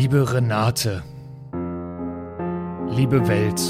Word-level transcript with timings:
Liebe 0.00 0.32
Renate, 0.32 1.02
liebe 2.88 3.28
Welt, 3.28 3.60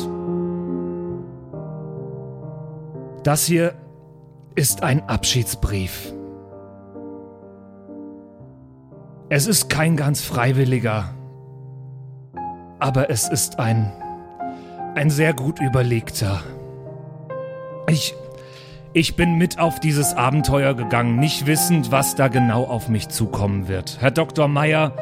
das 3.24 3.46
hier 3.46 3.74
ist 4.54 4.84
ein 4.84 5.02
Abschiedsbrief. 5.08 6.12
Es 9.28 9.48
ist 9.48 9.68
kein 9.70 9.96
ganz 9.96 10.20
freiwilliger, 10.22 11.12
aber 12.78 13.10
es 13.10 13.28
ist 13.28 13.58
ein, 13.58 13.90
ein 14.94 15.10
sehr 15.10 15.32
gut 15.34 15.60
überlegter. 15.60 16.44
Ich, 17.88 18.14
ich 18.92 19.16
bin 19.16 19.34
mit 19.34 19.58
auf 19.58 19.80
dieses 19.80 20.14
Abenteuer 20.14 20.74
gegangen, 20.74 21.16
nicht 21.16 21.46
wissend, 21.46 21.90
was 21.90 22.14
da 22.14 22.28
genau 22.28 22.66
auf 22.66 22.88
mich 22.88 23.08
zukommen 23.08 23.66
wird. 23.66 23.96
Herr 24.00 24.12
Dr. 24.12 24.46
Meyer, 24.46 24.94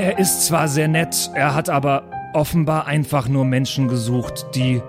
er 0.00 0.18
ist 0.18 0.46
zwar 0.46 0.66
sehr 0.66 0.88
nett, 0.88 1.30
er 1.34 1.54
hat 1.54 1.68
aber 1.68 2.04
offenbar 2.32 2.86
einfach 2.86 3.28
nur 3.28 3.44
Menschen 3.44 3.86
gesucht, 3.86 4.46
die 4.54 4.80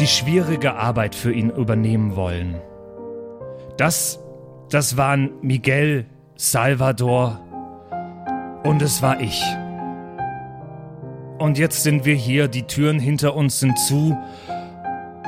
die 0.00 0.06
schwierige 0.06 0.74
Arbeit 0.74 1.14
für 1.14 1.32
ihn 1.32 1.50
übernehmen 1.50 2.16
wollen. 2.16 2.56
Das, 3.76 4.18
das 4.68 4.96
waren 4.96 5.30
Miguel, 5.42 6.06
Salvador 6.34 7.40
und 8.64 8.82
es 8.82 9.00
war 9.00 9.20
ich. 9.20 9.44
Und 11.38 11.56
jetzt 11.56 11.84
sind 11.84 12.04
wir 12.04 12.16
hier, 12.16 12.48
die 12.48 12.64
Türen 12.64 12.98
hinter 12.98 13.36
uns 13.36 13.60
sind 13.60 13.78
zu 13.78 14.18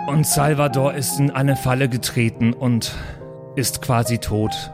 und 0.09 0.27
Salvador 0.27 0.95
ist 0.95 1.20
in 1.20 1.31
eine 1.31 1.55
Falle 1.55 1.89
getreten 1.89 2.53
und 2.53 2.97
ist 3.55 3.81
quasi 3.81 4.19
tot. 4.19 4.73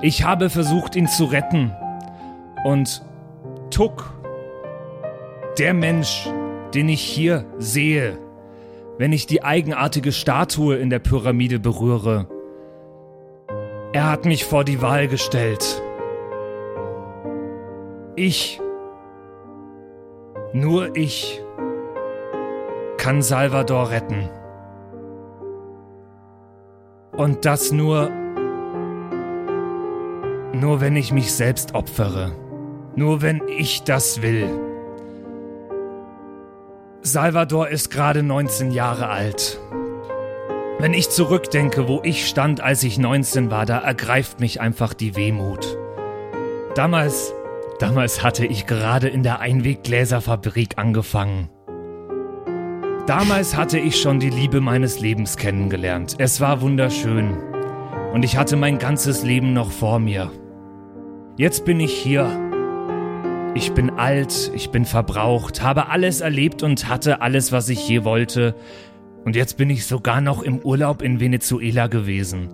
Ich 0.00 0.24
habe 0.24 0.48
versucht, 0.48 0.96
ihn 0.96 1.08
zu 1.08 1.26
retten. 1.26 1.72
Und 2.64 3.02
Tuck, 3.72 4.12
der 5.58 5.72
Mensch, 5.72 6.28
den 6.74 6.88
ich 6.88 7.00
hier 7.00 7.46
sehe, 7.58 8.18
wenn 8.98 9.12
ich 9.12 9.26
die 9.26 9.42
eigenartige 9.42 10.12
Statue 10.12 10.76
in 10.76 10.90
der 10.90 10.98
Pyramide 10.98 11.58
berühre, 11.58 12.28
er 13.94 14.10
hat 14.10 14.26
mich 14.26 14.44
vor 14.44 14.64
die 14.64 14.82
Wahl 14.82 15.08
gestellt. 15.08 15.82
Ich, 18.14 18.60
nur 20.52 20.94
ich, 20.94 21.42
kann 22.98 23.22
Salvador 23.22 23.90
retten. 23.90 24.28
Und 27.16 27.46
das 27.46 27.72
nur, 27.72 28.10
nur 30.52 30.80
wenn 30.80 30.94
ich 30.94 31.12
mich 31.12 31.32
selbst 31.32 31.74
opfere. 31.74 32.32
Nur 32.94 33.22
wenn 33.22 33.42
ich 33.48 33.82
das 33.82 34.22
will. 34.22 34.48
Salvador 37.02 37.68
ist 37.68 37.90
gerade 37.90 38.22
19 38.22 38.70
Jahre 38.70 39.08
alt. 39.08 39.58
Wenn 40.78 40.94
ich 40.94 41.10
zurückdenke, 41.10 41.88
wo 41.88 42.00
ich 42.02 42.28
stand, 42.28 42.60
als 42.60 42.82
ich 42.82 42.98
19 42.98 43.50
war, 43.50 43.66
da 43.66 43.78
ergreift 43.78 44.40
mich 44.40 44.60
einfach 44.60 44.94
die 44.94 45.16
Wehmut. 45.16 45.78
Damals, 46.74 47.32
damals 47.78 48.22
hatte 48.22 48.46
ich 48.46 48.66
gerade 48.66 49.08
in 49.08 49.22
der 49.22 49.40
Einweggläserfabrik 49.40 50.78
angefangen. 50.78 51.50
Damals 53.06 53.56
hatte 53.56 53.78
ich 53.78 54.00
schon 54.00 54.20
die 54.20 54.30
Liebe 54.30 54.60
meines 54.60 55.00
Lebens 55.00 55.36
kennengelernt. 55.36 56.14
Es 56.18 56.40
war 56.40 56.60
wunderschön. 56.60 57.36
Und 58.12 58.24
ich 58.24 58.36
hatte 58.36 58.56
mein 58.56 58.78
ganzes 58.78 59.24
Leben 59.24 59.52
noch 59.52 59.72
vor 59.72 59.98
mir. 59.98 60.30
Jetzt 61.36 61.64
bin 61.64 61.80
ich 61.80 61.92
hier. 61.92 62.51
Ich 63.54 63.72
bin 63.72 63.90
alt, 63.90 64.50
ich 64.54 64.70
bin 64.70 64.84
verbraucht, 64.84 65.62
habe 65.62 65.88
alles 65.88 66.20
erlebt 66.20 66.62
und 66.62 66.88
hatte 66.88 67.20
alles, 67.20 67.52
was 67.52 67.68
ich 67.68 67.88
je 67.88 68.04
wollte. 68.04 68.54
Und 69.24 69.36
jetzt 69.36 69.56
bin 69.56 69.70
ich 69.70 69.86
sogar 69.86 70.20
noch 70.20 70.42
im 70.42 70.58
Urlaub 70.58 71.02
in 71.02 71.20
Venezuela 71.20 71.86
gewesen. 71.86 72.48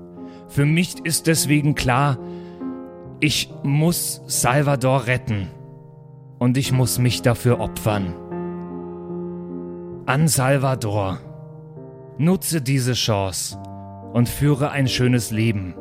Für 0.48 0.64
mich 0.64 0.96
ist 1.04 1.26
deswegen 1.26 1.74
klar, 1.74 2.18
ich 3.20 3.50
muss 3.62 4.22
Salvador 4.26 5.06
retten. 5.06 5.48
Und 6.38 6.56
ich 6.56 6.70
muss 6.72 6.98
mich 6.98 7.22
dafür 7.22 7.58
opfern 7.58 8.14
an 10.08 10.26
Salvador. 10.26 11.20
Nutze 12.16 12.62
diese 12.62 12.94
Chance 12.94 13.58
und 14.14 14.26
führe 14.26 14.70
ein 14.70 14.88
schönes 14.88 15.30
Leben. 15.30 15.74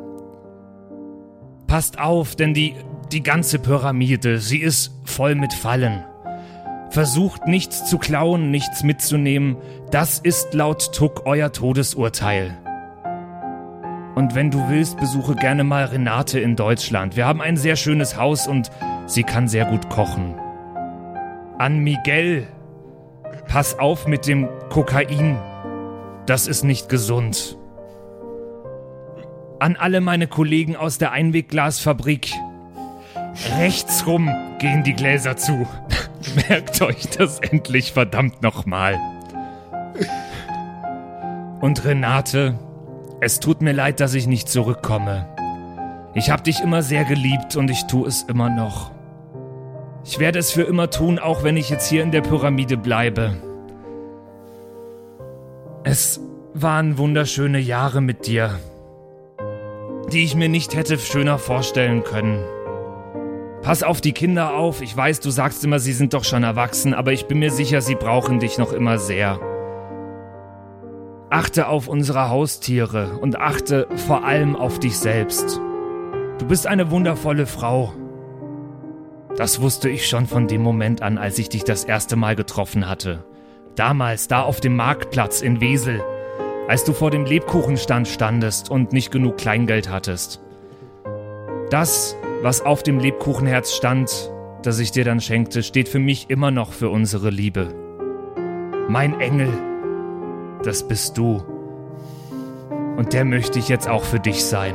Passt 1.66 1.98
auf, 1.98 2.36
denn 2.36 2.52
die, 2.52 2.74
die 3.12 3.22
ganze 3.22 3.58
Pyramide, 3.58 4.38
sie 4.38 4.58
ist 4.58 4.92
voll 5.04 5.34
mit 5.34 5.52
Fallen. 5.52 6.04
Versucht 6.90 7.46
nichts 7.46 7.88
zu 7.88 7.98
klauen, 7.98 8.50
nichts 8.50 8.82
mitzunehmen, 8.82 9.56
das 9.90 10.18
ist 10.18 10.54
laut 10.54 10.92
Tuck 10.94 11.22
euer 11.26 11.52
Todesurteil. 11.52 12.56
Und 14.14 14.34
wenn 14.34 14.50
du 14.50 14.68
willst, 14.68 14.98
besuche 14.98 15.36
gerne 15.36 15.64
mal 15.64 15.84
Renate 15.84 16.40
in 16.40 16.56
Deutschland. 16.56 17.16
Wir 17.16 17.26
haben 17.26 17.40
ein 17.40 17.56
sehr 17.56 17.76
schönes 17.76 18.16
Haus 18.16 18.48
und 18.48 18.70
sie 19.06 19.22
kann 19.22 19.48
sehr 19.48 19.64
gut 19.64 19.88
kochen. 19.90 20.34
An 21.58 21.78
Miguel, 21.78 22.46
Pass 23.48 23.78
auf 23.78 24.06
mit 24.06 24.26
dem 24.26 24.46
Kokain. 24.68 25.38
Das 26.26 26.46
ist 26.46 26.64
nicht 26.64 26.90
gesund. 26.90 27.56
An 29.58 29.76
alle 29.76 30.02
meine 30.02 30.26
Kollegen 30.26 30.76
aus 30.76 30.98
der 30.98 31.12
Einwegglasfabrik. 31.12 32.30
Rechtsrum 33.46 34.30
gehen 34.58 34.82
die 34.82 34.94
Gläser 34.94 35.36
zu. 35.36 35.66
Merkt 36.48 36.82
euch 36.82 37.08
das 37.16 37.38
endlich 37.40 37.92
verdammt 37.92 38.42
nochmal. 38.42 38.98
Und 41.60 41.84
Renate, 41.84 42.58
es 43.20 43.40
tut 43.40 43.62
mir 43.62 43.72
leid, 43.72 44.00
dass 44.00 44.14
ich 44.14 44.26
nicht 44.26 44.48
zurückkomme. 44.48 45.26
Ich 46.14 46.30
hab 46.30 46.44
dich 46.44 46.60
immer 46.60 46.82
sehr 46.82 47.04
geliebt 47.04 47.56
und 47.56 47.70
ich 47.70 47.84
tu 47.84 48.04
es 48.04 48.22
immer 48.22 48.50
noch. 48.50 48.90
Ich 50.04 50.18
werde 50.18 50.38
es 50.38 50.50
für 50.50 50.62
immer 50.62 50.90
tun, 50.90 51.18
auch 51.18 51.42
wenn 51.42 51.56
ich 51.56 51.68
jetzt 51.68 51.88
hier 51.88 52.02
in 52.02 52.10
der 52.10 52.22
Pyramide 52.22 52.76
bleibe. 52.76 53.36
Es 55.84 56.20
waren 56.54 56.98
wunderschöne 56.98 57.58
Jahre 57.58 58.00
mit 58.00 58.26
dir, 58.26 58.58
die 60.12 60.24
ich 60.24 60.34
mir 60.34 60.48
nicht 60.48 60.74
hätte 60.74 60.98
schöner 60.98 61.38
vorstellen 61.38 62.04
können. 62.04 62.44
Pass 63.62 63.82
auf 63.82 64.00
die 64.00 64.12
Kinder 64.12 64.54
auf, 64.54 64.80
ich 64.80 64.96
weiß, 64.96 65.20
du 65.20 65.30
sagst 65.30 65.64
immer, 65.64 65.78
sie 65.78 65.92
sind 65.92 66.14
doch 66.14 66.24
schon 66.24 66.44
erwachsen, 66.44 66.94
aber 66.94 67.12
ich 67.12 67.26
bin 67.26 67.40
mir 67.40 67.50
sicher, 67.50 67.80
sie 67.80 67.96
brauchen 67.96 68.38
dich 68.38 68.56
noch 68.56 68.72
immer 68.72 68.98
sehr. 68.98 69.40
Achte 71.30 71.68
auf 71.68 71.88
unsere 71.88 72.30
Haustiere 72.30 73.18
und 73.20 73.38
achte 73.38 73.88
vor 74.06 74.24
allem 74.24 74.56
auf 74.56 74.78
dich 74.78 74.96
selbst. 74.98 75.60
Du 76.38 76.46
bist 76.46 76.66
eine 76.66 76.90
wundervolle 76.90 77.46
Frau. 77.46 77.92
Das 79.36 79.60
wusste 79.60 79.90
ich 79.90 80.08
schon 80.08 80.26
von 80.26 80.46
dem 80.46 80.62
Moment 80.62 81.02
an, 81.02 81.18
als 81.18 81.38
ich 81.38 81.48
dich 81.48 81.64
das 81.64 81.84
erste 81.84 82.16
Mal 82.16 82.36
getroffen 82.36 82.88
hatte. 82.88 83.24
Damals, 83.74 84.28
da 84.28 84.42
auf 84.42 84.60
dem 84.60 84.74
Marktplatz 84.76 85.42
in 85.42 85.60
Wesel, 85.60 86.02
als 86.68 86.84
du 86.84 86.92
vor 86.92 87.10
dem 87.10 87.24
Lebkuchenstand 87.24 88.08
standest 88.08 88.70
und 88.70 88.92
nicht 88.92 89.10
genug 89.10 89.36
Kleingeld 89.36 89.90
hattest. 89.90 90.40
Das, 91.70 92.16
was 92.42 92.60
auf 92.60 92.82
dem 92.82 92.98
Lebkuchenherz 93.00 93.72
stand, 93.72 94.30
das 94.62 94.78
ich 94.78 94.90
dir 94.92 95.04
dann 95.04 95.20
schenkte, 95.20 95.62
steht 95.62 95.88
für 95.88 95.98
mich 95.98 96.30
immer 96.30 96.50
noch 96.50 96.72
für 96.72 96.88
unsere 96.90 97.30
Liebe. 97.30 97.74
Mein 98.88 99.20
Engel, 99.20 99.52
das 100.62 100.86
bist 100.86 101.18
du. 101.18 101.42
Und 102.96 103.12
der 103.12 103.24
möchte 103.24 103.58
ich 103.58 103.68
jetzt 103.68 103.88
auch 103.88 104.04
für 104.04 104.20
dich 104.20 104.44
sein. 104.44 104.74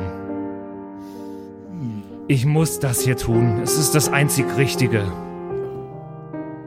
Ich 2.27 2.45
muss 2.45 2.79
das 2.79 3.01
hier 3.01 3.17
tun. 3.17 3.61
Es 3.61 3.77
ist 3.77 3.95
das 3.95 4.11
einzig 4.11 4.45
Richtige. 4.57 5.03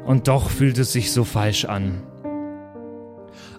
Und 0.04 0.28
doch 0.28 0.50
fühlt 0.50 0.78
es 0.78 0.92
sich 0.92 1.12
so 1.12 1.24
falsch 1.24 1.64
an. 1.64 2.02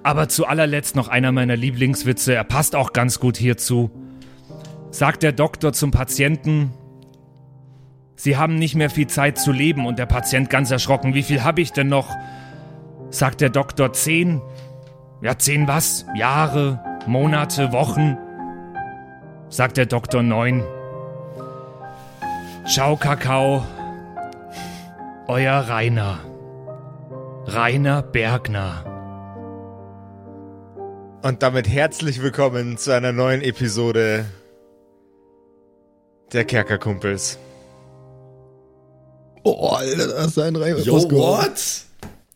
Aber 0.03 0.29
zu 0.29 0.45
allerletzt 0.45 0.95
noch 0.95 1.07
einer 1.07 1.31
meiner 1.31 1.55
Lieblingswitze. 1.55 2.33
Er 2.33 2.43
passt 2.43 2.75
auch 2.75 2.93
ganz 2.93 3.19
gut 3.19 3.35
hierzu. 3.37 3.89
Sagt 4.91 5.23
der 5.23 5.31
Doktor 5.31 5.73
zum 5.73 5.91
Patienten, 5.91 6.71
Sie 8.19 8.35
haben 8.35 8.55
nicht 8.55 8.73
mehr 8.73 8.89
viel 8.89 9.05
Zeit 9.05 9.37
zu 9.37 9.51
leben 9.51 9.85
und 9.85 9.99
der 9.99 10.07
Patient 10.07 10.49
ganz 10.49 10.71
erschrocken. 10.71 11.13
Wie 11.13 11.21
viel 11.21 11.43
habe 11.43 11.61
ich 11.61 11.71
denn 11.71 11.87
noch? 11.87 12.15
Sagt 13.11 13.41
der 13.41 13.51
Doktor 13.51 13.93
zehn. 13.93 14.41
Ja, 15.21 15.37
zehn 15.37 15.67
was? 15.67 16.07
Jahre, 16.15 16.79
Monate, 17.05 17.71
Wochen? 17.71 18.17
Sagt 19.49 19.77
der 19.77 19.85
Doktor 19.85 20.23
neun. 20.23 20.63
Ciao, 22.65 22.97
Kakao. 22.97 23.63
Euer 25.27 25.53
Rainer. 25.53 26.17
Rainer 27.45 28.01
Bergner. 28.01 28.83
Und 31.21 31.43
damit 31.43 31.69
herzlich 31.69 32.23
willkommen 32.23 32.77
zu 32.77 32.95
einer 32.95 33.11
neuen 33.11 33.43
Episode 33.43 34.25
der 36.33 36.45
Kerkerkumpels. 36.45 37.37
Oh, 39.49 39.69
Alter, 39.69 40.07
da 40.07 40.25
ist 40.25 40.37
ein 40.39 40.57
Reim 40.57 40.77
Yo, 40.83 40.93
what? 41.11 41.51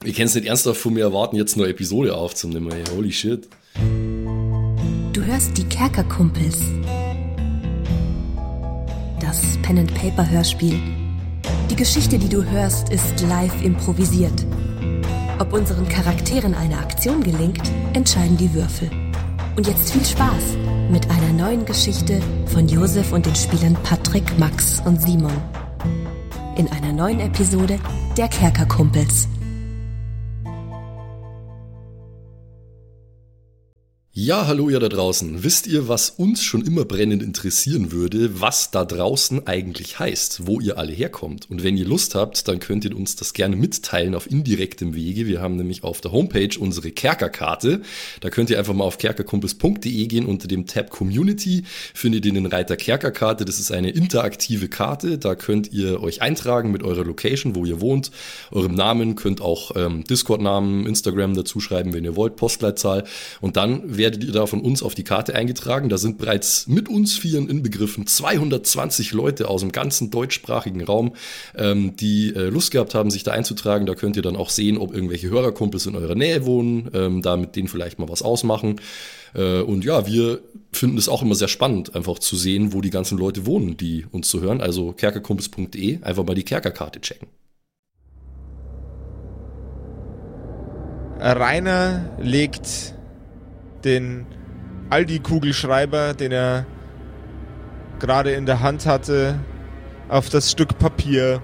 Ich 0.05 0.15
kann 0.15 0.27
es 0.27 0.35
nicht 0.35 0.47
ernsthaft 0.47 0.79
von 0.79 0.93
mir 0.93 1.03
erwarten, 1.03 1.35
jetzt 1.35 1.57
eine 1.57 1.67
Episode 1.67 2.15
aufzunehmen. 2.15 2.71
Ey. 2.71 2.83
Holy 2.95 3.11
shit. 3.11 3.49
Du 5.11 5.21
hörst 5.21 5.57
die 5.57 5.65
Kerkerkumpels. 5.65 6.59
Das 9.19 9.41
Pen-and-Paper-Hörspiel. 9.61 10.79
Die 11.69 11.75
Geschichte, 11.75 12.17
die 12.17 12.29
du 12.29 12.45
hörst, 12.45 12.89
ist 12.89 13.19
live 13.27 13.61
improvisiert. 13.61 14.45
Ob 15.37 15.51
unseren 15.51 15.89
Charakteren 15.89 16.55
eine 16.55 16.77
Aktion 16.77 17.21
gelingt, 17.21 17.69
entscheiden 17.91 18.37
die 18.37 18.53
Würfel. 18.53 18.89
Und 19.57 19.67
jetzt 19.67 19.91
viel 19.91 20.05
Spaß 20.05 20.55
mit 20.89 21.09
einer 21.09 21.33
neuen 21.33 21.65
Geschichte 21.65 22.21
von 22.45 22.69
Josef 22.69 23.11
und 23.11 23.25
den 23.25 23.35
Spielern 23.35 23.75
Patrick, 23.83 24.39
Max 24.39 24.81
und 24.85 25.01
Simon. 25.01 25.33
In 26.57 26.67
einer 26.71 26.91
neuen 26.91 27.19
Episode 27.21 27.79
der 28.17 28.27
Kerkerkumpels. 28.27 29.27
Ja, 34.13 34.45
hallo 34.45 34.69
ihr 34.69 34.81
da 34.81 34.89
draußen. 34.89 35.41
Wisst 35.41 35.67
ihr, 35.67 35.87
was 35.87 36.09
uns 36.09 36.43
schon 36.43 36.65
immer 36.65 36.83
brennend 36.83 37.23
interessieren 37.23 37.93
würde, 37.93 38.41
was 38.41 38.69
da 38.69 38.83
draußen 38.83 39.47
eigentlich 39.47 39.99
heißt, 39.99 40.47
wo 40.47 40.59
ihr 40.59 40.77
alle 40.77 40.91
herkommt? 40.91 41.49
Und 41.49 41.63
wenn 41.63 41.77
ihr 41.77 41.85
Lust 41.85 42.13
habt, 42.13 42.45
dann 42.49 42.59
könnt 42.59 42.83
ihr 42.83 42.93
uns 42.93 43.15
das 43.15 43.31
gerne 43.31 43.55
mitteilen 43.55 44.13
auf 44.13 44.29
indirektem 44.29 44.95
Wege. 44.95 45.27
Wir 45.27 45.39
haben 45.39 45.55
nämlich 45.55 45.85
auf 45.85 46.01
der 46.01 46.11
Homepage 46.11 46.49
unsere 46.59 46.91
Kerkerkarte. 46.91 47.83
Da 48.19 48.29
könnt 48.29 48.49
ihr 48.49 48.59
einfach 48.59 48.73
mal 48.73 48.83
auf 48.83 48.97
kerkerkumpels.de 48.97 50.07
gehen. 50.07 50.25
Unter 50.25 50.49
dem 50.49 50.65
Tab 50.65 50.89
Community 50.89 51.63
findet 51.93 52.25
ihr 52.25 52.33
den 52.33 52.47
Reiter 52.47 52.75
Kerkerkarte. 52.75 53.45
Das 53.45 53.61
ist 53.61 53.71
eine 53.71 53.91
interaktive 53.91 54.67
Karte. 54.67 55.19
Da 55.19 55.35
könnt 55.35 55.71
ihr 55.71 56.03
euch 56.03 56.21
eintragen 56.21 56.69
mit 56.73 56.83
eurer 56.83 57.05
Location, 57.05 57.55
wo 57.55 57.63
ihr 57.63 57.79
wohnt, 57.79 58.11
eurem 58.51 58.75
Namen, 58.75 59.15
könnt 59.15 59.39
auch 59.39 59.73
ähm, 59.77 60.03
Discord-Namen, 60.03 60.85
Instagram 60.85 61.33
dazu 61.33 61.61
schreiben, 61.61 61.93
wenn 61.93 62.03
ihr 62.03 62.17
wollt, 62.17 62.35
Postleitzahl. 62.35 63.05
Und 63.39 63.55
dann 63.55 64.00
werdet 64.01 64.23
ihr 64.23 64.31
da 64.31 64.47
von 64.47 64.61
uns 64.61 64.81
auf 64.81 64.95
die 64.95 65.03
Karte 65.03 65.35
eingetragen. 65.35 65.87
Da 65.87 65.99
sind 65.99 66.17
bereits 66.17 66.65
mit 66.65 66.89
uns 66.89 67.15
Vieren 67.17 67.47
inbegriffen 67.47 68.07
220 68.07 69.11
Leute 69.11 69.47
aus 69.47 69.61
dem 69.61 69.71
ganzen 69.71 70.09
deutschsprachigen 70.09 70.83
Raum, 70.83 71.13
ähm, 71.55 71.95
die 71.95 72.33
äh, 72.35 72.49
Lust 72.49 72.71
gehabt 72.71 72.95
haben, 72.95 73.11
sich 73.11 73.21
da 73.21 73.31
einzutragen. 73.31 73.85
Da 73.85 73.93
könnt 73.93 74.15
ihr 74.15 74.23
dann 74.23 74.35
auch 74.35 74.49
sehen, 74.49 74.79
ob 74.79 74.91
irgendwelche 74.91 75.29
Hörerkumpels 75.29 75.85
in 75.85 75.95
eurer 75.95 76.15
Nähe 76.15 76.47
wohnen, 76.47 76.89
ähm, 76.95 77.21
da 77.21 77.37
mit 77.37 77.55
denen 77.55 77.67
vielleicht 77.67 77.99
mal 77.99 78.09
was 78.09 78.23
ausmachen. 78.23 78.81
Äh, 79.35 79.61
und 79.61 79.85
ja, 79.85 80.07
wir 80.07 80.39
finden 80.71 80.97
es 80.97 81.07
auch 81.07 81.21
immer 81.21 81.35
sehr 81.35 81.47
spannend, 81.47 81.95
einfach 81.95 82.17
zu 82.17 82.35
sehen, 82.35 82.73
wo 82.73 82.81
die 82.81 82.89
ganzen 82.89 83.19
Leute 83.19 83.45
wohnen, 83.45 83.77
die 83.77 84.07
uns 84.09 84.29
zu 84.29 84.41
hören. 84.41 84.61
Also 84.61 84.93
kerkerkumpels.de, 84.93 86.01
einfach 86.01 86.25
mal 86.25 86.33
die 86.33 86.43
Kerkerkarte 86.43 87.01
checken. 87.01 87.27
Rainer 91.19 92.17
legt 92.19 92.95
den 93.85 94.25
Aldi-Kugelschreiber, 94.89 96.13
den 96.13 96.31
er 96.31 96.65
gerade 97.99 98.31
in 98.31 98.45
der 98.45 98.61
Hand 98.61 98.85
hatte, 98.85 99.39
auf 100.09 100.29
das 100.29 100.51
Stück 100.51 100.77
Papier, 100.77 101.41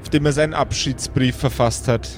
auf 0.00 0.08
dem 0.08 0.24
er 0.24 0.32
seinen 0.32 0.54
Abschiedsbrief 0.54 1.36
verfasst 1.36 1.88
hat. 1.88 2.08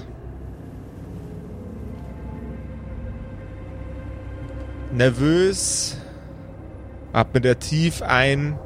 Nervös 4.92 5.96
atmet 7.12 7.44
er 7.44 7.58
tief 7.58 8.02
ein 8.02 8.58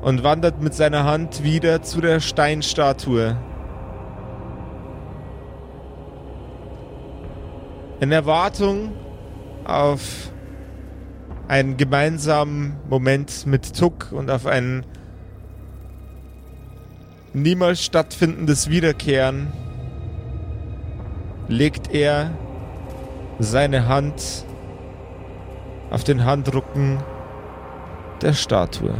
und 0.00 0.22
wandert 0.22 0.62
mit 0.62 0.74
seiner 0.74 1.04
Hand 1.04 1.42
wieder 1.42 1.82
zu 1.82 2.00
der 2.00 2.20
Steinstatue. 2.20 3.36
In 8.00 8.12
Erwartung 8.12 8.92
auf 9.74 10.32
einen 11.48 11.76
gemeinsamen 11.76 12.76
Moment 12.88 13.46
mit 13.46 13.76
Tuck 13.76 14.12
und 14.12 14.30
auf 14.30 14.46
ein 14.46 14.86
niemals 17.32 17.84
stattfindendes 17.84 18.70
Wiederkehren 18.70 19.52
legt 21.48 21.92
er 21.92 22.30
seine 23.38 23.88
Hand 23.88 24.44
auf 25.90 26.04
den 26.04 26.24
Handrücken 26.24 26.98
der 28.22 28.32
Statue. 28.32 28.94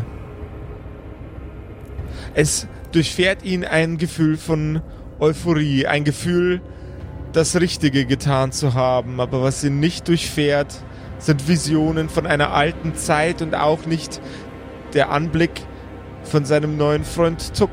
Es 2.34 2.66
durchfährt 2.92 3.44
ihn 3.44 3.64
ein 3.64 3.98
Gefühl 3.98 4.36
von 4.36 4.82
Euphorie, 5.20 5.86
ein 5.86 6.04
Gefühl, 6.04 6.60
das 7.32 7.60
Richtige 7.60 8.06
getan 8.06 8.52
zu 8.52 8.74
haben, 8.74 9.20
aber 9.20 9.42
was 9.42 9.62
ihn 9.62 9.78
nicht 9.80 10.08
durchfährt, 10.08 10.82
sind 11.18 11.48
Visionen 11.48 12.08
von 12.08 12.26
einer 12.26 12.52
alten 12.52 12.94
Zeit 12.94 13.42
und 13.42 13.54
auch 13.54 13.86
nicht 13.86 14.20
der 14.94 15.10
Anblick 15.10 15.50
von 16.24 16.44
seinem 16.44 16.76
neuen 16.76 17.04
Freund 17.04 17.54
Tuck. 17.54 17.70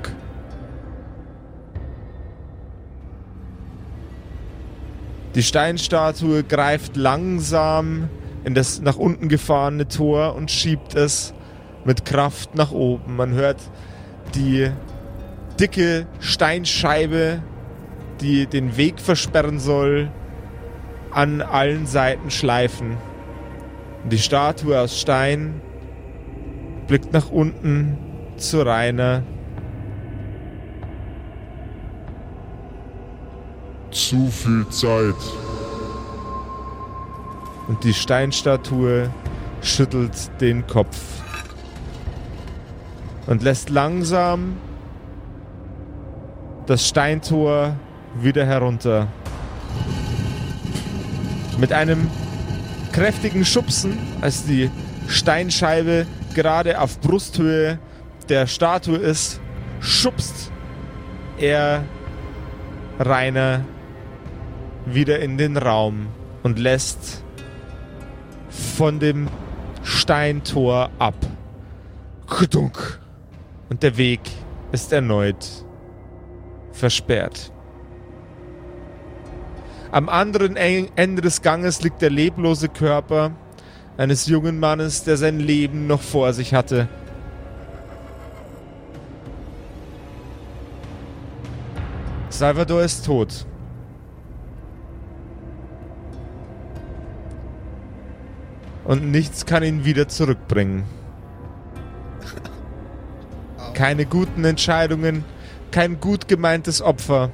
Die 5.36 5.44
Steinstatue 5.44 6.44
greift 6.44 6.95
langsam 6.95 8.10
in 8.44 8.53
das 8.53 8.81
nach 8.81 8.98
unten 8.98 9.30
gefahrene 9.30 9.88
Tor 9.88 10.36
und 10.36 10.51
schiebt 10.51 10.95
es 10.95 11.33
mit 11.86 12.06
Kraft 12.06 12.56
nach 12.56 12.71
oben. 12.71 13.15
Man 13.15 13.33
hört 13.33 13.62
die 14.36 14.71
dicke 15.60 16.07
Steinscheibe 16.19 17.42
die 18.22 18.48
den 18.48 18.78
Weg 18.78 19.00
versperren 19.00 19.60
soll, 19.60 20.10
an 21.12 21.42
allen 21.42 21.86
Seiten 21.86 22.30
schleifen. 22.30 22.98
Und 24.04 24.14
die 24.14 24.19
Statue 24.19 24.80
aus 24.80 25.00
Stein 25.00 25.62
blickt 26.88 27.14
nach 27.14 27.30
unten 27.30 27.98
zu 28.38 28.62
Rainer. 28.62 29.24
Zu 33.92 34.28
viel 34.28 34.68
Zeit. 34.70 35.16
Und 37.68 37.84
die 37.84 37.94
Steinstatue 37.94 39.10
schüttelt 39.62 40.30
den 40.40 40.66
Kopf 40.68 40.98
und 43.25 43.44
lässt 43.44 43.70
langsam 43.70 44.58
das 46.65 46.88
Steintor 46.88 47.75
wieder 48.16 48.46
herunter. 48.46 49.08
Mit 51.58 51.74
einem 51.74 52.10
kräftigen 52.92 53.46
Schubsen, 53.46 53.98
als 54.22 54.46
die 54.46 54.70
Steinscheibe 55.08 56.06
gerade 56.34 56.80
auf 56.80 57.00
Brusthöhe 57.00 57.80
der 58.30 58.48
Statue 58.48 58.98
ist, 58.98 59.40
schubst 59.80 60.52
er 61.38 61.84
Rainer 63.00 63.62
wieder 64.86 65.20
in 65.20 65.38
den 65.38 65.58
Raum 65.58 66.08
und 66.44 66.60
lässt 66.60 67.24
von 68.50 69.00
dem 69.00 69.28
Steintor 69.84 70.90
ab. 71.00 71.16
Und 73.70 73.84
der 73.84 73.98
Weg 73.98 74.22
ist 74.72 74.92
erneut 74.92 75.66
versperrt. 76.72 77.52
Am 79.98 80.10
anderen 80.10 80.56
Ende 80.56 81.24
des 81.24 81.42
Ganges 81.42 81.82
liegt 81.82 82.04
der 82.04 82.12
leblose 82.12 82.70
Körper 82.70 83.32
eines 83.98 84.27
jungen 84.27 84.60
Mannes, 84.60 85.04
der 85.04 85.18
sein 85.18 85.39
Leben 85.39 85.88
noch 85.88 86.04
vor 86.04 86.34
sich 86.34 86.54
hatte. 86.54 86.88
Salvador 92.30 92.84
ist 92.84 93.08
tot. 93.08 93.48
Und 98.84 99.10
nichts 99.10 99.48
kann 99.48 99.63
ihn 99.63 99.84
wieder 99.84 100.08
zurückbringen. 100.08 100.84
Keine 103.74 104.06
guten 104.06 104.46
Entscheidungen, 104.46 105.25
kein 105.72 106.00
gut 106.00 106.27
gemeintes 106.27 106.84
Opfer. 106.84 107.32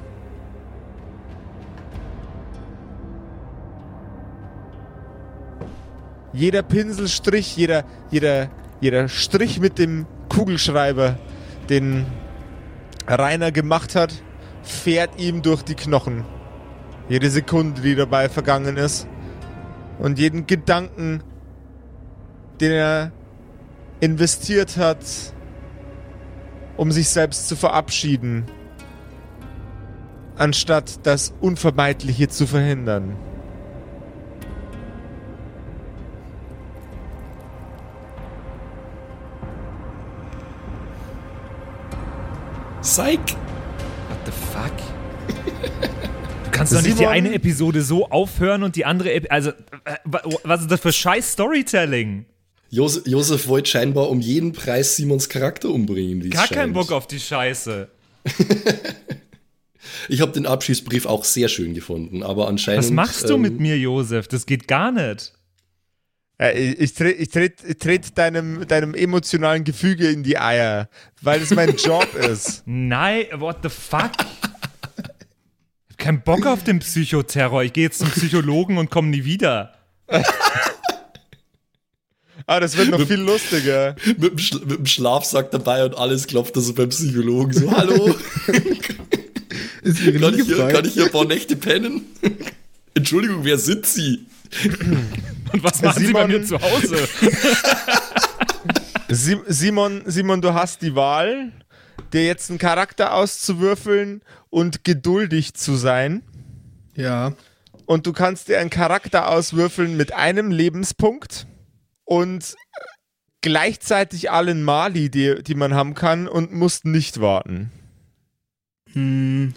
Jeder 6.43 6.61
Pinselstrich, 6.61 7.55
jeder, 7.55 7.85
jeder, 8.11 8.49
jeder 8.81 9.07
Strich 9.07 9.61
mit 9.61 9.79
dem 9.79 10.05
Kugelschreiber, 10.27 11.17
den 11.69 12.05
Rainer 13.07 13.53
gemacht 13.53 13.95
hat, 13.95 14.13
fährt 14.61 15.21
ihm 15.21 15.41
durch 15.41 15.61
die 15.63 15.75
Knochen. 15.75 16.25
Jede 17.07 17.29
Sekunde, 17.29 17.79
die 17.79 17.95
dabei 17.95 18.27
vergangen 18.27 18.75
ist. 18.75 19.07
Und 19.99 20.19
jeden 20.19 20.45
Gedanken, 20.45 21.23
den 22.59 22.73
er 22.73 23.13
investiert 24.01 24.75
hat, 24.75 24.99
um 26.75 26.91
sich 26.91 27.07
selbst 27.07 27.47
zu 27.47 27.55
verabschieden, 27.55 28.43
anstatt 30.35 31.05
das 31.05 31.33
Unvermeidliche 31.39 32.27
zu 32.27 32.47
verhindern. 32.47 33.15
Psych! 42.83 43.19
What 43.19 44.19
the 44.25 44.31
fuck? 44.31 44.71
Du 46.45 46.57
kannst 46.59 46.73
doch 46.75 46.83
nicht 46.83 46.99
die 46.99 47.07
eine 47.07 47.33
Episode 47.33 47.81
so 47.81 48.09
aufhören 48.11 48.61
und 48.61 48.75
die 48.75 48.85
andere 48.85 49.11
Epi 49.11 49.27
Also, 49.29 49.49
äh, 49.85 49.95
wa- 50.03 50.21
was 50.43 50.61
ist 50.61 50.69
das 50.71 50.79
für 50.81 50.93
scheiß 50.93 51.31
Storytelling? 51.31 52.25
Josef, 52.69 53.07
Josef 53.07 53.47
wollte 53.47 53.71
scheinbar 53.71 54.09
um 54.11 54.19
jeden 54.19 54.51
Preis 54.51 54.95
Simons 54.95 55.29
Charakter 55.29 55.69
umbringen. 55.69 56.29
Gar 56.29 56.45
scheint. 56.45 56.51
keinen 56.59 56.73
Bock 56.73 56.91
auf 56.91 57.07
die 57.07 57.19
Scheiße. 57.19 57.87
Ich 60.09 60.21
habe 60.21 60.31
den 60.31 60.45
Abschiedsbrief 60.45 61.05
auch 61.05 61.23
sehr 61.23 61.47
schön 61.49 61.73
gefunden, 61.73 62.23
aber 62.23 62.47
anscheinend. 62.47 62.83
Was 62.85 62.91
machst 62.91 63.29
du 63.29 63.35
ähm, 63.35 63.41
mit 63.41 63.59
mir, 63.59 63.77
Josef? 63.77 64.27
Das 64.27 64.45
geht 64.45 64.67
gar 64.67 64.91
nicht. 64.91 65.33
Äh, 66.43 66.73
ich 66.73 66.79
ich 66.79 66.93
trete 66.93 67.21
ich 67.21 67.69
ich 67.69 67.77
tret 67.77 68.17
deinem, 68.17 68.67
deinem 68.67 68.93
emotionalen 68.93 69.63
Gefüge 69.63 70.09
in 70.09 70.23
die 70.23 70.37
Eier, 70.37 70.89
weil 71.21 71.41
es 71.41 71.51
mein 71.51 71.75
Job 71.77 72.13
ist. 72.31 72.63
Nein, 72.65 73.25
what 73.35 73.57
the 73.63 73.69
fuck? 73.69 74.11
Ich 75.89 75.91
hab 75.91 75.97
keinen 75.97 76.21
Bock 76.21 76.45
auf 76.45 76.63
den 76.63 76.79
Psychoterror. 76.79 77.63
Ich 77.63 77.71
gehe 77.71 77.85
jetzt 77.85 77.99
zum 77.99 78.09
Psychologen 78.09 78.77
und 78.77 78.91
komme 78.91 79.07
nie 79.07 79.23
wieder. 79.23 79.73
Aber 82.45 82.59
das 82.59 82.75
wird 82.75 82.89
noch 82.89 83.07
viel 83.07 83.21
lustiger. 83.21 83.95
Mit 84.05 84.23
dem, 84.23 84.37
Schla 84.37 84.59
mit 84.65 84.79
dem 84.79 84.85
Schlafsack 84.85 85.51
dabei 85.51 85.85
und 85.85 85.95
alles 85.95 86.27
klopft 86.27 86.57
er 86.57 86.61
so 86.61 86.73
beim 86.73 86.89
Psychologen. 86.89 87.53
So, 87.53 87.71
hallo, 87.71 88.13
Ist 89.83 90.01
ihre 90.01 90.19
kann 90.19 90.37
ich, 90.37 90.45
hier, 90.45 90.67
kann 90.67 90.85
ich 90.85 90.93
hier 90.93 91.05
ein 91.05 91.11
paar 91.11 91.25
Nächte 91.25 91.55
pennen? 91.55 92.01
Entschuldigung, 92.95 93.43
wer 93.43 93.57
sind 93.57 93.85
Sie? 93.85 94.25
Und 95.53 95.63
was 95.63 95.81
machen 95.81 95.99
Sie 96.05 96.11
bei 96.13 96.21
Simon- 96.27 96.31
mir 96.31 96.43
zu 96.45 96.59
Hause? 96.61 97.07
Sim 99.09 99.41
Simon, 99.47 100.01
Simon, 100.05 100.41
du 100.41 100.53
hast 100.53 100.81
die 100.81 100.95
Wahl, 100.95 101.51
dir 102.11 102.25
jetzt 102.25 102.49
einen 102.49 102.59
Charakter 102.59 103.13
auszuwürfeln 103.13 104.21
und 104.49 104.83
geduldig 104.83 105.53
zu 105.53 105.75
sein. 105.75 106.23
Ja. 106.95 107.33
Und 107.85 108.07
du 108.07 108.13
kannst 108.13 108.47
dir 108.47 108.59
einen 108.59 108.69
Charakter 108.69 109.29
auswürfeln 109.29 109.97
mit 109.97 110.13
einem 110.13 110.51
Lebenspunkt 110.51 111.45
und 112.05 112.55
gleichzeitig 113.41 114.31
allen 114.31 114.63
Mali, 114.63 115.09
die, 115.11 115.43
die 115.43 115.55
man 115.55 115.73
haben 115.73 115.93
kann, 115.93 116.27
und 116.27 116.53
musst 116.53 116.85
nicht 116.85 117.19
warten. 117.19 117.71
Hm. 118.93 119.53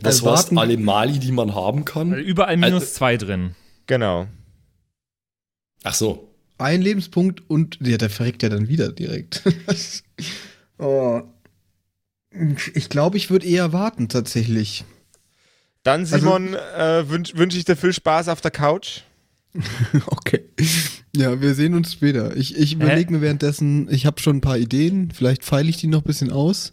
Das 0.00 0.16
Also 0.22 0.26
warten- 0.26 0.58
alle 0.58 0.76
Mali, 0.76 1.18
die 1.18 1.32
man 1.32 1.54
haben 1.54 1.84
kann. 1.84 2.14
Überall 2.14 2.56
minus 2.56 2.82
Also- 2.82 2.94
zwei 2.94 3.16
drin. 3.16 3.54
Genau. 3.86 4.28
Ach 5.84 5.94
so. 5.94 6.34
Ein 6.58 6.82
Lebenspunkt 6.82 7.48
und 7.48 7.78
ja, 7.80 7.96
der 7.96 8.10
verreckt 8.10 8.42
ja 8.42 8.48
dann 8.48 8.68
wieder 8.68 8.90
direkt. 8.90 9.42
oh. 10.78 11.22
Ich 12.74 12.88
glaube, 12.88 13.16
ich 13.16 13.30
würde 13.30 13.46
eher 13.46 13.72
warten 13.72 14.08
tatsächlich. 14.08 14.84
Dann, 15.84 16.06
Simon, 16.06 16.54
äh, 16.54 17.08
wünsche 17.08 17.36
wünsch 17.36 17.54
ich 17.54 17.64
dir 17.64 17.76
viel 17.76 17.92
Spaß 17.92 18.28
auf 18.28 18.40
der 18.40 18.50
Couch. 18.50 19.02
Okay. 20.06 20.42
Ja, 21.14 21.40
wir 21.40 21.54
sehen 21.54 21.74
uns 21.74 21.92
später. 21.92 22.36
Ich, 22.36 22.56
ich 22.56 22.72
überlege 22.72 23.12
mir 23.12 23.20
währenddessen, 23.20 23.88
ich 23.88 24.04
habe 24.04 24.20
schon 24.20 24.38
ein 24.38 24.40
paar 24.40 24.58
Ideen. 24.58 25.12
Vielleicht 25.12 25.44
feile 25.44 25.68
ich 25.68 25.76
die 25.76 25.86
noch 25.86 26.00
ein 26.00 26.06
bisschen 26.06 26.32
aus. 26.32 26.72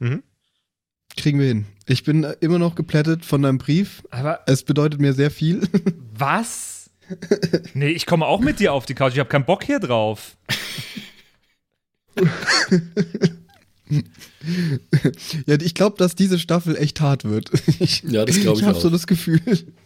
Mhm. 0.00 0.24
Kriegen 1.16 1.38
wir 1.38 1.46
hin. 1.46 1.66
Ich 1.86 2.02
bin 2.02 2.24
immer 2.40 2.58
noch 2.58 2.74
geplättet 2.74 3.24
von 3.24 3.42
deinem 3.42 3.58
Brief. 3.58 4.02
Aber 4.10 4.40
Es 4.46 4.64
bedeutet 4.64 5.00
mir 5.00 5.12
sehr 5.12 5.30
viel. 5.30 5.68
was? 6.18 6.73
Nee, 7.74 7.88
ich 7.90 8.06
komme 8.06 8.26
auch 8.26 8.40
mit 8.40 8.60
dir 8.60 8.72
auf 8.72 8.86
die 8.86 8.94
Couch. 8.94 9.12
Ich 9.14 9.18
habe 9.18 9.28
keinen 9.28 9.44
Bock 9.44 9.64
hier 9.64 9.78
drauf. 9.80 10.36
ja, 15.46 15.54
ich 15.60 15.74
glaube, 15.74 15.96
dass 15.98 16.14
diese 16.14 16.38
Staffel 16.38 16.76
echt 16.76 17.00
hart 17.00 17.24
wird. 17.24 17.50
Ich, 17.80 18.02
Ja, 18.02 18.24
das 18.24 18.40
glaub 18.40 18.56
ich 18.56 18.62
habe 18.64 18.76
auch. 18.76 18.80
so 18.80 18.90
das 18.90 19.06
Gefühl. 19.06 19.40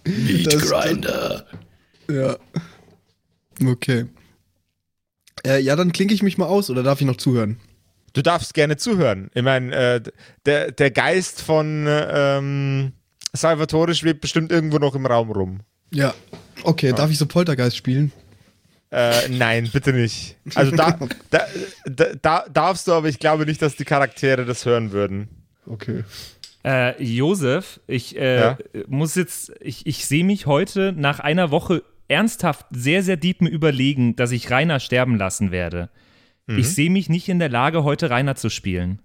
Meat 0.06 0.46
Das- 0.52 0.70
Grinder. 0.70 1.46
Ja. 2.10 2.36
Okay. 3.64 4.06
Äh, 5.46 5.60
ja, 5.60 5.76
dann 5.76 5.92
klinke 5.92 6.14
ich 6.14 6.22
mich 6.22 6.38
mal 6.38 6.46
aus 6.46 6.70
oder 6.70 6.82
darf 6.82 7.00
ich 7.00 7.06
noch 7.06 7.16
zuhören? 7.16 7.58
Du 8.14 8.22
darfst 8.22 8.54
gerne 8.54 8.76
zuhören. 8.76 9.30
Ich 9.34 9.42
meine, 9.42 9.74
äh, 9.74 10.00
der, 10.46 10.72
der 10.72 10.90
Geist 10.90 11.42
von 11.42 11.86
ähm, 11.88 12.92
Salvatore 13.32 13.94
schwebt 13.94 14.20
bestimmt 14.22 14.50
irgendwo 14.50 14.78
noch 14.78 14.94
im 14.94 15.06
Raum 15.06 15.30
rum. 15.30 15.60
Ja. 15.92 16.14
Okay, 16.62 16.92
darf 16.92 17.10
ich 17.10 17.18
so 17.18 17.26
Poltergeist 17.26 17.76
spielen? 17.76 18.12
Äh, 18.90 19.28
nein, 19.28 19.68
bitte 19.72 19.92
nicht. 19.92 20.36
Also 20.54 20.74
da, 20.74 20.98
da, 21.30 21.46
da, 21.84 22.14
da 22.20 22.44
darfst 22.48 22.88
du, 22.88 22.92
aber 22.92 23.08
ich 23.08 23.18
glaube 23.18 23.44
nicht, 23.46 23.60
dass 23.60 23.76
die 23.76 23.84
Charaktere 23.84 24.44
das 24.44 24.64
hören 24.64 24.92
würden. 24.92 25.28
Okay. 25.66 26.04
Äh, 26.64 27.02
Josef, 27.02 27.80
ich 27.86 28.16
äh, 28.16 28.40
Ja? 28.40 28.58
muss 28.86 29.14
jetzt, 29.14 29.52
ich, 29.60 29.86
ich 29.86 30.06
sehe 30.06 30.24
mich 30.24 30.46
heute 30.46 30.92
nach 30.96 31.20
einer 31.20 31.50
Woche 31.50 31.82
ernsthaft 32.08 32.66
sehr, 32.70 33.02
sehr 33.02 33.16
deepen 33.16 33.46
Überlegen, 33.46 34.16
dass 34.16 34.32
ich 34.32 34.50
Rainer 34.50 34.80
sterben 34.80 35.16
lassen 35.16 35.50
werde. 35.50 35.90
Mhm. 36.46 36.58
Ich 36.58 36.68
sehe 36.74 36.90
mich 36.90 37.08
nicht 37.08 37.28
in 37.28 37.38
der 37.38 37.50
Lage, 37.50 37.84
heute 37.84 38.10
Rainer 38.10 38.34
zu 38.34 38.48
spielen. 38.48 39.02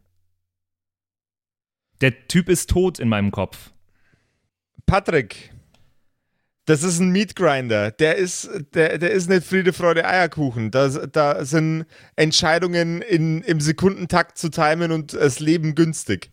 Der 2.01 2.27
Typ 2.27 2.49
ist 2.49 2.69
tot 2.69 2.99
in 2.99 3.09
meinem 3.09 3.31
Kopf. 3.31 3.71
Patrick, 4.85 5.52
das 6.65 6.83
ist 6.83 6.99
ein 6.99 7.09
Meat 7.09 7.35
Grinder. 7.35 7.91
Der 7.91 8.15
ist, 8.15 8.49
der, 8.73 8.97
der 8.97 9.11
ist 9.11 9.29
nicht 9.29 9.45
Friede, 9.45 9.73
Freude, 9.73 10.05
Eierkuchen. 10.05 10.71
Da, 10.71 10.87
da 10.87 11.43
sind 11.45 11.85
Entscheidungen 12.15 13.01
in, 13.01 13.41
im 13.41 13.59
Sekundentakt 13.59 14.37
zu 14.37 14.49
timen 14.49 14.91
und 14.91 15.13
das 15.13 15.39
Leben 15.39 15.75
günstig. 15.75 16.31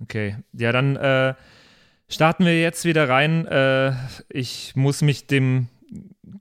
Okay, 0.00 0.36
ja, 0.52 0.70
dann 0.70 0.96
äh, 0.96 1.34
starten 2.08 2.44
wir 2.44 2.60
jetzt 2.60 2.84
wieder 2.84 3.08
rein. 3.08 3.46
Äh, 3.46 3.92
ich 4.28 4.76
muss 4.76 5.02
mich 5.02 5.26
dem 5.26 5.68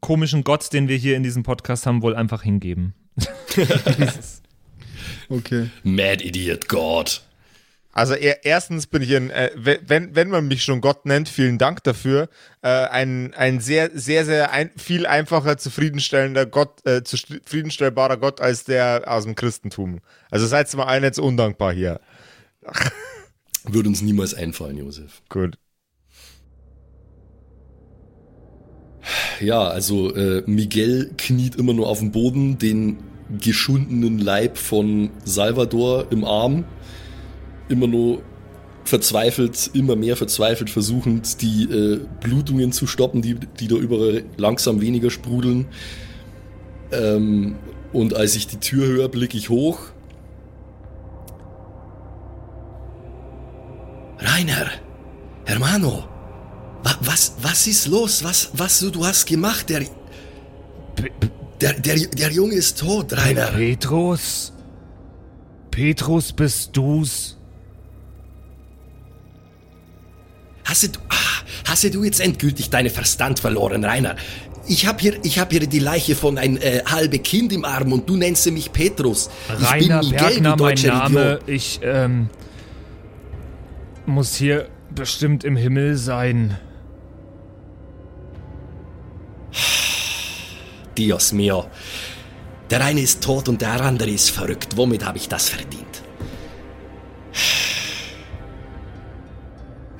komischen 0.01 0.43
Gott, 0.43 0.71
den 0.73 0.87
wir 0.87 0.97
hier 0.97 1.15
in 1.15 1.23
diesem 1.23 1.43
Podcast 1.43 1.85
haben, 1.85 2.01
wohl 2.01 2.15
einfach 2.15 2.43
hingeben. 2.43 2.93
Okay. 5.29 5.69
Mad 5.83 6.23
Idiot 6.23 6.67
God. 6.69 7.21
Also 7.97 8.13
er, 8.13 8.45
erstens 8.45 8.85
bin 8.85 9.01
ich 9.01 9.15
ein, 9.15 9.31
äh, 9.31 9.49
wenn, 9.55 10.15
wenn 10.15 10.29
man 10.29 10.47
mich 10.47 10.63
schon 10.63 10.81
Gott 10.81 11.07
nennt, 11.07 11.27
vielen 11.27 11.57
Dank 11.57 11.83
dafür, 11.83 12.29
äh, 12.61 12.67
ein, 12.67 13.33
ein 13.33 13.59
sehr, 13.59 13.89
sehr, 13.91 14.23
sehr 14.23 14.51
ein, 14.51 14.69
viel 14.77 15.07
einfacher 15.07 15.57
zufriedenstellender 15.57 16.45
Gott, 16.45 16.85
äh, 16.85 17.01
zufriedenstellbarer 17.01 18.17
Gott 18.17 18.39
als 18.39 18.65
der 18.65 19.05
aus 19.07 19.23
dem 19.23 19.33
Christentum. 19.33 20.01
Also 20.29 20.45
seid 20.45 20.71
mal 20.75 20.83
allen 20.83 21.03
jetzt 21.03 21.17
undankbar 21.17 21.73
hier. 21.73 21.99
Würde 23.63 23.89
uns 23.89 24.03
niemals 24.03 24.35
einfallen, 24.35 24.77
Josef. 24.77 25.23
Gut. 25.27 25.57
Ja, 29.39 29.69
also 29.69 30.13
äh, 30.13 30.43
Miguel 30.45 31.15
kniet 31.17 31.55
immer 31.55 31.73
nur 31.73 31.87
auf 31.87 31.97
dem 31.97 32.11
Boden, 32.11 32.59
den 32.59 32.99
geschundenen 33.39 34.19
Leib 34.19 34.59
von 34.59 35.09
Salvador 35.25 36.11
im 36.11 36.23
Arm. 36.23 36.65
Immer 37.69 37.87
nur 37.87 38.21
verzweifelt, 38.87 39.71
immer 39.73 39.95
mehr 39.95 40.15
verzweifelt 40.15 40.69
versuchend, 40.69 41.41
die 41.41 41.63
äh, 41.63 41.99
Blutungen 42.21 42.71
zu 42.71 42.87
stoppen, 42.87 43.21
die, 43.21 43.35
die 43.35 43.67
da 43.67 43.75
überall 43.75 44.23
langsam 44.37 44.81
weniger 44.81 45.09
sprudeln. 45.09 45.65
Ähm, 46.91 47.55
und 47.93 48.13
als 48.13 48.35
ich 48.35 48.47
die 48.47 48.57
Tür 48.57 48.87
höre, 48.87 49.09
blicke 49.09 49.37
ich 49.37 49.49
hoch. 49.49 49.79
Rainer, 54.19 54.71
Hermano, 55.45 56.05
wa, 56.83 56.91
was, 57.01 57.35
was 57.41 57.67
ist 57.67 57.87
los? 57.87 58.23
Was, 58.23 58.49
was 58.53 58.79
du, 58.79 58.89
du 58.89 59.05
hast 59.05 59.25
gemacht? 59.25 59.69
Der, 59.69 59.83
der, 61.61 61.73
der, 61.73 61.95
der 62.07 62.31
Junge 62.31 62.55
ist 62.55 62.79
tot, 62.79 63.13
Rainer. 63.13 63.47
Petrus? 63.47 64.53
Petrus, 65.71 66.33
bist 66.33 66.75
du's? 66.75 67.36
Hast 70.67 70.83
du, 70.83 70.99
ah, 71.07 71.15
hast 71.65 71.83
du 71.85 72.03
jetzt 72.03 72.19
endgültig 72.19 72.69
deine 72.69 72.89
Verstand 72.89 73.39
verloren, 73.39 73.85
Rainer? 73.85 74.17
Ich 74.67 74.85
hab 74.85 74.99
hier, 74.99 75.17
ich 75.23 75.39
hab 75.39 75.51
hier 75.51 75.65
die 75.65 75.79
Leiche 75.79 76.13
von 76.13 76.37
ein 76.37 76.57
äh, 76.57 76.83
halbe 76.85 77.19
Kind 77.19 77.53
im 77.53 77.63
Arm 77.63 77.93
und 77.93 78.09
du 78.09 78.17
nennst 78.17 78.51
mich 78.51 78.73
Petrus. 78.73 79.29
Rainer 79.49 80.01
ich 80.01 80.09
bin 80.09 80.11
Miguel, 80.11 80.29
Bergner, 80.29 80.55
du 80.57 80.63
mein 80.65 80.81
Name. 80.81 81.39
Idiot. 81.45 81.47
Ich, 81.47 81.79
ähm, 81.83 82.29
muss 84.05 84.35
hier 84.35 84.67
bestimmt 84.93 85.45
im 85.45 85.55
Himmel 85.55 85.95
sein. 85.95 86.57
Dios 90.97 91.31
mio. 91.31 91.65
Der 92.69 92.83
eine 92.83 93.01
ist 93.01 93.23
tot 93.23 93.47
und 93.47 93.61
der 93.61 93.81
andere 93.81 94.09
ist 94.09 94.31
verrückt. 94.31 94.75
Womit 94.75 95.05
habe 95.05 95.17
ich 95.17 95.29
das 95.29 95.47
verdient? 95.49 95.85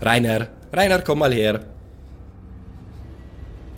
Rainer, 0.02 0.48
Rainer, 0.72 1.02
komm 1.02 1.20
mal 1.20 1.34
her. 1.34 1.62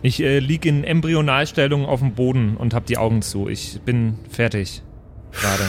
Ich 0.02 0.22
äh, 0.22 0.40
lieg 0.40 0.66
in 0.66 0.84
Embryonalstellung 0.84 1.86
auf 1.86 2.00
dem 2.00 2.14
Boden 2.14 2.56
und 2.56 2.74
hab 2.74 2.86
die 2.86 2.98
Augen 2.98 3.22
zu. 3.22 3.50
Ich 3.50 3.82
bin 3.82 4.18
fertig. 4.30 4.82
Gerade. 5.32 5.64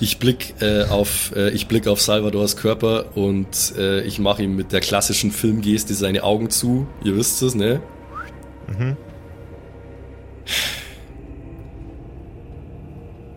Ich 0.00 0.18
blick 0.18 0.54
äh, 0.60 0.84
auf 0.84 1.32
äh, 1.36 1.50
ich 1.50 1.68
blick 1.68 1.86
auf 1.86 2.00
Salvadors 2.00 2.56
Körper 2.56 3.16
und 3.16 3.74
äh, 3.76 4.00
ich 4.00 4.18
mache 4.18 4.42
ihm 4.42 4.56
mit 4.56 4.72
der 4.72 4.80
klassischen 4.80 5.30
Filmgeste 5.30 5.94
seine 5.94 6.24
Augen 6.24 6.50
zu. 6.50 6.88
Ihr 7.04 7.14
wisst 7.16 7.42
es, 7.42 7.54
ne? 7.54 7.80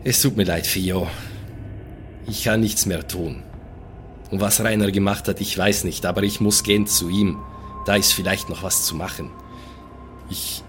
Es 0.03 0.21
tut 0.21 0.37
mir 0.37 0.43
leid, 0.43 0.65
Fio. 0.65 1.07
Ich 2.27 2.43
kann 2.43 2.59
nichts 2.59 2.85
mehr 2.85 3.07
tun. 3.07 3.43
Und 4.31 4.41
was 4.41 4.61
Rainer 4.61 4.91
gemacht 4.91 5.27
hat, 5.27 5.41
ich 5.41 5.57
weiß 5.57 5.83
nicht, 5.83 6.05
aber 6.05 6.23
ich 6.23 6.41
muss 6.41 6.63
gehen 6.63 6.87
zu 6.87 7.09
ihm. 7.09 7.37
Da 7.85 7.95
ist 7.95 8.13
vielleicht 8.13 8.49
noch 8.49 8.63
was 8.63 8.85
zu 8.85 8.95
machen. 8.95 9.29
Ich 10.29 10.63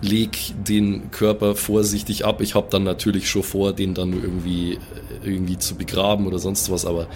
leg 0.00 0.36
den 0.66 1.10
Körper 1.10 1.54
vorsichtig 1.54 2.24
ab. 2.24 2.40
Ich 2.40 2.54
habe 2.54 2.66
dann 2.70 2.82
natürlich 2.82 3.30
schon 3.30 3.42
vor, 3.42 3.72
den 3.72 3.94
dann 3.94 4.12
irgendwie, 4.12 4.78
irgendwie 5.24 5.58
zu 5.58 5.76
begraben 5.76 6.26
oder 6.26 6.38
sonst 6.38 6.70
was, 6.70 6.84
aber 6.84 7.06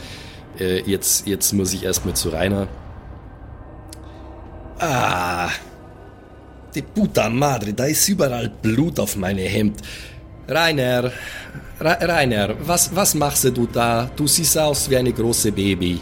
äh, 0.58 0.82
jetzt, 0.82 1.26
jetzt 1.26 1.52
muss 1.52 1.72
ich 1.72 1.84
erstmal 1.84 2.14
zu 2.14 2.30
Rainer. 2.30 2.68
Ah, 4.78 5.50
die 6.74 6.82
puta 6.82 7.28
madre, 7.28 7.74
da 7.74 7.84
ist 7.84 8.08
überall 8.08 8.48
Blut 8.62 8.98
auf 8.98 9.16
meinem 9.16 9.46
Hemd. 9.46 9.80
Rainer, 10.50 11.12
Ra 11.78 11.92
Rainer, 11.92 12.56
was, 12.66 12.94
was 12.94 13.14
machst 13.14 13.44
du 13.44 13.66
da? 13.66 14.10
Du 14.16 14.26
siehst 14.26 14.58
aus 14.58 14.90
wie 14.90 14.96
eine 14.96 15.12
große 15.12 15.52
Baby. 15.52 16.00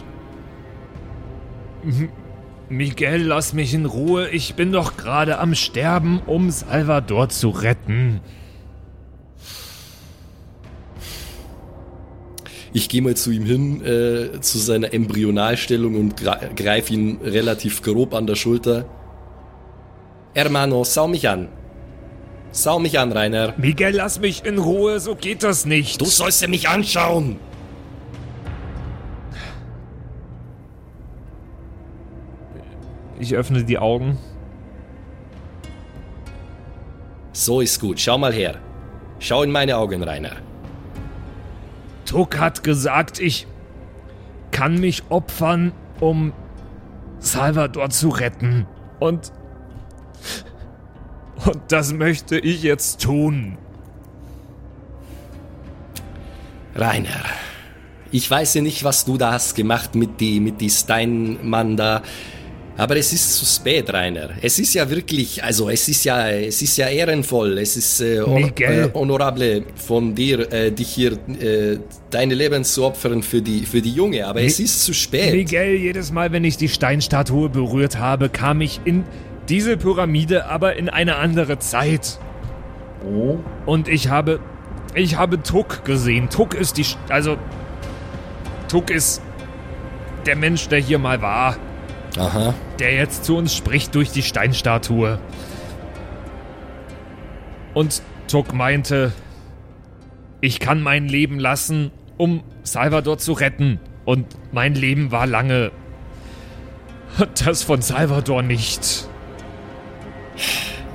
Miguel, 2.67 3.23
lass 3.23 3.53
mich 3.53 3.75
in 3.75 3.85
Ruhe. 3.85 4.29
Ich 4.29 4.55
bin 4.55 4.71
doch 4.71 4.97
gerade 4.97 5.37
am 5.37 5.53
Sterben, 5.53 6.19
um 6.25 6.49
Salvador 6.49 7.29
zu 7.29 7.49
retten. 7.49 8.21
Ich 12.73 12.89
gehe 12.89 13.01
mal 13.01 13.15
zu 13.15 13.31
ihm 13.31 13.45
hin, 13.45 13.85
äh, 13.85 14.41
zu 14.41 14.57
seiner 14.57 14.93
Embryonalstellung 14.93 15.95
und 15.95 16.15
greife 16.55 16.93
ihn 16.93 17.19
relativ 17.23 17.81
grob 17.83 18.13
an 18.15 18.25
der 18.25 18.35
Schulter. 18.35 18.85
Hermano, 20.33 20.83
sau 20.83 21.07
mich 21.07 21.29
an. 21.29 21.49
Sau 22.51 22.79
mich 22.79 22.97
an, 22.97 23.11
Rainer. 23.11 23.53
Miguel, 23.57 23.95
lass 23.95 24.19
mich 24.19 24.43
in 24.43 24.57
Ruhe. 24.57 24.99
So 24.99 25.15
geht 25.15 25.43
das 25.43 25.65
nicht. 25.65 26.01
Du 26.01 26.05
sollst 26.05 26.41
ja 26.41 26.47
mich 26.47 26.67
anschauen. 26.67 27.39
Ich 33.19 33.35
öffne 33.35 33.63
die 33.63 33.77
Augen. 33.77 34.17
So 37.33 37.61
ist 37.61 37.79
gut. 37.79 37.99
Schau 37.99 38.17
mal 38.17 38.33
her. 38.33 38.55
Schau 39.19 39.43
in 39.43 39.51
meine 39.51 39.77
Augen, 39.77 40.01
Rainer. 40.01 40.37
Tuck 42.05 42.39
hat 42.39 42.63
gesagt, 42.63 43.19
ich 43.19 43.45
kann 44.51 44.79
mich 44.79 45.03
opfern, 45.09 45.73
um 45.99 46.33
Salvador 47.19 47.89
zu 47.91 48.09
retten. 48.09 48.65
Und. 48.99 49.31
Und 51.45 51.59
das 51.69 51.93
möchte 51.93 52.37
ich 52.37 52.63
jetzt 52.63 53.01
tun. 53.01 53.57
Rainer, 56.75 57.23
ich 58.11 58.29
weiß 58.29 58.53
ja 58.55 58.61
nicht, 58.61 58.83
was 58.83 59.05
du 59.05 59.17
da 59.17 59.33
hast 59.33 59.55
gemacht 59.55 59.95
mit 59.95 60.19
die, 60.19 60.39
mit 60.39 60.61
die 60.61 60.69
Steinmann 60.69 61.77
da. 61.77 62.01
Aber 62.77 62.95
es 62.95 63.11
ist 63.11 63.35
zu 63.35 63.45
spät, 63.45 63.91
Rainer. 63.91 64.29
Es 64.41 64.57
ist 64.57 64.73
ja 64.73 64.89
wirklich, 64.89 65.43
also 65.43 65.69
es 65.69 65.89
ist 65.89 66.05
ja, 66.05 66.29
es 66.29 66.61
ist 66.61 66.77
ja 66.77 66.87
ehrenvoll, 66.87 67.57
es 67.57 67.75
ist 67.75 67.99
äh, 67.99 68.21
hon 68.21 68.53
äh, 68.57 68.89
honorable 68.93 69.65
von 69.75 70.15
dir, 70.15 70.49
äh, 70.53 70.71
dich 70.71 70.87
hier 70.87 71.11
äh, 71.41 71.77
deine 72.09 72.35
Leben 72.35 72.63
zu 72.63 72.85
opfern 72.85 73.21
für 73.21 73.41
die, 73.41 73.65
für 73.65 73.81
die 73.81 73.91
Junge. 73.91 74.25
Aber 74.25 74.41
es 74.41 74.59
Mi- 74.59 74.63
ist 74.63 74.85
zu 74.85 74.93
spät. 74.93 75.33
Miguel, 75.33 75.75
jedes 75.75 76.13
Mal, 76.13 76.31
wenn 76.31 76.45
ich 76.45 76.55
die 76.55 76.69
Steinstatue 76.69 77.49
berührt 77.49 77.97
habe, 77.97 78.29
kam 78.29 78.61
ich 78.61 78.79
in 78.85 79.03
diese 79.49 79.77
Pyramide, 79.77 80.45
aber 80.45 80.75
in 80.75 80.89
eine 80.89 81.15
andere 81.15 81.59
Zeit. 81.59 82.19
Und 83.65 83.87
ich 83.87 84.09
habe. 84.09 84.39
Ich 84.95 85.17
habe 85.17 85.41
Tuck 85.43 85.85
gesehen. 85.85 86.29
Tuck 86.29 86.53
ist 86.53 86.77
die. 86.77 86.85
Also. 87.09 87.37
Tuck 88.67 88.89
ist 88.89 89.21
der 90.25 90.35
Mensch, 90.35 90.67
der 90.67 90.79
hier 90.79 90.99
mal 90.99 91.21
war. 91.21 91.57
Aha. 92.17 92.53
Der 92.79 92.93
jetzt 92.93 93.25
zu 93.25 93.37
uns 93.37 93.55
spricht 93.55 93.95
durch 93.95 94.11
die 94.11 94.23
Steinstatue. 94.23 95.19
Und 97.73 98.01
Tuck 98.27 98.53
meinte, 98.53 99.11
ich 100.41 100.59
kann 100.59 100.81
mein 100.81 101.07
Leben 101.07 101.39
lassen, 101.39 101.91
um 102.17 102.43
Salvador 102.63 103.17
zu 103.17 103.33
retten. 103.33 103.79
Und 104.05 104.27
mein 104.51 104.75
Leben 104.75 105.11
war 105.11 105.25
lange. 105.25 105.71
Das 107.43 107.63
von 107.63 107.81
Salvador 107.81 108.43
nicht. 108.43 109.08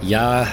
Ja. 0.02 0.46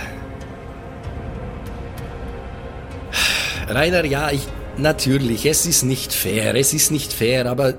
Rainer, 3.67 4.05
ja, 4.05 4.31
ich, 4.31 4.41
natürlich, 4.77 5.45
es 5.45 5.65
ist 5.65 5.83
nicht 5.83 6.13
fair, 6.13 6.55
es 6.55 6.73
ist 6.73 6.91
nicht 6.91 7.13
fair, 7.13 7.45
aber 7.45 7.75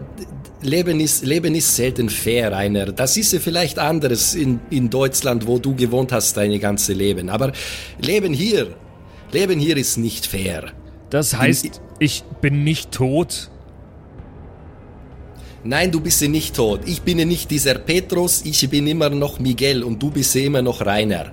Leben 0.62 1.00
ist, 1.00 1.24
Leben 1.24 1.54
ist 1.54 1.74
selten 1.74 2.08
fair, 2.08 2.52
Rainer. 2.52 2.92
Das 2.92 3.16
ist 3.16 3.32
ja 3.32 3.40
vielleicht 3.40 3.78
anderes 3.78 4.34
in, 4.34 4.60
in 4.70 4.90
Deutschland, 4.90 5.46
wo 5.46 5.58
du 5.58 5.74
gewohnt 5.74 6.12
hast 6.12 6.36
deine 6.36 6.58
ganze 6.58 6.92
Leben. 6.92 7.28
Aber 7.28 7.52
Leben 8.00 8.32
hier, 8.32 8.68
Leben 9.32 9.58
hier 9.58 9.76
ist 9.76 9.96
nicht 9.96 10.26
fair. 10.26 10.72
Das 11.10 11.36
heißt, 11.36 11.80
ich 11.98 12.22
bin 12.40 12.64
nicht 12.64 12.92
tot. 12.92 13.50
Nein, 15.64 15.92
du 15.92 16.00
bist 16.00 16.20
ja 16.20 16.28
nicht 16.28 16.56
tot. 16.56 16.80
Ich 16.86 17.02
bin 17.02 17.18
ja 17.20 17.24
nicht 17.24 17.50
dieser 17.50 17.74
Petrus, 17.74 18.42
ich 18.44 18.68
bin 18.68 18.86
immer 18.88 19.10
noch 19.10 19.38
Miguel 19.38 19.84
und 19.84 20.02
du 20.02 20.10
bist 20.10 20.34
ja 20.34 20.42
immer 20.42 20.60
noch 20.60 20.84
Rainer. 20.84 21.30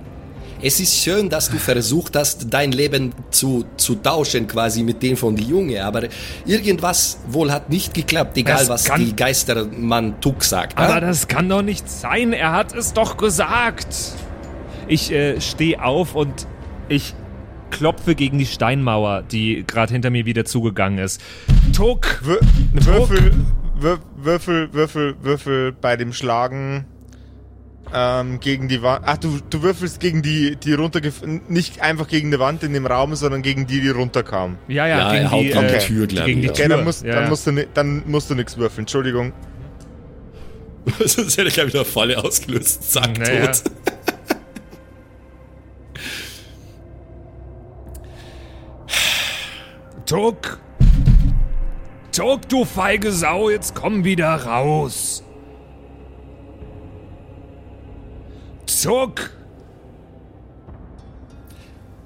Es 0.62 0.78
ist 0.78 0.94
schön, 0.94 1.28
dass 1.30 1.50
du 1.50 1.56
versucht 1.56 2.14
hast, 2.16 2.52
dein 2.52 2.70
Leben 2.70 3.12
zu, 3.30 3.64
zu 3.76 3.94
tauschen 3.96 4.46
quasi 4.46 4.82
mit 4.82 5.02
dem 5.02 5.16
von 5.16 5.34
die 5.34 5.44
Junge, 5.44 5.82
aber 5.82 6.02
irgendwas 6.44 7.18
wohl 7.28 7.50
hat 7.50 7.70
nicht 7.70 7.94
geklappt, 7.94 8.36
egal 8.36 8.58
Das 8.58 8.68
was 8.68 8.84
kann- 8.84 9.04
die 9.04 9.16
Geistermann 9.16 10.20
Tuck 10.20 10.44
sagt. 10.44 10.78
Aber 10.78 10.96
ah? 10.96 11.00
das 11.00 11.26
kann 11.28 11.48
doch 11.48 11.62
nicht 11.62 11.88
sein. 11.90 12.32
Er 12.32 12.52
hat 12.52 12.74
es 12.74 12.92
doch 12.92 13.16
gesagt. 13.16 13.88
Ich 14.86 15.10
äh, 15.10 15.40
stehe 15.40 15.82
auf 15.82 16.14
und 16.14 16.46
ich 16.88 17.14
klopfe 17.70 18.14
gegen 18.14 18.38
die 18.38 18.46
Steinmauer, 18.46 19.22
die 19.22 19.64
gerade 19.66 19.92
hinter 19.92 20.10
mir 20.10 20.26
wieder 20.26 20.44
zugegangen 20.44 20.98
ist. 20.98 21.20
Tuck! 21.74 22.20
Wür 22.22 22.40
Würfel, 22.74 23.32
Wür 23.32 23.32
Würfel, 23.82 24.72
Würfel, 24.72 25.16
Würfel 25.22 25.72
bei 25.72 25.96
dem 25.96 26.12
Schlagen 26.12 26.84
ähm, 27.92 28.40
gegen 28.40 28.68
die 28.68 28.82
Wand. 28.82 29.04
Ach, 29.06 29.16
du, 29.16 29.38
du 29.48 29.62
würfelst 29.62 30.00
gegen 30.00 30.22
die, 30.22 30.56
die 30.56 30.74
runtergef... 30.74 31.22
Nicht 31.48 31.80
einfach 31.80 32.06
gegen 32.06 32.28
eine 32.28 32.38
Wand 32.38 32.62
in 32.62 32.72
dem 32.72 32.86
Raum, 32.86 33.14
sondern 33.14 33.42
gegen 33.42 33.66
die, 33.66 33.80
die 33.80 33.88
runterkam. 33.88 34.58
Ja, 34.68 34.86
ja, 34.86 35.12
Ja, 35.12 35.12
gegen 35.12 35.30
die, 35.30 35.48
gegen 35.48 35.60
die 35.60 35.74
äh, 35.74 35.78
Tür, 35.78 36.06
glaub 36.06 36.26
gegen 36.26 36.40
ich, 36.40 36.46
die. 36.46 36.50
Okay, 36.50 36.68
dann 36.68 36.84
musst, 36.84 37.04
ja, 37.04 37.14
dann 37.14 37.28
musst 37.28 37.46
du 37.46 37.66
dann 37.74 38.02
musst 38.06 38.30
du 38.30 38.34
nichts 38.34 38.56
würfeln. 38.56 38.82
Entschuldigung. 38.82 39.32
Sonst 41.04 41.36
hätte 41.36 41.48
ich 41.48 41.54
gleich 41.54 41.66
wieder 41.68 41.84
Falle 41.84 42.22
ausgelöst. 42.22 42.92
Zack, 42.92 43.18
Naja. 43.18 43.46
tot. 43.46 43.62
Tuck! 50.06 50.58
Tuck, 52.12 52.48
du 52.48 52.64
feige 52.64 53.12
Sau, 53.12 53.50
jetzt 53.50 53.74
komm 53.74 54.04
wieder 54.04 54.34
raus! 54.34 55.22
Tuck! 58.82 59.30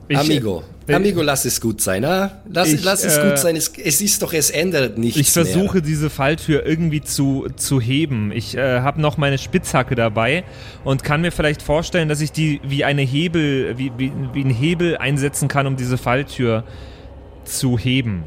Ich- 0.08 0.18
Amigo, 0.18 0.62
äh, 0.86 0.94
Amigo, 0.94 1.22
lass 1.22 1.46
es 1.46 1.58
gut 1.62 1.80
sein, 1.80 2.04
ah? 2.04 2.42
Lass, 2.46 2.70
Ich, 2.70 2.84
lass 2.84 3.04
es 3.04 3.16
äh, 3.16 3.26
gut 3.30 3.38
sein. 3.38 3.56
Es, 3.56 3.68
es 3.82 4.02
ist 4.02 4.20
doch, 4.22 4.34
es 4.34 4.50
ändert 4.50 4.98
nichts 4.98 5.18
Ich 5.18 5.30
versuche 5.32 5.76
mehr. 5.78 5.82
diese 5.82 6.10
Falltür 6.10 6.66
irgendwie 6.66 7.00
zu, 7.00 7.46
zu 7.56 7.80
heben. 7.80 8.30
Ich 8.30 8.54
äh, 8.54 8.80
habe 8.80 9.00
noch 9.00 9.16
meine 9.16 9.38
Spitzhacke 9.38 9.94
dabei 9.94 10.44
und 10.84 11.02
kann 11.02 11.22
mir 11.22 11.32
vielleicht 11.32 11.62
vorstellen, 11.62 12.10
dass 12.10 12.20
ich 12.20 12.32
die 12.32 12.60
wie 12.64 12.84
eine 12.84 13.00
Hebel, 13.00 13.78
wie, 13.78 13.92
wie, 13.96 14.12
wie 14.34 14.40
einen 14.42 14.50
Hebel 14.50 14.98
einsetzen 14.98 15.48
kann, 15.48 15.66
um 15.66 15.76
diese 15.76 15.96
Falltür 15.96 16.64
zu 17.44 17.78
heben. 17.78 18.24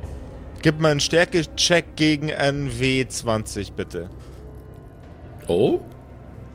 Gib 0.68 0.82
mal 0.82 0.92
einen 0.92 1.00
Stärke-Check 1.00 1.96
gegen 1.96 2.30
einen 2.30 2.70
W20, 2.70 3.72
bitte. 3.72 4.10
Oh? 5.48 5.80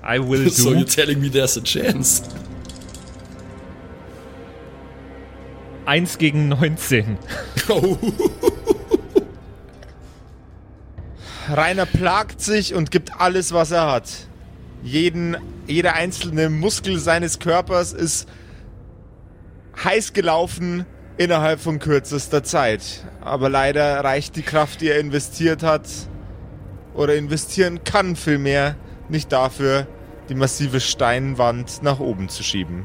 I 0.06 0.18
will 0.18 0.44
do. 0.44 0.50
So 0.50 0.74
you're 0.74 0.84
telling 0.84 1.18
me 1.18 1.30
there's 1.30 1.56
a 1.56 1.62
chance. 1.62 2.22
1 5.86 6.18
gegen 6.18 6.48
19. 6.48 7.16
Oh. 7.70 7.96
Rainer 11.48 11.86
plagt 11.86 12.42
sich 12.42 12.74
und 12.74 12.90
gibt 12.90 13.18
alles, 13.18 13.54
was 13.54 13.70
er 13.70 13.90
hat. 13.90 14.10
Jeden, 14.82 15.38
jeder 15.66 15.94
einzelne 15.94 16.50
Muskel 16.50 16.98
seines 16.98 17.38
Körpers 17.38 17.94
ist 17.94 18.28
heiß 19.82 20.12
gelaufen, 20.12 20.84
innerhalb 21.18 21.60
von 21.60 21.78
kürzester 21.78 22.42
Zeit. 22.42 22.82
Aber 23.20 23.48
leider 23.48 24.02
reicht 24.02 24.36
die 24.36 24.42
Kraft, 24.42 24.80
die 24.80 24.88
er 24.88 24.98
investiert 25.00 25.62
hat, 25.62 25.88
oder 26.94 27.14
investieren 27.14 27.84
kann 27.84 28.16
vielmehr, 28.16 28.76
nicht 29.08 29.32
dafür, 29.32 29.86
die 30.28 30.34
massive 30.34 30.80
Steinwand 30.80 31.82
nach 31.82 32.00
oben 32.00 32.28
zu 32.28 32.42
schieben. 32.42 32.84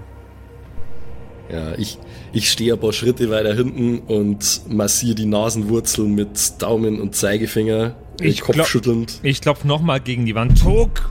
Ja, 1.52 1.74
ich, 1.78 1.98
ich 2.34 2.52
stehe 2.52 2.74
ein 2.74 2.80
paar 2.80 2.92
Schritte 2.94 3.30
weiter 3.30 3.54
hinten 3.54 4.00
und 4.00 4.62
massiere 4.70 5.16
die 5.16 5.26
Nasenwurzel 5.26 6.06
mit 6.06 6.62
Daumen 6.62 7.00
und 7.00 7.16
Zeigefinger, 7.16 7.96
Ich 8.20 8.42
Kopf 8.42 8.56
glaub- 8.56 8.68
schüttelnd. 8.68 9.20
Ich 9.24 9.40
klopf 9.42 9.64
nochmal 9.64 10.00
gegen 10.02 10.26
die 10.26 10.36
Wand. 10.36 10.62
Tuck! 10.62 11.10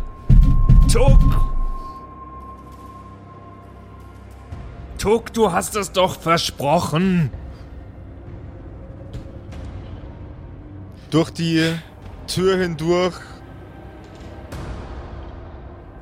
Tuck! 0.93 1.56
Tuck, 4.99 5.33
du 5.33 5.53
hast 5.53 5.77
es 5.77 5.93
doch 5.93 6.19
versprochen. 6.21 7.31
Durch 11.11 11.31
die 11.31 11.73
Tür 12.27 12.57
hindurch 12.59 13.15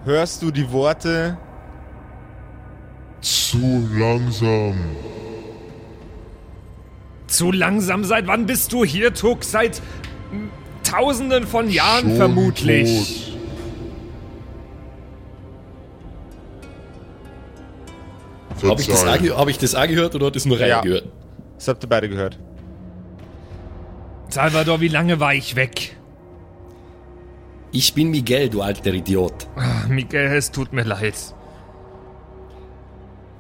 hörst 0.05 0.43
du 0.43 0.51
die 0.51 0.71
Worte 0.71 1.37
Zu 3.21 3.89
langsam. 3.95 4.75
Zu 7.27 7.53
langsam. 7.53 8.05
Seit 8.05 8.27
wann 8.27 8.47
bist 8.47 8.73
du 8.73 8.85
hier, 8.85 9.13
Tuck? 9.15 9.45
Seit 9.45 9.81
Tausenden 10.83 11.47
von 11.47 11.69
Jahren 11.71 12.09
Schon 12.09 12.17
vermutlich. 12.17 13.27
tot. 13.27 13.34
Habe 18.63 18.81
ich, 18.81 18.87
das 18.87 19.05
hab 19.05 19.49
ich 19.49 19.59
das 19.59 19.75
auch 19.75 19.87
gehört 19.87 20.15
oder 20.15 20.27
hat 20.27 20.37
das 20.37 20.47
nur 20.47 20.57
Rainer 20.59 20.69
Ja. 20.69 20.81
gehört? 20.81 21.05
Das 21.57 21.69
habt 21.69 21.85
ihr 21.85 21.89
beide 21.89 22.09
gehört. 22.09 22.39
Salvador, 24.29 24.81
wie 24.81 24.89
lange 24.89 25.21
war 25.21 25.35
ich 25.35 25.55
weg? 25.57 25.97
Ich 27.73 27.95
bin 27.95 28.11
Miguel, 28.11 28.49
du 28.49 28.63
alter 28.63 28.93
Idiot. 28.93 29.47
Ah, 29.57 29.87
Miguel, 29.89 30.33
es 30.37 30.51
tut 30.51 30.73
mir 30.73 30.85
leid. 30.85 31.15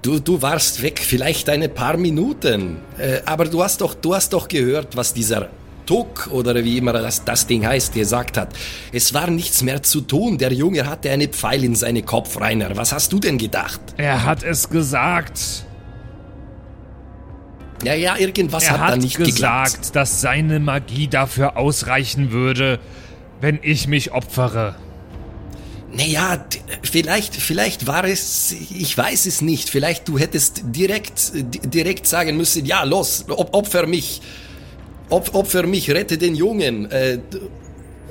Du, 0.03 0.18
du 0.20 0.42
warst 0.42 0.83
weg, 0.83 0.98
vielleicht 1.00 1.48
eine 1.48 1.68
paar 1.68 1.96
Minuten. 1.96 2.79
Äh, 2.98 3.20
aber 3.24 3.46
du 3.46 3.62
hast 3.62 3.81
doch, 3.81 3.94
du 3.94 4.14
hast 4.14 4.33
doch 4.33 4.48
gehört, 4.48 4.96
was 4.96 5.14
dieser 5.14 5.48
Tuck 5.87 6.29
oder 6.31 6.55
wie 6.64 6.79
immer 6.79 6.92
das, 6.92 7.25
das 7.25 7.47
Ding 7.47 7.66
heißt, 7.66 7.92
gesagt 7.94 8.37
hat. 8.37 8.49
Es 8.92 9.14
war 9.14 9.29
nichts 9.31 9.62
mehr 9.62 9.83
zu 9.83 10.01
tun. 10.01 10.38
Der 10.38 10.53
Junge 10.53 10.87
hatte 10.87 11.11
eine 11.11 11.29
Pfeil 11.29 11.64
in 11.64 11.75
seine 11.75 12.03
Kopf, 12.03 12.40
Rainer. 12.40 12.77
Was 12.77 12.92
hast 12.92 13.12
du 13.12 13.18
denn 13.18 13.38
gedacht? 13.38 13.81
Er 13.97 14.25
hat 14.25 14.42
es 14.42 14.68
gesagt. 14.70 15.64
Ja, 17.85 17.94
ja, 17.94 18.16
irgendwas 18.16 18.64
Er 18.64 18.73
hat, 18.73 18.81
hat 18.81 18.90
da 18.92 18.97
nicht 18.97 19.16
gesagt, 19.18 19.73
geklappt. 19.75 19.97
dass 19.97 20.20
seine 20.20 20.59
Magie 20.61 21.09
dafür 21.09 21.57
ausreichen 21.57 22.33
würde, 22.33 22.79
wenn 23.40 23.59
ich 23.62 23.88
mich 23.88 24.12
opfere. 24.12 24.77
Naja, 25.92 26.44
vielleicht, 26.83 27.37
vielleicht 27.37 27.87
war 27.87 28.05
es, 28.05 28.53
ich 28.53 28.97
weiß 28.97 29.27
es 29.27 29.42
nicht. 29.42 29.68
Vielleicht 29.70 30.09
du 30.09 30.18
hättest 30.18 30.62
direkt, 30.64 31.33
di- 31.35 31.61
direkt 31.68 32.07
sagen 32.07 32.37
müssen, 32.37 32.64
ja, 32.64 32.83
los, 32.85 33.27
op 33.29 33.55
opfer 33.55 33.87
mich. 33.87 34.20
Op 35.09 35.35
opfer 35.35 35.67
mich, 35.67 35.90
rette 35.90 36.19
den 36.19 36.35
Jungen. 36.35 36.90
Äh, 36.90 37.19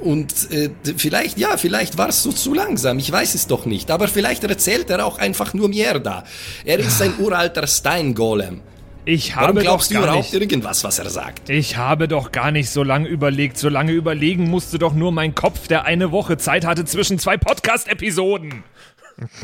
und 0.01 0.51
äh, 0.51 0.69
vielleicht, 0.97 1.37
ja, 1.37 1.57
vielleicht 1.57 1.97
warst 1.97 2.25
du 2.25 2.31
zu 2.31 2.53
langsam. 2.53 2.99
Ich 2.99 3.11
weiß 3.11 3.35
es 3.35 3.47
doch 3.47 3.65
nicht. 3.65 3.89
Aber 3.89 4.07
vielleicht 4.07 4.43
erzählt 4.43 4.89
er 4.89 5.05
auch 5.05 5.17
einfach 5.17 5.53
nur 5.53 5.69
Mierda. 5.69 6.25
Er 6.65 6.79
ist 6.79 7.01
ein 7.01 7.13
uralter 7.19 7.65
Steingolem. 7.67 8.61
Ich 9.05 9.35
Warum 9.35 9.47
habe 9.49 9.59
doch 9.59 9.63
glaubst 9.63 9.89
du 9.91 9.95
gar 9.95 10.03
überhaupt 10.03 10.33
nicht, 10.33 10.41
irgendwas, 10.41 10.83
was 10.83 10.99
er 10.99 11.09
sagt? 11.09 11.49
ich 11.49 11.75
habe 11.75 12.07
doch 12.07 12.31
gar 12.31 12.51
nicht 12.51 12.69
so 12.69 12.83
lange 12.83 13.07
überlegt. 13.09 13.57
So 13.57 13.69
lange 13.69 13.91
überlegen 13.91 14.49
musste 14.49 14.79
doch 14.79 14.93
nur 14.93 15.11
mein 15.11 15.35
Kopf, 15.35 15.67
der 15.67 15.85
eine 15.85 16.11
Woche 16.11 16.37
Zeit 16.37 16.65
hatte 16.65 16.85
zwischen 16.85 17.19
zwei 17.19 17.37
Podcast-Episoden. 17.37 18.63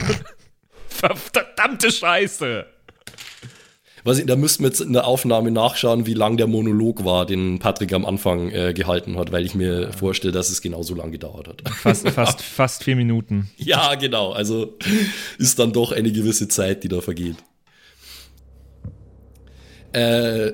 Verdammte 0.88 1.92
Scheiße. 1.92 2.66
Was, 4.04 4.24
da 4.26 4.36
müssten 4.36 4.64
wir 4.64 4.70
jetzt 4.70 4.82
in 4.82 4.94
der 4.94 5.06
Aufnahme 5.06 5.52
nachschauen, 5.52 6.06
wie 6.06 6.14
lang 6.14 6.38
der 6.38 6.48
Monolog 6.48 7.04
war, 7.04 7.26
den 7.26 7.60
Patrick 7.60 7.94
am 7.94 8.06
Anfang 8.06 8.50
äh, 8.52 8.74
gehalten 8.74 9.18
hat, 9.18 9.32
weil 9.32 9.46
ich 9.46 9.56
mir 9.56 9.92
vorstelle, 9.94 10.32
dass 10.32 10.50
es 10.50 10.62
genauso 10.62 10.96
lang 10.96 11.12
gedauert 11.12 11.48
hat. 11.48 11.70
Fast, 11.70 12.10
fast, 12.12 12.42
fast 12.42 12.84
vier 12.84 12.96
Minuten. 12.96 13.50
Ja, 13.58 13.96
genau. 13.96 14.32
Also 14.32 14.78
ist 15.38 15.60
dann 15.60 15.74
doch 15.74 15.92
eine 15.92 16.12
gewisse 16.12 16.48
Zeit, 16.48 16.84
die 16.84 16.88
da 16.88 17.02
vergeht. 17.02 17.38
Äh, 19.94 20.52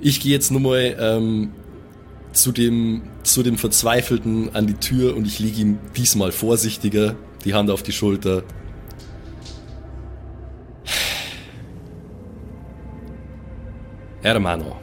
ich 0.00 0.20
gehe 0.20 0.32
jetzt 0.32 0.50
nur 0.50 0.60
mal 0.60 0.96
ähm, 0.98 1.52
zu, 2.32 2.52
dem, 2.52 3.02
zu 3.22 3.42
dem 3.42 3.58
Verzweifelten 3.58 4.54
an 4.54 4.66
die 4.66 4.74
Tür 4.74 5.16
und 5.16 5.26
ich 5.26 5.38
lege 5.38 5.60
ihm 5.60 5.78
diesmal 5.96 6.32
vorsichtiger 6.32 7.16
die 7.44 7.54
Hand 7.54 7.70
auf 7.70 7.82
die 7.82 7.92
Schulter. 7.92 8.44
Hermano, 14.26 14.74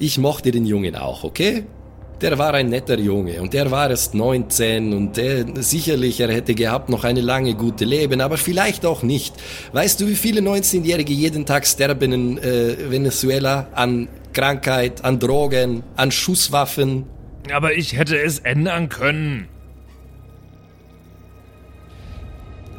ich 0.00 0.18
mochte 0.18 0.50
den 0.50 0.66
Jungen 0.66 0.96
auch, 0.96 1.22
okay? 1.22 1.62
Der 2.20 2.36
war 2.36 2.52
ein 2.54 2.70
netter 2.70 2.98
Junge 2.98 3.40
und 3.40 3.54
der 3.54 3.70
war 3.70 3.88
erst 3.88 4.16
19 4.16 4.92
und 4.92 5.16
der, 5.16 5.44
sicherlich 5.62 6.18
er 6.18 6.32
hätte 6.32 6.56
gehabt 6.56 6.88
noch 6.88 7.04
eine 7.04 7.20
lange 7.20 7.54
gute 7.54 7.84
Leben, 7.84 8.20
aber 8.20 8.36
vielleicht 8.36 8.84
auch 8.84 9.04
nicht. 9.04 9.32
Weißt 9.72 10.00
du, 10.00 10.08
wie 10.08 10.16
viele 10.16 10.40
19-Jährige 10.40 11.12
jeden 11.12 11.46
Tag 11.46 11.68
sterben 11.68 12.12
in 12.12 12.38
äh, 12.38 12.90
Venezuela 12.90 13.68
an 13.74 14.08
Krankheit, 14.32 15.04
an 15.04 15.20
Drogen, 15.20 15.84
an 15.94 16.10
Schusswaffen? 16.10 17.06
Aber 17.52 17.74
ich 17.74 17.96
hätte 17.96 18.18
es 18.18 18.40
ändern 18.40 18.88
können. 18.88 19.46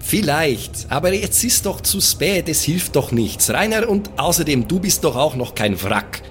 Vielleicht, 0.10 0.88
aber 0.90 1.14
jetzt 1.14 1.44
ist 1.44 1.68
doch 1.68 1.82
zu 1.82 2.02
spät, 2.02 2.50
es 2.50 2.64
hilft 2.64 2.96
doch 2.96 3.12
nichts. 3.12 3.52
Rainer, 3.52 3.88
und 3.88 4.10
außerdem, 4.18 4.68
du 4.68 4.80
bist 4.80 5.04
doch 5.04 5.16
auch 5.16 5.36
noch 5.36 5.54
kein 5.54 5.80
Wrack. 5.84 6.24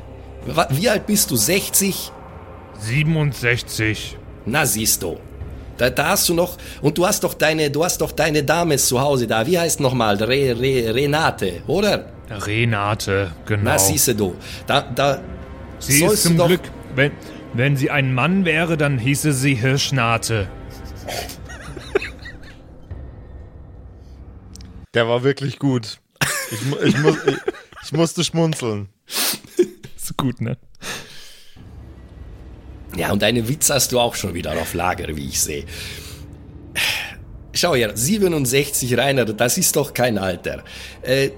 Wie 0.70 0.88
alt 0.88 1.06
bist 1.06 1.30
du? 1.30 1.36
60? 1.36 2.10
67. 2.80 4.16
Na 4.46 4.66
siehst 4.66 5.04
du. 5.04 5.18
Da, 5.76 5.90
da 5.90 6.08
hast 6.08 6.28
du 6.28 6.34
noch, 6.34 6.56
und 6.82 6.98
du 6.98 7.06
hast 7.06 7.22
doch 7.22 7.34
deine, 7.34 7.70
du 7.70 7.84
hast 7.84 8.00
doch 8.00 8.10
deine 8.10 8.42
Dame 8.42 8.78
zu 8.78 9.00
Hause 9.00 9.28
da. 9.28 9.46
Wie 9.46 9.56
heißt 9.56 9.78
nochmal? 9.78 10.16
Re, 10.16 10.58
Re, 10.58 10.92
Renate, 10.92 11.62
oder? 11.68 12.06
Renate, 12.28 13.30
genau. 13.46 13.62
Na 13.62 13.78
siehst 13.78 14.08
du. 14.18 14.34
Da, 14.66 14.80
da, 14.80 15.20
sie 15.78 15.92
ist 15.92 16.00
sollst 16.00 16.24
du 16.24 16.28
zum 16.30 16.48
Glück, 16.48 16.62
wenn, 16.96 17.12
wenn 17.54 17.76
sie 17.76 17.92
ein 17.92 18.12
Mann 18.12 18.44
wäre, 18.44 18.76
dann 18.76 18.98
hieße 18.98 19.32
sie 19.32 19.54
Hirschnate. 19.54 20.48
Der 24.94 25.09
war 25.09 25.22
wirklich 25.22 25.59
gut. 25.59 25.98
Ich, 26.51 26.59
ich, 26.87 26.98
muss, 26.98 27.16
ich, 27.27 27.37
ich 27.85 27.92
musste 27.92 28.24
schmunzeln. 28.24 28.88
Ist 29.96 30.16
gut, 30.16 30.40
ne? 30.40 30.57
Ja, 32.96 33.12
und 33.12 33.20
deine 33.22 33.46
Witze 33.48 33.74
hast 33.74 33.92
du 33.92 34.01
auch 34.01 34.14
schon 34.14 34.33
wieder 34.35 34.53
auf 34.53 34.72
Lager, 34.74 35.14
wie 35.14 35.29
ich 35.29 35.40
sehe. 35.40 35.64
Schau 37.53 37.74
her, 37.74 37.92
67 37.94 38.96
Rainer, 38.96 39.24
das 39.27 39.59
ist 39.59 39.77
doch 39.77 39.92
kein 39.92 40.16
Alter. 40.16 40.64
Äh, 41.03 41.31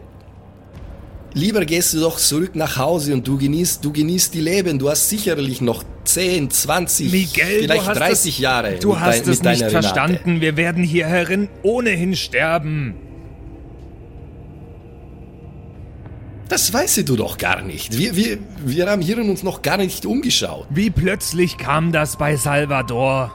lieber 1.35 1.65
gehst 1.65 1.93
du 1.95 2.01
doch 2.01 2.19
zurück 2.19 2.55
nach 2.55 2.77
Hause 2.77 3.15
und 3.15 3.27
du 3.27 3.37
genießt, 3.37 3.85
du 3.85 3.93
genießt 3.93 4.33
die 4.35 4.41
Leben. 4.41 4.79
Du 4.79 4.89
hast 4.91 5.09
sicherlich 5.09 5.61
noch 5.61 5.83
10, 6.05 6.51
20, 6.51 7.11
Miguel, 7.13 7.63
vielleicht 7.63 7.83
du 7.83 7.87
hast 7.89 7.99
30 7.99 8.35
es, 8.35 8.39
Jahre. 8.39 8.79
Du 8.79 8.91
mit 8.91 9.01
hast 9.01 9.23
dein- 9.27 9.33
es 9.33 9.43
mit 9.43 9.51
nicht 9.51 9.63
Renate. 9.63 9.71
verstanden. 9.71 10.41
Wir 10.41 10.57
werden 10.57 10.85
hier 10.85 11.07
herin 11.07 11.49
ohnehin 11.63 12.15
sterben. 12.15 12.95
Das 16.51 16.73
weißt 16.73 17.09
du 17.09 17.15
doch 17.15 17.39
gar 17.39 17.63
nicht. 17.63 17.97
Wir, 17.97 18.17
wir, 18.17 18.39
wir 18.65 18.91
haben 18.91 19.01
hier 19.01 19.19
uns 19.19 19.45
noch 19.45 19.63
gar 19.63 19.77
nicht 19.77 20.05
umgeschaut. 20.05 20.67
Wie 20.69 20.91
plötzlich 20.91 21.59
kam 21.59 21.93
das 21.93 22.17
bei 22.17 22.35
Salvador? 22.35 23.33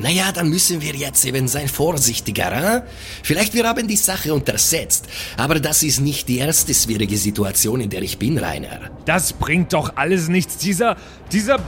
Naja, 0.00 0.32
dann 0.32 0.48
müssen 0.48 0.82
wir 0.82 0.96
jetzt 0.96 1.24
eben 1.24 1.46
sein 1.46 1.68
vorsichtiger, 1.68 2.50
hm? 2.50 2.82
Vielleicht 3.22 3.54
wir 3.54 3.68
haben 3.68 3.86
die 3.86 3.94
Sache 3.94 4.34
untersetzt. 4.34 5.06
Aber 5.36 5.60
das 5.60 5.84
ist 5.84 6.00
nicht 6.00 6.28
die 6.28 6.38
erste 6.38 6.74
schwierige 6.74 7.16
Situation, 7.16 7.80
in 7.80 7.90
der 7.90 8.02
ich 8.02 8.18
bin, 8.18 8.36
Rainer. 8.36 8.90
Das 9.04 9.32
bringt 9.32 9.72
doch 9.72 9.92
alles 9.94 10.26
nichts. 10.26 10.56
Dieser, 10.56 10.96
dieser 11.30 11.60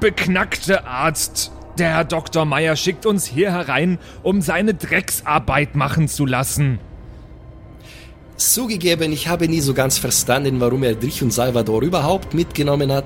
beknackte 0.00 0.86
Arzt, 0.86 1.50
der 1.78 1.94
Herr 1.94 2.04
Dr. 2.04 2.44
Meyer, 2.44 2.76
schickt 2.76 3.06
uns 3.06 3.24
hier 3.24 3.52
herein, 3.52 3.98
um 4.22 4.42
seine 4.42 4.74
Drecksarbeit 4.74 5.76
machen 5.76 6.08
zu 6.08 6.26
lassen. 6.26 6.78
Zugegeben, 8.36 9.12
ich 9.12 9.28
habe 9.28 9.48
nie 9.48 9.60
so 9.60 9.74
ganz 9.74 9.98
verstanden, 9.98 10.60
warum 10.60 10.82
er 10.82 10.94
dich 10.94 11.22
und 11.22 11.32
Salvador 11.32 11.82
überhaupt 11.82 12.34
mitgenommen 12.34 12.92
hat. 12.92 13.04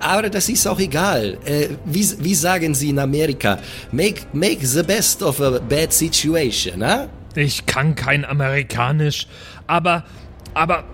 Aber 0.00 0.28
das 0.28 0.48
ist 0.48 0.66
auch 0.66 0.80
egal. 0.80 1.38
Äh, 1.44 1.68
wie, 1.84 2.06
wie 2.18 2.34
sagen 2.34 2.74
sie 2.74 2.90
in 2.90 2.98
Amerika? 2.98 3.58
Make, 3.92 4.22
make 4.32 4.66
the 4.66 4.82
best 4.82 5.22
of 5.22 5.40
a 5.40 5.58
bad 5.58 5.92
situation, 5.92 6.84
huh? 6.84 7.08
Ich 7.34 7.64
kann 7.64 7.94
kein 7.94 8.24
Amerikanisch, 8.24 9.26
aber, 9.66 10.04
aber, 10.52 10.84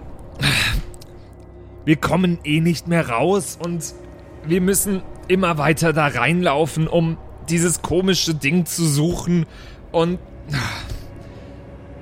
wir 1.85 1.97
kommen 1.97 2.39
eh 2.45 2.61
nicht 2.61 2.87
mehr 2.87 3.09
raus 3.09 3.59
und 3.61 3.83
wir 4.47 4.61
müssen 4.61 5.03
immer 5.27 5.59
weiter 5.59 5.93
da 5.93 6.07
reinlaufen, 6.07 6.87
um 6.87 7.17
dieses 7.49 7.83
komische 7.83 8.35
Ding 8.35 8.67
zu 8.67 8.87
suchen 8.87 9.47
und 9.91 10.19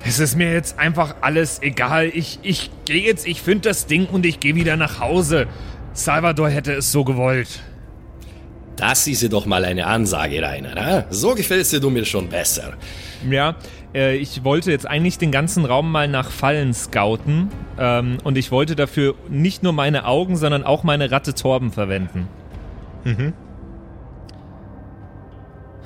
es 0.07 0.19
ist 0.19 0.35
mir 0.35 0.51
jetzt 0.51 0.79
einfach 0.79 1.15
alles 1.21 1.61
egal. 1.61 2.09
Ich, 2.13 2.39
ich 2.41 2.71
gehe 2.85 3.03
jetzt, 3.03 3.27
ich 3.27 3.41
finde 3.41 3.69
das 3.69 3.87
Ding 3.87 4.05
und 4.05 4.25
ich 4.25 4.39
gehe 4.39 4.55
wieder 4.55 4.77
nach 4.77 4.99
Hause. 4.99 5.47
Salvador 5.93 6.49
hätte 6.49 6.73
es 6.73 6.91
so 6.91 7.03
gewollt. 7.03 7.59
Das 8.77 9.07
ist 9.07 9.23
ja 9.23 9.27
doch 9.27 9.45
mal 9.45 9.65
eine 9.65 9.87
Ansage, 9.87 10.41
Rainer. 10.41 10.75
Huh? 10.75 11.03
So 11.09 11.33
gefällst 11.35 11.73
dir 11.73 11.79
du 11.79 11.89
mir 11.89 12.05
schon 12.05 12.29
besser. 12.29 12.73
Ja, 13.29 13.55
äh, 13.93 14.15
ich 14.15 14.43
wollte 14.43 14.71
jetzt 14.71 14.87
eigentlich 14.87 15.17
den 15.17 15.31
ganzen 15.31 15.65
Raum 15.65 15.91
mal 15.91 16.07
nach 16.07 16.29
Fallen 16.29 16.73
scouten. 16.73 17.49
Ähm, 17.79 18.19
und 18.23 18.37
ich 18.37 18.51
wollte 18.51 18.75
dafür 18.75 19.15
nicht 19.29 19.63
nur 19.63 19.73
meine 19.73 20.05
Augen, 20.05 20.37
sondern 20.37 20.63
auch 20.63 20.83
meine 20.83 21.11
Ratte 21.11 21.33
Torben 21.33 21.71
verwenden. 21.71 22.27
Mhm. 23.03 23.33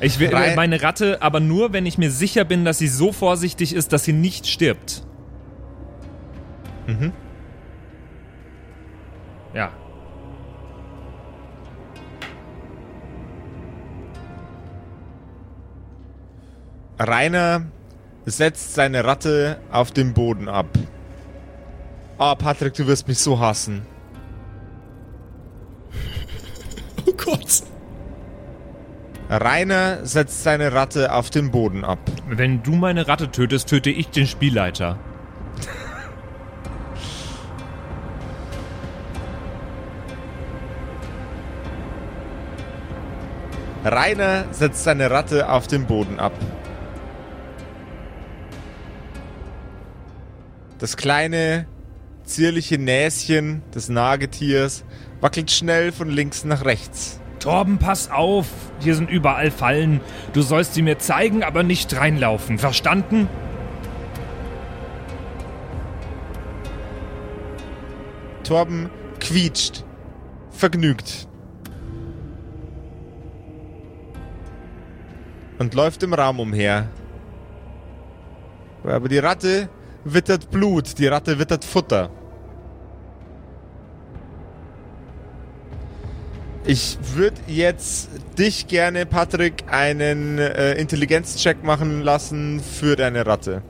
Ich 0.02 0.20
will 0.20 0.34
Rei- 0.34 0.56
meine 0.56 0.82
Ratte, 0.82 1.22
aber 1.22 1.40
nur, 1.40 1.74
wenn 1.74 1.86
ich 1.86 1.98
mir 2.00 2.10
sicher 2.10 2.44
bin, 2.44 2.66
dass 2.66 2.80
sie 2.80 2.88
so 2.88 3.12
vorsichtig 3.14 3.74
ist, 3.74 3.94
dass 3.94 4.04
sie 4.04 4.14
nicht 4.14 4.48
stirbt. 4.48 5.04
Mhm. 6.88 7.14
Ja. 9.54 9.72
Rainer 17.00 17.66
setzt 18.26 18.74
seine 18.76 19.04
Ratte 19.06 19.60
auf 19.72 19.92
den 19.92 20.14
Boden 20.14 20.48
ab. 20.48 20.68
Ah, 22.18 22.36
Patrick, 22.36 22.76
du 22.76 22.86
wirst 22.86 23.08
mich 23.08 23.18
so 23.18 23.40
hassen. 23.40 23.82
Oh 27.08 27.14
Gott. 27.14 27.64
Rainer 29.34 30.06
setzt 30.06 30.44
seine 30.44 30.74
Ratte 30.74 31.14
auf 31.14 31.30
den 31.30 31.52
Boden 31.52 31.86
ab. 31.86 32.00
Wenn 32.28 32.64
du 32.64 32.74
meine 32.74 33.08
Ratte 33.08 33.32
tötest, 33.32 33.70
töte 33.70 33.90
ich 33.90 34.10
den 34.10 34.28
Spielleiter. 34.28 35.00
Rainer 43.86 44.48
setzt 44.52 44.84
seine 44.84 45.10
Ratte 45.10 45.50
auf 45.50 45.66
den 45.66 45.86
Boden 45.86 46.20
ab. 46.20 46.34
Das 50.78 50.98
kleine, 50.98 51.68
zierliche 52.26 52.78
Näschen 52.78 53.64
des 53.74 53.88
Nagetiers 53.88 54.84
wackelt 55.22 55.52
schnell 55.52 55.94
von 55.94 56.10
links 56.10 56.44
nach 56.44 56.66
rechts. 56.66 57.21
Torben, 57.42 57.80
pass 57.80 58.12
auf! 58.12 58.48
Hier 58.80 58.96
sind 58.96 59.10
überall 59.10 59.50
Fallen. 59.52 60.00
Du 60.34 60.42
sollst 60.42 60.76
sie 60.76 60.84
mir 60.84 61.00
zeigen, 61.00 61.44
aber 61.44 61.64
nicht 61.64 61.96
reinlaufen. 61.96 62.60
Verstanden? 62.60 63.28
Torben 68.44 68.90
quietscht, 69.20 69.84
vergnügt. 70.52 71.28
Und 75.58 75.74
läuft 75.74 76.04
im 76.04 76.14
Raum 76.14 76.40
umher. 76.40 76.90
Aber 78.84 79.10
die 79.10 79.20
Ratte 79.20 79.70
wittert 80.04 80.52
Blut, 80.52 80.98
die 80.98 81.08
Ratte 81.08 81.40
wittert 81.40 81.66
Futter. 81.66 82.10
Ich 86.66 86.98
würde 87.16 87.38
jetzt 87.48 88.10
dich 88.38 88.68
gerne, 88.68 89.06
Patrick, 89.06 89.64
einen 89.70 90.38
äh, 90.38 90.74
Intelligenzcheck 90.74 91.64
machen 91.64 92.02
lassen 92.02 92.60
für 92.60 92.96
deine 92.96 93.26
Ratte. 93.26 93.64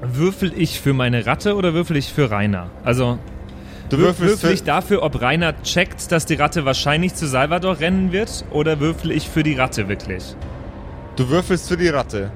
Würfel 0.00 0.52
ich 0.56 0.80
für 0.80 0.92
meine 0.92 1.26
Ratte 1.26 1.56
oder 1.56 1.74
würfel 1.74 1.96
ich 1.96 2.12
für 2.12 2.30
Rainer? 2.30 2.70
Also, 2.84 3.18
Du 3.90 3.96
wür- 3.96 4.00
würfelst 4.00 4.42
würfel 4.42 4.52
ich 4.52 4.62
dafür, 4.62 5.02
ob 5.02 5.20
Rainer 5.20 5.60
checkt, 5.62 6.12
dass 6.12 6.24
die 6.26 6.34
Ratte 6.34 6.64
wahrscheinlich 6.64 7.14
zu 7.14 7.26
Salvador 7.26 7.80
rennen 7.80 8.12
wird? 8.12 8.44
Oder 8.50 8.78
würfel 8.80 9.10
ich 9.10 9.28
für 9.28 9.42
die 9.42 9.54
Ratte 9.54 9.88
wirklich? 9.88 10.36
du 11.16 11.28
würfelst 11.30 11.68
für 11.68 11.76
die 11.76 11.88
Ratte. 11.88 12.30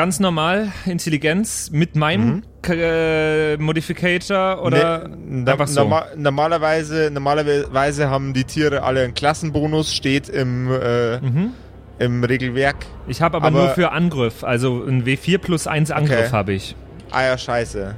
Ganz 0.00 0.18
normal, 0.18 0.72
Intelligenz 0.86 1.70
mit 1.72 1.94
meinem 1.94 2.40
K 2.62 2.72
äh, 2.72 3.56
Modificator 3.58 4.62
oder 4.64 5.08
Ne, 5.08 5.16
na- 5.44 5.52
einfach 5.52 5.68
so? 5.68 5.80
norma 5.80 6.06
normalerweise, 6.16 7.10
normalerweise 7.12 8.08
haben 8.08 8.32
die 8.32 8.44
Tiere 8.44 8.82
alle 8.82 9.02
einen 9.04 9.12
Klassenbonus, 9.12 9.94
steht 9.94 10.30
im, 10.30 10.70
äh, 10.72 11.20
Mhm. 11.20 11.50
im 11.98 12.24
Regelwerk. 12.24 12.76
Ich 13.08 13.20
habe 13.20 13.36
aber, 13.36 13.48
Aber- 13.48 13.58
nur 13.58 13.68
für 13.74 13.92
Angriff, 13.92 14.42
also 14.42 14.82
ein 14.82 15.04
W4 15.04 15.36
plus 15.36 15.66
1 15.66 15.90
Angriff 15.90 16.28
Okay. 16.28 16.32
habe 16.32 16.52
ich. 16.54 16.74
Ah 17.10 17.24
ja, 17.24 17.36
scheiße. 17.36 17.94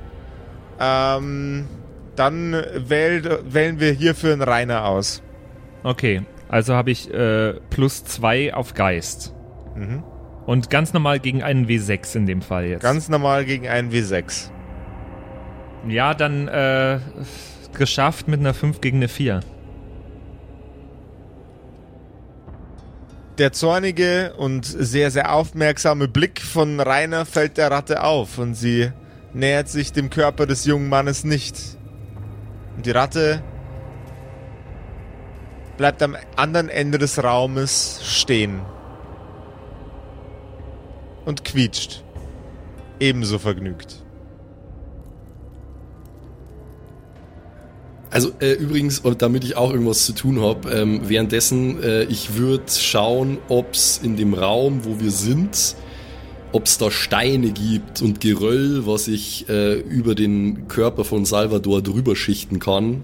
Ähm, 0.80 1.66
dann 2.16 2.52
wählt, 2.78 3.28
wählen 3.54 3.78
wir 3.78 3.92
hierfür 3.92 4.32
einen 4.32 4.42
Rainer 4.42 4.86
aus. 4.86 5.22
Okay, 5.84 6.22
also 6.48 6.74
habe 6.74 6.90
ich 6.90 7.08
äh, 7.14 7.52
plus 7.70 8.02
2 8.02 8.54
auf 8.54 8.74
Geist. 8.74 9.32
Mhm. 9.76 10.02
Und 10.46 10.70
ganz 10.70 10.92
normal 10.92 11.20
gegen 11.20 11.42
einen 11.42 11.66
W6 11.66 12.16
in 12.16 12.26
dem 12.26 12.42
Fall 12.42 12.66
jetzt. 12.66 12.82
Ganz 12.82 13.08
normal 13.08 13.44
gegen 13.44 13.68
einen 13.68 13.90
W6. 13.92 14.50
ja, 15.88 16.14
dann 16.14 16.48
äh, 16.48 16.98
geschafft 17.76 18.28
mit 18.28 18.40
einer 18.40 18.54
5 18.54 18.80
gegen 18.80 18.98
eine 18.98 19.08
4. 19.08 19.40
Der 23.38 23.52
zornige 23.52 24.34
und 24.36 24.66
sehr, 24.66 25.10
sehr 25.10 25.32
aufmerksame 25.32 26.06
Blick 26.06 26.42
von 26.42 26.80
Rainer 26.80 27.24
fällt 27.24 27.56
der 27.56 27.70
Ratte 27.70 28.02
auf 28.02 28.38
und 28.38 28.54
sie 28.54 28.92
nähert 29.32 29.68
sich 29.68 29.92
dem 29.92 30.10
Körper 30.10 30.46
des 30.46 30.66
jungen 30.66 30.88
Mannes 30.88 31.24
nicht. 31.24 31.56
Und 32.76 32.84
die 32.84 32.90
Ratte 32.90 33.42
bleibt 35.76 36.02
am 36.02 36.16
anderen 36.36 36.68
Ende 36.68 36.98
des 36.98 37.22
Raumes 37.24 38.00
stehen. 38.04 38.60
Und 41.24 41.44
quietscht. 41.44 42.02
Ebenso 42.98 43.38
vergnügt. 43.38 44.02
Also 48.12 48.30
äh, 48.40 48.52
übrigens, 48.52 48.98
und 48.98 49.22
damit 49.22 49.42
ich 49.42 49.56
auch 49.56 49.70
irgendwas 49.72 50.04
zu 50.04 50.12
tun 50.12 50.42
habe, 50.42 50.70
ähm, 50.70 51.00
währenddessen, 51.08 51.82
äh, 51.82 52.04
ich 52.04 52.36
würde 52.36 52.64
schauen, 52.68 53.38
ob 53.48 53.72
es 53.72 54.00
in 54.02 54.16
dem 54.16 54.34
Raum, 54.34 54.84
wo 54.84 55.00
wir 55.00 55.10
sind, 55.10 55.76
ob 56.52 56.66
es 56.66 56.76
da 56.76 56.90
Steine 56.90 57.52
gibt 57.52 58.02
und 58.02 58.20
Geröll, 58.20 58.86
was 58.86 59.08
ich 59.08 59.48
äh, 59.48 59.80
über 59.80 60.14
den 60.14 60.68
Körper 60.68 61.04
von 61.04 61.24
Salvador 61.24 61.80
drüber 61.80 62.14
schichten 62.14 62.58
kann. 62.58 63.02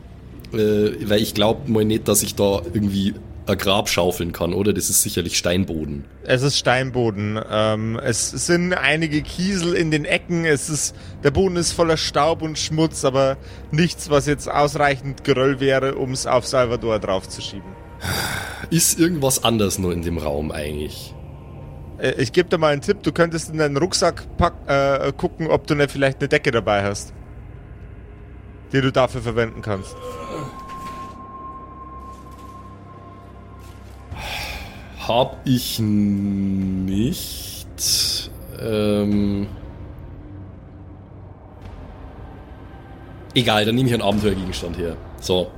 Äh, 0.52 1.08
weil 1.08 1.22
ich 1.22 1.32
glaube 1.32 1.70
mal 1.70 1.86
nicht, 1.86 2.06
dass 2.06 2.22
ich 2.22 2.34
da 2.34 2.60
irgendwie 2.74 3.14
Grab 3.56 3.88
schaufeln 3.88 4.32
kann, 4.32 4.52
oder? 4.52 4.72
Das 4.72 4.90
ist 4.90 5.02
sicherlich 5.02 5.38
Steinboden. 5.38 6.04
Es 6.24 6.42
ist 6.42 6.58
Steinboden. 6.58 7.40
Ähm, 7.50 7.98
es 8.02 8.30
sind 8.30 8.72
einige 8.74 9.22
Kiesel 9.22 9.74
in 9.74 9.90
den 9.90 10.04
Ecken. 10.04 10.44
Es 10.44 10.68
ist, 10.68 10.94
der 11.24 11.30
Boden 11.30 11.56
ist 11.56 11.72
voller 11.72 11.96
Staub 11.96 12.42
und 12.42 12.58
Schmutz, 12.58 13.04
aber 13.04 13.36
nichts, 13.70 14.10
was 14.10 14.26
jetzt 14.26 14.50
ausreichend 14.50 15.24
Geröll 15.24 15.60
wäre, 15.60 15.94
um 15.94 16.12
es 16.12 16.26
auf 16.26 16.46
Salvador 16.46 16.98
draufzuschieben. 16.98 17.76
Ist 18.70 18.98
irgendwas 18.98 19.44
anders 19.44 19.78
nur 19.78 19.92
in 19.92 20.02
dem 20.02 20.18
Raum 20.18 20.50
eigentlich? 20.50 21.14
Äh, 21.98 22.14
ich 22.18 22.32
gebe 22.32 22.48
dir 22.48 22.58
mal 22.58 22.72
einen 22.72 22.82
Tipp. 22.82 23.02
Du 23.02 23.12
könntest 23.12 23.50
in 23.50 23.58
deinen 23.58 23.76
Rucksack 23.76 24.36
pack, 24.36 24.54
äh, 24.66 25.12
gucken, 25.12 25.48
ob 25.48 25.66
du 25.66 25.74
ne, 25.74 25.88
vielleicht 25.88 26.20
eine 26.20 26.28
Decke 26.28 26.50
dabei 26.50 26.82
hast, 26.84 27.12
die 28.72 28.80
du 28.80 28.92
dafür 28.92 29.22
verwenden 29.22 29.62
kannst. 29.62 29.96
Hab 35.08 35.40
ich 35.46 35.78
nicht. 35.78 37.66
Ähm 38.60 39.46
Egal, 43.34 43.64
dann 43.64 43.74
nehme 43.74 43.88
ich 43.88 43.94
einen 43.94 44.02
Abenteuergegenstand 44.02 44.76
her. 44.76 44.98
So. 45.20 45.50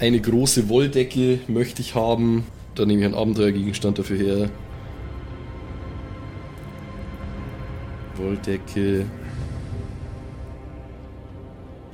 Eine 0.00 0.20
große 0.20 0.68
Wolldecke 0.68 1.38
möchte 1.46 1.82
ich 1.82 1.94
haben. 1.94 2.44
Dann 2.74 2.88
nehme 2.88 3.00
ich 3.00 3.06
einen 3.06 3.14
Abenteuergegenstand 3.14 3.96
dafür 3.98 4.16
her. 4.16 4.50
Wolldecke 8.16 9.06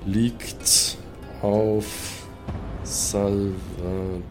liegt 0.07 0.97
auf 1.43 2.14
Salvadors 2.95 4.23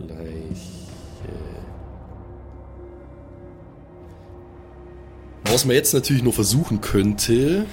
Leiche. 0.00 0.76
Was 5.44 5.64
man 5.64 5.76
jetzt 5.76 5.94
natürlich 5.94 6.24
noch 6.24 6.34
versuchen 6.34 6.80
könnte. 6.80 7.66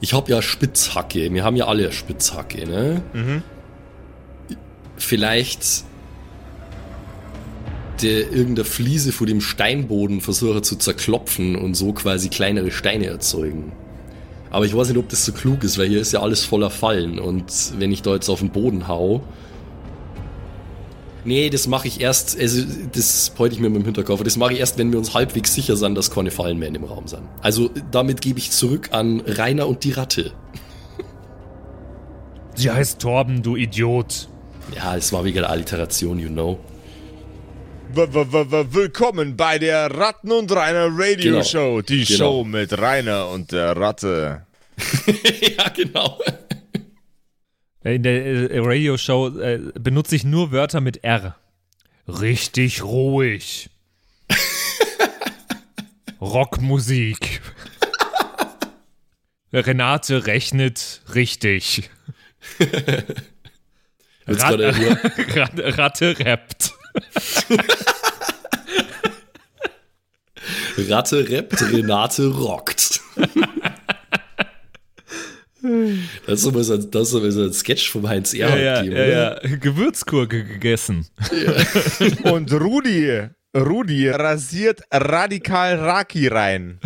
Ich 0.00 0.12
habe 0.14 0.32
ja 0.32 0.42
Spitzhacke. 0.42 1.32
Wir 1.32 1.44
haben 1.44 1.54
ja 1.54 1.68
alle 1.68 1.92
Spitzhacke, 1.92 2.66
ne? 2.66 3.02
Mhm. 3.12 3.42
Vielleicht 4.96 5.84
der 8.02 8.32
irgendeine 8.32 8.64
Fliese 8.64 9.12
vor 9.12 9.28
dem 9.28 9.40
Steinboden 9.40 10.20
versuche 10.20 10.60
zu 10.62 10.74
zerklopfen 10.74 11.54
und 11.54 11.74
so 11.74 11.92
quasi 11.92 12.30
kleinere 12.30 12.72
Steine 12.72 13.06
erzeugen. 13.06 13.70
Aber 14.52 14.66
ich 14.66 14.76
weiß 14.76 14.88
nicht, 14.88 14.98
ob 14.98 15.08
das 15.08 15.24
so 15.24 15.32
klug 15.32 15.64
ist, 15.64 15.78
weil 15.78 15.88
hier 15.88 16.00
ist 16.00 16.12
ja 16.12 16.20
alles 16.20 16.44
voller 16.44 16.68
Fallen 16.68 17.18
und 17.18 17.72
wenn 17.78 17.90
ich 17.90 18.02
da 18.02 18.12
jetzt 18.12 18.28
auf 18.28 18.40
den 18.40 18.50
Boden 18.50 18.86
hau. 18.86 19.22
Nee, 21.24 21.48
das 21.48 21.66
mache 21.66 21.88
ich 21.88 22.02
erst, 22.02 22.38
also 22.38 22.62
das 22.92 23.32
wollte 23.38 23.54
ich 23.54 23.62
mir 23.62 23.70
mit 23.70 23.80
dem 23.80 23.86
Hinterkopf, 23.86 24.22
das 24.22 24.36
mache 24.36 24.52
ich 24.52 24.60
erst, 24.60 24.76
wenn 24.76 24.92
wir 24.92 24.98
uns 24.98 25.14
halbwegs 25.14 25.54
sicher 25.54 25.76
sind, 25.76 25.94
dass 25.94 26.10
keine 26.10 26.30
Fallen 26.30 26.58
mehr 26.58 26.68
in 26.68 26.74
dem 26.74 26.84
Raum 26.84 27.06
sind. 27.06 27.22
Also 27.40 27.70
damit 27.90 28.20
gebe 28.20 28.38
ich 28.38 28.50
zurück 28.50 28.90
an 28.92 29.22
Rainer 29.26 29.66
und 29.66 29.84
die 29.84 29.92
Ratte. 29.92 30.32
Sie 32.54 32.70
heißt 32.70 33.00
Torben, 33.00 33.42
du 33.42 33.56
Idiot. 33.56 34.28
Ja, 34.76 34.96
es 34.96 35.14
war 35.14 35.24
wegen 35.24 35.38
der 35.38 35.48
Alliteration, 35.48 36.18
you 36.18 36.28
know. 36.28 36.58
W 37.94 37.98
-w 38.06 38.24
-w 38.50 38.72
Willkommen 38.74 39.36
bei 39.36 39.58
der 39.58 39.90
Ratten 39.94 40.32
und 40.32 40.50
Rainer 40.50 40.88
Radio 40.90 41.32
Genau. 41.32 41.44
Show. 41.44 41.82
Die 41.82 42.04
Genau. 42.04 42.18
Show 42.18 42.44
mit 42.44 42.78
Rainer 42.78 43.28
und 43.28 43.52
der 43.52 43.76
Ratte. 43.76 44.46
ja, 45.58 45.68
genau. 45.68 46.18
In 47.84 48.02
der 48.02 48.50
äh, 48.50 48.58
Radioshow 48.60 49.38
äh, 49.38 49.58
benutze 49.78 50.16
ich 50.16 50.24
nur 50.24 50.52
Wörter 50.52 50.80
mit 50.80 51.04
R. 51.04 51.36
Richtig 52.08 52.82
ruhig. 52.82 53.68
Rockmusik. 56.20 57.40
Renate 59.52 60.26
rechnet 60.26 61.02
richtig. 61.14 61.90
Rat- 64.26 65.78
Ratte 65.78 66.18
rappt. 66.20 66.72
Ratte 70.88 71.28
rappt, 71.30 71.60
Renate 71.72 72.26
rockt. 72.28 73.00
Das 76.26 76.40
ist 76.40 76.46
immer 76.46 76.64
so, 76.64 76.74
ein- 76.74 76.90
das 76.90 77.08
ist 77.08 77.14
immer 77.14 77.30
so 77.30 77.44
ein 77.44 77.52
Sketch 77.52 77.90
vom 77.90 78.08
Heinz 78.08 78.32
Ja, 78.32 78.48
Erhardt 78.48 78.86
ja, 78.86 78.92
ja, 78.92 79.30
oder? 79.36 79.48
ja. 79.48 79.56
Gewürzgurke 79.56 80.44
gegessen. 80.44 81.06
Und 82.24 82.52
Rudi, 82.52 83.28
Rudi 83.56 84.08
rasiert 84.08 84.80
radikal 84.90 85.76
Raki 85.76 86.26
rein. 86.28 86.80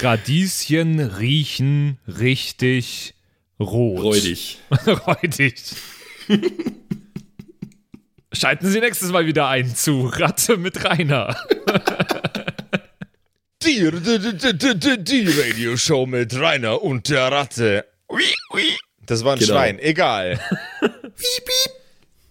Radieschen 0.00 1.00
riechen 1.00 1.98
richtig 2.06 3.14
rot. 3.58 4.02
Räudig. 4.02 4.58
Räudig. 4.86 5.54
Schalten 8.32 8.66
Sie 8.68 8.80
nächstes 8.80 9.10
Mal 9.12 9.26
wieder 9.26 9.48
ein 9.48 9.74
zu 9.74 10.06
Ratte 10.06 10.56
mit 10.56 10.84
Rainer. 10.84 11.36
Die, 13.62 13.90
die, 13.90 14.18
die, 14.20 14.58
die, 14.58 14.78
die, 14.78 15.02
die 15.04 15.28
Radio 15.40 15.76
Show 15.76 16.06
mit 16.06 16.38
Rainer 16.38 16.82
und 16.82 17.08
der 17.08 17.32
Ratte. 17.32 17.84
Das 19.06 19.24
war 19.24 19.32
ein 19.32 19.38
Genau. 19.40 19.52
Schwein, 19.54 19.78
egal. 19.80 20.38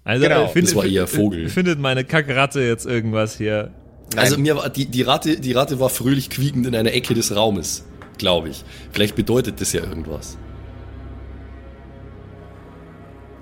Also 0.06 0.24
Genau. 0.24 0.46
äh, 0.46 0.48
find- 0.50 0.68
Das 0.68 0.76
war 0.76 0.84
find- 0.84 1.10
Vogel. 1.10 1.50
Findet 1.50 1.80
meine 1.80 2.06
Kackratte 2.06 2.62
jetzt 2.62 2.86
irgendwas 2.86 3.38
hier? 3.38 3.74
Also 4.16 4.38
mir 4.38 4.56
war, 4.56 4.70
die, 4.70 4.86
die, 4.86 5.02
Ratte, 5.02 5.38
die 5.40 5.52
Ratte 5.52 5.80
war 5.80 5.90
fröhlich 5.90 6.30
quiekend 6.30 6.68
in 6.68 6.76
einer 6.76 6.94
Ecke 6.94 7.16
des 7.16 7.36
Raumes, 7.36 7.84
glaube 8.20 8.50
ich. 8.50 8.64
Vielleicht 8.94 9.16
bedeutet 9.16 9.60
das 9.60 9.74
ja 9.74 9.82
irgendwas. 9.82 10.38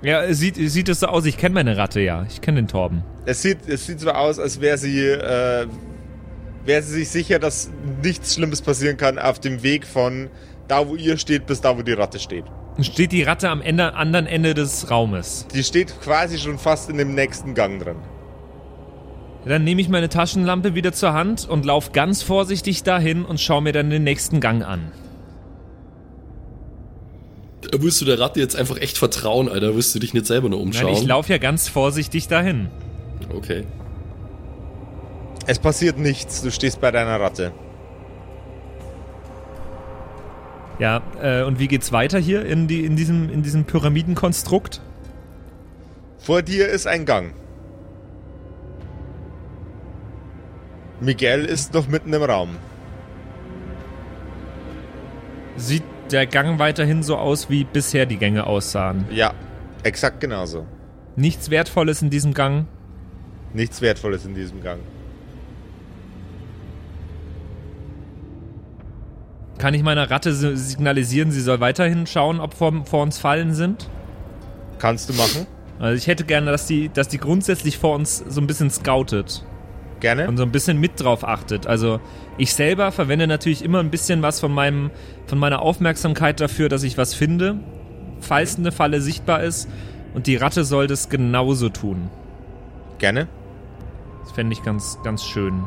Ja, 0.04 0.32
sieht, 0.34 0.56
sieht 0.56 0.88
es 0.90 1.00
so 1.00 1.06
aus. 1.06 1.24
Ich 1.24 1.38
kenne 1.38 1.54
meine 1.54 1.78
Ratte 1.78 2.00
ja. 2.00 2.26
Ich 2.28 2.42
kenne 2.42 2.60
den 2.60 2.68
Torben. 2.68 3.02
Es 3.24 3.40
sieht, 3.40 3.66
es 3.66 3.86
sieht 3.86 4.00
so 4.00 4.10
aus, 4.10 4.38
als 4.38 4.60
wäre 4.60 4.76
sie, 4.76 5.00
äh, 5.00 5.66
wäre 6.64 6.82
sie 6.82 6.92
sich 6.92 7.08
sicher, 7.08 7.38
dass 7.38 7.70
nichts 8.02 8.34
Schlimmes 8.34 8.60
passieren 8.60 8.98
kann 8.98 9.18
auf 9.18 9.38
dem 9.40 9.62
Weg 9.62 9.86
von 9.86 10.28
da, 10.68 10.86
wo 10.86 10.94
ihr 10.94 11.16
steht, 11.16 11.46
bis 11.46 11.62
da, 11.62 11.76
wo 11.78 11.82
die 11.82 11.92
Ratte 11.92 12.18
steht. 12.18 12.44
Steht 12.80 13.12
die 13.12 13.22
Ratte 13.22 13.48
am 13.48 13.62
Ende, 13.62 13.94
anderen 13.94 14.26
Ende 14.26 14.52
des 14.52 14.90
Raumes. 14.90 15.46
Die 15.54 15.62
steht 15.62 15.98
quasi 16.02 16.38
schon 16.38 16.58
fast 16.58 16.90
in 16.90 16.98
dem 16.98 17.14
nächsten 17.14 17.54
Gang 17.54 17.82
drin. 17.82 17.96
Dann 19.46 19.64
nehme 19.64 19.80
ich 19.80 19.88
meine 19.88 20.08
Taschenlampe 20.08 20.74
wieder 20.74 20.92
zur 20.92 21.12
Hand 21.12 21.48
und 21.48 21.64
laufe 21.64 21.92
ganz 21.92 22.22
vorsichtig 22.22 22.82
dahin 22.82 23.24
und 23.24 23.40
schaue 23.40 23.62
mir 23.62 23.72
dann 23.72 23.90
den 23.90 24.02
nächsten 24.02 24.40
Gang 24.40 24.64
an. 24.66 24.90
Da 27.70 27.82
wirst 27.82 28.00
du 28.00 28.04
der 28.04 28.18
Ratte 28.18 28.40
jetzt 28.40 28.56
einfach 28.56 28.76
echt 28.78 28.98
vertrauen, 28.98 29.48
Alter. 29.48 29.74
Wirst 29.74 29.94
du 29.94 29.98
dich 29.98 30.14
nicht 30.14 30.26
selber 30.26 30.48
nur 30.48 30.58
Nein, 30.58 30.68
umschauen. 30.68 30.92
ich 30.94 31.04
laufe 31.04 31.32
ja 31.32 31.38
ganz 31.38 31.68
vorsichtig 31.68 32.28
dahin. 32.28 32.68
Okay. 33.34 33.64
Es 35.46 35.58
passiert 35.58 35.98
nichts, 35.98 36.42
du 36.42 36.50
stehst 36.50 36.80
bei 36.80 36.90
deiner 36.90 37.20
Ratte. 37.20 37.52
Ja, 40.78 41.02
äh, 41.22 41.42
und 41.42 41.58
wie 41.58 41.68
geht's 41.68 41.92
weiter 41.92 42.18
hier 42.18 42.44
in, 42.44 42.66
die, 42.66 42.84
in, 42.84 42.96
diesem, 42.96 43.30
in 43.30 43.42
diesem 43.42 43.64
Pyramidenkonstrukt? 43.64 44.80
Vor 46.18 46.42
dir 46.42 46.68
ist 46.68 46.86
ein 46.86 47.04
Gang. 47.04 47.34
Miguel 51.00 51.44
ist 51.44 51.74
noch 51.74 51.86
mitten 51.86 52.12
im 52.12 52.22
Raum. 52.22 52.56
Sieht 55.56 55.84
der 56.12 56.26
Gang 56.26 56.58
weiterhin 56.58 57.02
so 57.02 57.16
aus, 57.16 57.50
wie 57.50 57.64
bisher 57.64 58.06
die 58.06 58.16
Gänge 58.16 58.46
aussahen? 58.46 59.04
Ja, 59.10 59.32
exakt 59.82 60.20
genauso. 60.20 60.66
Nichts 61.16 61.50
Wertvolles 61.50 62.02
in 62.02 62.10
diesem 62.10 62.34
Gang? 62.34 62.66
Nichts 63.52 63.80
Wertvolles 63.80 64.24
in 64.24 64.34
diesem 64.34 64.62
Gang. 64.62 64.80
Kann 69.58 69.74
ich 69.74 69.82
meiner 69.82 70.10
Ratte 70.10 70.34
si- 70.34 70.56
signalisieren, 70.56 71.30
sie 71.30 71.40
soll 71.40 71.60
weiterhin 71.60 72.06
schauen, 72.06 72.40
ob 72.40 72.54
vor, 72.54 72.84
vor 72.84 73.02
uns 73.02 73.18
Fallen 73.18 73.54
sind? 73.54 73.88
Kannst 74.78 75.08
du 75.08 75.14
machen? 75.14 75.46
Also 75.78 75.96
ich 75.96 76.06
hätte 76.06 76.24
gerne, 76.24 76.50
dass 76.50 76.66
die, 76.66 76.88
dass 76.88 77.08
die 77.08 77.18
grundsätzlich 77.18 77.78
vor 77.78 77.94
uns 77.94 78.18
so 78.28 78.40
ein 78.40 78.46
bisschen 78.46 78.70
scoutet 78.70 79.44
Gerne? 80.04 80.28
und 80.28 80.36
so 80.36 80.42
ein 80.42 80.52
bisschen 80.52 80.78
mit 80.78 81.00
drauf 81.00 81.26
achtet. 81.26 81.66
Also 81.66 81.98
ich 82.36 82.52
selber 82.52 82.92
verwende 82.92 83.26
natürlich 83.26 83.64
immer 83.64 83.80
ein 83.80 83.90
bisschen 83.90 84.20
was 84.20 84.38
von 84.38 84.52
meinem, 84.52 84.90
von 85.26 85.38
meiner 85.38 85.62
Aufmerksamkeit 85.62 86.40
dafür, 86.40 86.68
dass 86.68 86.82
ich 86.82 86.98
was 86.98 87.14
finde, 87.14 87.58
falls 88.20 88.58
eine 88.58 88.70
Falle 88.70 89.00
sichtbar 89.00 89.42
ist. 89.42 89.66
Und 90.12 90.26
die 90.26 90.36
Ratte 90.36 90.64
soll 90.64 90.88
das 90.88 91.08
genauso 91.08 91.70
tun. 91.70 92.10
Gerne? 92.98 93.28
Das 94.22 94.32
fände 94.32 94.52
ich 94.52 94.62
ganz, 94.62 94.98
ganz 95.04 95.24
schön. 95.24 95.64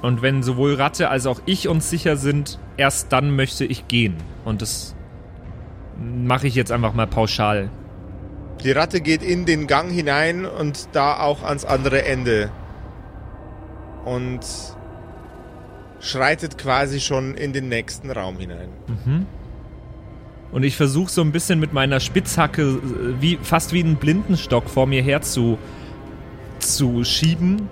Und 0.00 0.22
wenn 0.22 0.44
sowohl 0.44 0.74
Ratte 0.74 1.08
als 1.08 1.26
auch 1.26 1.40
ich 1.46 1.66
uns 1.66 1.90
sicher 1.90 2.16
sind, 2.16 2.60
erst 2.76 3.12
dann 3.12 3.34
möchte 3.34 3.64
ich 3.64 3.88
gehen. 3.88 4.14
Und 4.44 4.62
das 4.62 4.94
mache 5.98 6.46
ich 6.46 6.54
jetzt 6.54 6.70
einfach 6.70 6.94
mal 6.94 7.08
pauschal. 7.08 7.70
Die 8.62 8.70
Ratte 8.70 9.00
geht 9.00 9.24
in 9.24 9.46
den 9.46 9.66
Gang 9.66 9.90
hinein 9.90 10.46
und 10.46 10.90
da 10.92 11.18
auch 11.18 11.42
ans 11.42 11.64
andere 11.64 12.04
Ende. 12.04 12.52
Und 14.04 14.40
schreitet 16.00 16.58
quasi 16.58 17.00
schon 17.00 17.34
in 17.34 17.52
den 17.52 17.68
nächsten 17.68 18.10
Raum 18.10 18.38
hinein. 18.38 18.68
Und 20.52 20.62
ich 20.62 20.76
versuche 20.76 21.10
so 21.10 21.20
ein 21.22 21.32
bisschen 21.32 21.58
mit 21.58 21.72
meiner 21.72 21.98
Spitzhacke, 21.98 22.62
äh, 22.62 23.20
wie, 23.20 23.38
fast 23.42 23.72
wie 23.72 23.82
einen 23.82 23.96
Blindenstock 23.96 24.68
vor 24.68 24.86
mir 24.86 25.02
her 25.02 25.22
zu, 25.22 25.58
zu 26.60 27.02
schieben, 27.04 27.68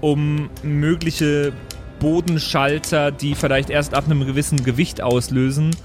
um 0.00 0.48
mögliche 0.62 1.52
Bodenschalter, 1.98 3.10
die 3.10 3.34
vielleicht 3.34 3.68
erst 3.68 3.94
ab 3.94 4.04
einem 4.06 4.26
gewissen 4.26 4.64
Gewicht 4.64 5.02
auslösen, 5.02 5.76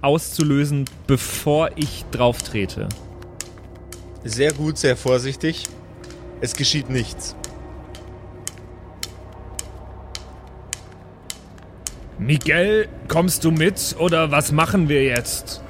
auszulösen, 0.00 0.86
bevor 1.06 1.70
ich 1.76 2.04
drauf 2.10 2.42
trete. 2.42 2.88
Sehr 4.24 4.52
gut, 4.52 4.78
sehr 4.78 4.96
vorsichtig. 4.96 5.64
Es 6.40 6.54
geschieht 6.54 6.90
nichts. 6.90 7.36
Miguel, 12.20 12.86
kommst 13.08 13.44
du 13.44 13.50
mit 13.50 13.96
oder 13.98 14.30
was 14.30 14.52
machen 14.52 14.88
wir 14.90 15.02
jetzt? 15.02 15.62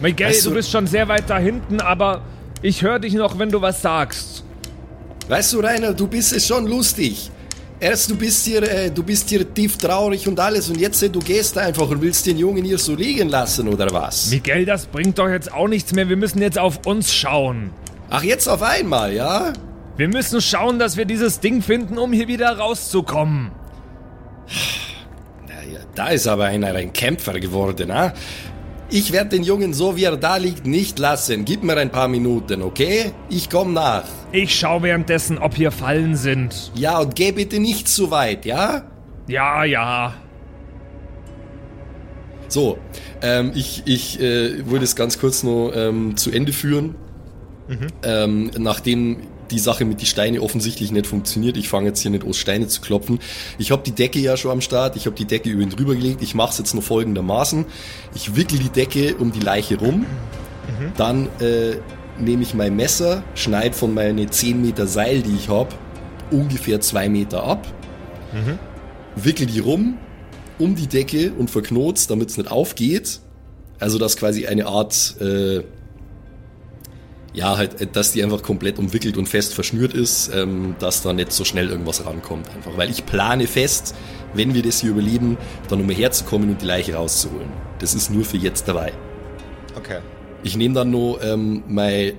Miguel, 0.00 0.28
Weißt 0.28 0.44
du 0.44 0.50
du- 0.50 0.56
bist 0.56 0.70
schon 0.70 0.86
sehr 0.86 1.08
weit 1.08 1.28
da 1.30 1.38
hinten, 1.38 1.80
aber 1.80 2.22
ich 2.62 2.82
höre 2.82 2.98
dich 2.98 3.14
noch, 3.14 3.38
wenn 3.38 3.50
du 3.50 3.60
was 3.62 3.80
sagst. 3.80 4.44
Weißt 5.28 5.52
du, 5.54 5.60
Rainer, 5.60 5.94
du 5.94 6.06
bist 6.06 6.32
es 6.34 6.46
schon 6.46 6.66
lustig. 6.66 7.30
Erst 7.78 8.10
du 8.10 8.16
bist 8.16 8.44
hier, 8.44 8.62
äh, 8.62 8.90
du 8.90 9.02
bist 9.02 9.30
hier 9.30 9.54
tief 9.54 9.78
traurig 9.78 10.28
und 10.28 10.38
alles 10.38 10.68
und 10.68 10.78
jetzt 10.78 11.02
äh, 11.02 11.08
du 11.08 11.20
gehst 11.20 11.56
einfach 11.56 11.88
und 11.88 12.02
willst 12.02 12.26
den 12.26 12.36
Jungen 12.36 12.62
hier 12.62 12.76
so 12.76 12.94
liegen 12.94 13.30
lassen 13.30 13.66
oder 13.68 13.90
was? 13.90 14.30
Miguel, 14.30 14.66
das 14.66 14.84
bringt 14.84 15.18
doch 15.18 15.28
jetzt 15.30 15.50
auch 15.50 15.68
nichts 15.68 15.94
mehr. 15.94 16.06
Wir 16.10 16.16
müssen 16.18 16.42
jetzt 16.42 16.58
auf 16.58 16.84
uns 16.86 17.14
schauen. 17.14 17.70
Ach, 18.10 18.22
jetzt 18.22 18.46
auf 18.48 18.60
einmal, 18.62 19.14
ja? 19.14 19.54
Wir 19.96 20.08
müssen 20.08 20.42
schauen, 20.42 20.78
dass 20.78 20.98
wir 20.98 21.06
dieses 21.06 21.40
Ding 21.40 21.62
finden, 21.62 21.96
um 21.96 22.12
hier 22.12 22.28
wieder 22.28 22.50
rauszukommen. 22.58 23.52
Na 25.46 25.62
ja, 25.72 25.80
da 25.94 26.08
ist 26.08 26.26
aber 26.26 26.46
einer 26.46 26.74
ein 26.74 26.92
Kämpfer 26.92 27.38
geworden, 27.40 27.92
ha? 27.92 28.12
Ich 28.92 29.12
werde 29.12 29.30
den 29.30 29.44
Jungen 29.44 29.72
so 29.72 29.96
wie 29.96 30.04
er 30.04 30.16
da 30.16 30.36
liegt 30.36 30.66
nicht 30.66 30.98
lassen. 30.98 31.44
Gib 31.44 31.62
mir 31.62 31.76
ein 31.76 31.90
paar 31.90 32.08
Minuten, 32.08 32.60
okay? 32.60 33.12
Ich 33.28 33.48
komm 33.48 33.72
nach. 33.72 34.04
Ich 34.32 34.58
schau 34.58 34.82
währenddessen, 34.82 35.38
ob 35.38 35.54
hier 35.54 35.70
Fallen 35.70 36.16
sind. 36.16 36.72
Ja, 36.74 36.98
und 36.98 37.14
geh 37.14 37.30
bitte 37.30 37.60
nicht 37.60 37.86
zu 37.86 38.10
weit, 38.10 38.44
ja? 38.44 38.82
Ja, 39.28 39.62
ja. 39.62 40.14
So, 42.48 42.78
ähm, 43.22 43.52
ich, 43.54 43.84
ich 43.86 44.20
äh, 44.20 44.68
wollte 44.68 44.84
es 44.84 44.96
ganz 44.96 45.20
kurz 45.20 45.44
noch 45.44 45.70
ähm, 45.72 46.16
zu 46.16 46.32
Ende 46.32 46.52
führen. 46.52 46.96
Ähm, 48.02 48.50
nachdem 48.58 49.18
die 49.50 49.58
Sache 49.58 49.84
mit 49.84 50.00
die 50.00 50.06
Steine 50.06 50.40
offensichtlich 50.42 50.92
nicht 50.92 51.06
funktioniert, 51.06 51.56
ich 51.56 51.68
fange 51.68 51.88
jetzt 51.88 52.00
hier 52.00 52.10
nicht 52.10 52.24
aus 52.24 52.38
Steine 52.38 52.68
zu 52.68 52.80
klopfen. 52.80 53.18
Ich 53.58 53.70
habe 53.70 53.82
die 53.84 53.92
Decke 53.92 54.18
ja 54.18 54.36
schon 54.36 54.50
am 54.50 54.60
Start, 54.60 54.96
ich 54.96 55.06
habe 55.06 55.16
die 55.16 55.24
Decke 55.24 55.48
über 55.50 55.62
ihn 55.62 55.70
drüber 55.70 55.94
gelegt. 55.94 56.22
Ich 56.22 56.34
mache 56.34 56.50
es 56.52 56.58
jetzt 56.58 56.74
noch 56.74 56.82
folgendermaßen. 56.82 57.64
Ich 58.14 58.36
wickel 58.36 58.58
die 58.58 58.70
Decke 58.70 59.16
um 59.16 59.32
die 59.32 59.40
Leiche 59.40 59.78
rum, 59.78 60.06
dann 60.96 61.28
äh, 61.40 61.76
nehme 62.18 62.42
ich 62.42 62.54
mein 62.54 62.76
Messer, 62.76 63.22
schneide 63.34 63.74
von 63.74 63.94
meine 63.94 64.28
10 64.28 64.60
Meter 64.60 64.86
Seil, 64.86 65.22
die 65.22 65.34
ich 65.34 65.48
habe, 65.48 65.70
ungefähr 66.30 66.80
2 66.80 67.08
Meter 67.08 67.42
ab, 67.44 67.66
wickel 69.16 69.46
die 69.46 69.58
rum, 69.60 69.98
um 70.58 70.74
die 70.74 70.86
Decke 70.86 71.32
und 71.32 71.50
verknot's, 71.50 72.06
damit 72.06 72.30
es 72.30 72.36
nicht 72.36 72.50
aufgeht. 72.50 73.20
Also 73.78 73.98
dass 73.98 74.16
quasi 74.16 74.46
eine 74.46 74.66
Art, 74.66 75.16
äh, 75.20 75.62
ja, 77.32 77.56
halt, 77.56 77.80
äh, 77.80 77.86
dass 77.86 78.12
die 78.12 78.22
einfach 78.22 78.42
komplett 78.42 78.78
umwickelt 78.78 79.16
und 79.16 79.28
fest 79.28 79.54
verschnürt 79.54 79.94
ist, 79.94 80.30
ähm, 80.34 80.74
dass 80.78 81.02
da 81.02 81.12
nicht 81.12 81.32
so 81.32 81.44
schnell 81.44 81.68
irgendwas 81.68 82.04
rankommt. 82.04 82.48
Einfach, 82.54 82.76
weil 82.76 82.90
ich 82.90 83.06
plane 83.06 83.46
fest, 83.46 83.94
wenn 84.34 84.54
wir 84.54 84.62
das 84.62 84.80
hier 84.80 84.90
überleben, 84.90 85.36
dann 85.68 85.80
um 85.80 85.90
herzukommen 85.90 86.50
und 86.50 86.62
die 86.62 86.66
Leiche 86.66 86.94
rauszuholen. 86.94 87.48
Das 87.78 87.94
ist 87.94 88.10
nur 88.10 88.24
für 88.24 88.36
jetzt 88.36 88.68
dabei. 88.68 88.92
Okay. 89.76 89.98
Ich 90.42 90.56
nehme 90.56 90.74
dann 90.74 90.90
noch 90.90 91.18
ähm, 91.22 91.62
mein, 91.68 92.14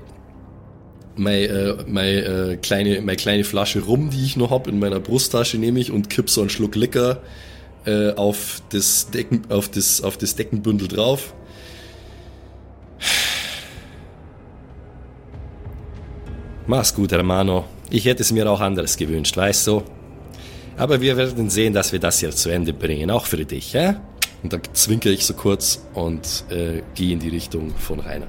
mein, 1.15 1.43
äh, 1.43 1.75
mein, 1.87 2.07
äh, 2.07 2.57
kleine, 2.61 3.01
meine 3.01 3.17
kleine 3.17 3.43
Flasche 3.43 3.81
Rum, 3.81 4.09
die 4.11 4.23
ich 4.23 4.37
noch 4.37 4.51
hab 4.51 4.67
in 4.67 4.79
meiner 4.79 4.99
Brusttasche 4.99 5.57
nehme 5.57 5.79
ich 5.79 5.91
und 5.91 6.09
kipp 6.09 6.29
so 6.29 6.41
einen 6.41 6.49
Schluck 6.49 6.75
Liquor 6.75 7.21
äh, 7.85 8.11
auf, 8.11 8.61
das 8.69 9.09
Decken, 9.09 9.43
auf, 9.49 9.69
das, 9.69 10.01
auf 10.03 10.17
das 10.17 10.35
Deckenbündel 10.35 10.87
drauf. 10.87 11.33
Mach's 16.71 16.95
gut, 16.95 17.11
Hermano. 17.11 17.65
Ich 17.89 18.05
hätte 18.05 18.21
es 18.21 18.31
mir 18.31 18.49
auch 18.49 18.61
anders 18.61 18.95
gewünscht, 18.95 19.35
weißt 19.35 19.67
du? 19.67 19.83
Aber 20.77 21.01
wir 21.01 21.17
werden 21.17 21.49
sehen, 21.49 21.73
dass 21.73 21.91
wir 21.91 21.99
das 21.99 22.19
hier 22.19 22.31
zu 22.31 22.47
Ende 22.49 22.71
bringen, 22.71 23.11
auch 23.11 23.25
für 23.25 23.43
dich, 23.43 23.73
ja? 23.73 23.99
Und 24.41 24.53
dann 24.53 24.61
zwinker 24.71 25.09
ich 25.09 25.25
so 25.25 25.33
kurz 25.33 25.81
und 25.93 26.45
äh, 26.49 26.81
gehe 26.95 27.11
in 27.11 27.19
die 27.19 27.27
Richtung 27.27 27.75
von 27.75 27.99
Rainer. 27.99 28.27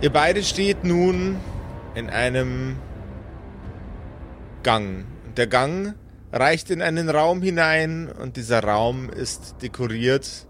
Ihr 0.00 0.10
beide 0.10 0.44
steht 0.44 0.84
nun 0.84 1.38
in 1.96 2.08
einem 2.08 2.76
Gang. 4.62 5.06
Der 5.36 5.48
Gang 5.48 5.96
reicht 6.32 6.70
in 6.70 6.82
einen 6.82 7.10
Raum 7.10 7.42
hinein 7.42 8.08
und 8.08 8.36
dieser 8.36 8.62
Raum 8.62 9.10
ist 9.10 9.56
dekoriert 9.60 10.46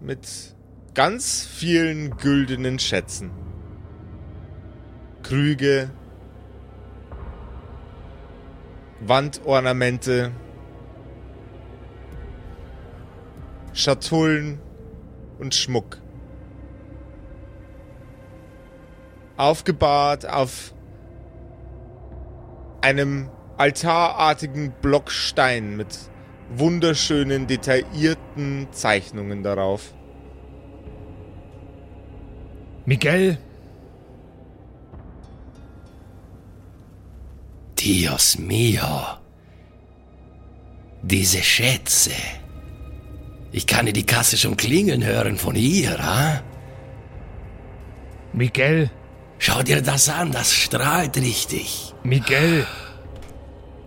mit 0.00 0.54
ganz 0.94 1.44
vielen 1.44 2.16
güldenen 2.16 2.78
Schätzen. 2.78 3.30
Krüge, 5.22 5.90
Wandornamente, 9.00 10.32
Schatullen 13.72 14.60
und 15.38 15.54
Schmuck. 15.54 16.00
aufgebahrt 19.36 20.28
auf 20.28 20.72
einem 22.80 23.30
altarartigen 23.56 24.72
Blockstein 24.80 25.76
mit 25.76 26.10
wunderschönen, 26.50 27.46
detaillierten 27.46 28.68
Zeichnungen 28.72 29.42
darauf. 29.42 29.92
Miguel, 32.84 33.38
Dios 37.78 38.38
mio. 38.38 39.18
Diese 41.02 41.42
Schätze. 41.42 42.12
Ich 43.52 43.66
kann 43.66 43.86
die 43.86 44.06
Kasse 44.06 44.36
schon 44.36 44.56
klingeln 44.56 45.04
hören 45.04 45.36
von 45.36 45.54
hier, 45.54 45.98
ha? 45.98 46.42
Miguel, 48.32 48.90
Schau 49.38 49.62
dir 49.62 49.82
das 49.82 50.08
an, 50.08 50.32
das 50.32 50.52
strahlt 50.52 51.16
richtig. 51.16 51.94
Miguel. 52.02 52.66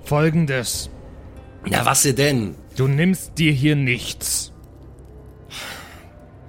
Folgendes. 0.04 0.90
Na, 1.66 1.86
was 1.86 2.04
denn? 2.04 2.56
Du 2.76 2.88
nimmst 2.88 3.38
dir 3.38 3.52
hier 3.52 3.76
nichts. 3.76 4.54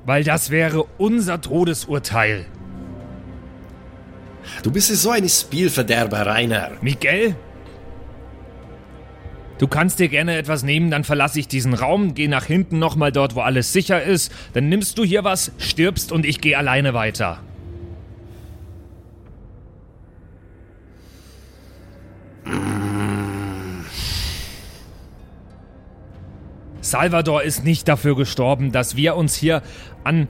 Weil 0.05 0.25
das 0.25 0.51
wäre 0.51 0.85
unser 0.99 1.41
Todesurteil. 1.41 2.47
Du 4.63 4.71
bist 4.71 4.89
so 4.89 5.11
ein 5.11 5.29
Spielverderber, 5.29 6.27
Rainer. 6.27 6.73
Miguel? 6.81 7.37
Du 9.59 9.69
kannst 9.69 9.99
dir 9.99 10.09
gerne 10.09 10.37
etwas 10.37 10.63
nehmen, 10.63 10.91
dann 10.91 11.05
verlasse 11.05 11.39
ich 11.39 11.47
diesen 11.47 11.75
Raum, 11.75 12.15
geh 12.15 12.29
nach 12.29 12.47
hinten 12.47 12.79
nochmal 12.79 13.13
dort, 13.13 13.35
wo 13.35 13.41
alles 13.41 13.75
sicher 13.75 14.03
ist, 14.03 14.33
dann 14.55 14.71
nimmst 14.71 14.97
du 14.97 15.05
hier 15.05 15.23
was, 15.23 15.53
stirbst 15.59 16.13
und 16.13 16.25
ich 16.25 16.41
gehe 16.41 16.57
alleine 16.57 16.95
weiter. 16.95 17.41
Salvador 26.91 27.43
ist 27.43 27.65
nicht 27.65 27.89
dafür 27.89 28.17
gestorben, 28.17 28.73
dass 28.73 28.97
wir 28.97 29.17
uns 29.17 29.35
hier 29.35 29.63
an, 30.05 30.29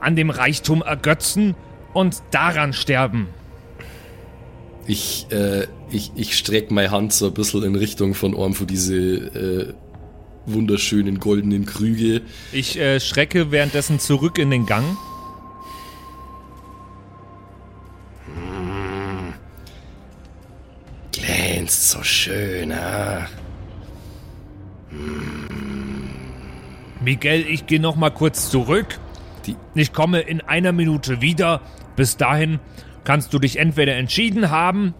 an 0.00 0.16
dem 0.16 0.30
Reichtum 0.30 0.82
ergötzen 0.82 1.54
und 1.92 2.22
daran 2.30 2.72
sterben. 2.72 3.28
Ich, 4.86 5.26
äh, 5.30 5.66
ich, 5.90 6.12
ich 6.16 6.36
streck 6.36 6.70
meine 6.70 6.90
Hand 6.90 7.12
so 7.12 7.26
ein 7.26 7.34
bisschen 7.34 7.62
in 7.62 7.76
Richtung 7.76 8.14
von 8.14 8.54
von 8.54 8.66
diese 8.66 8.96
äh, 8.96 9.74
wunderschönen 10.46 11.20
goldenen 11.20 11.66
Krüge. 11.66 12.22
Ich 12.52 12.78
äh, 12.78 12.98
schrecke 12.98 13.52
währenddessen 13.52 14.00
zurück 14.00 14.38
in 14.38 14.50
den 14.50 14.66
Gang. 14.66 14.84
Glänzt 21.12 21.90
so 21.90 22.02
schön, 22.02 22.72
ah. 22.72 23.28
Miguel, 27.04 27.46
ich 27.48 27.66
gehe 27.66 27.80
noch 27.80 27.96
mal 27.96 28.10
kurz 28.10 28.50
zurück. 28.50 28.98
Die- 29.46 29.56
Ich 29.74 29.92
komme 29.92 30.20
in 30.20 30.40
einer 30.40 30.72
Minute 30.72 31.20
wieder. 31.20 31.60
Bis 31.96 32.16
dahin 32.16 32.60
kannst 33.04 33.34
du 33.34 33.38
dich 33.38 33.58
entweder 33.58 33.96
entschieden 33.96 34.50
haben, 34.50 34.94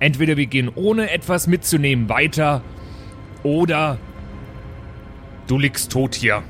entweder 0.00 0.36
wir 0.36 0.46
gehen 0.46 0.68
ohne 0.74 1.10
etwas 1.10 1.46
mitzunehmen 1.46 2.08
weiter, 2.08 2.62
oder 3.44 3.98
du 5.46 5.58
liegst 5.58 5.92
tot 5.92 6.14
hier. 6.14 6.42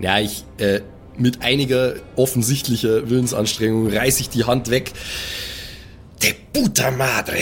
Ja, 0.00 0.18
ich, 0.18 0.44
äh, 0.58 0.80
mit 1.16 1.42
einiger 1.42 1.94
offensichtlicher 2.16 3.08
Willensanstrengung 3.10 3.88
reiß 3.88 4.20
ich 4.20 4.28
die 4.30 4.44
Hand 4.44 4.70
weg. 4.70 4.92
De 6.22 6.34
puta 6.52 6.90
madre. 6.90 7.38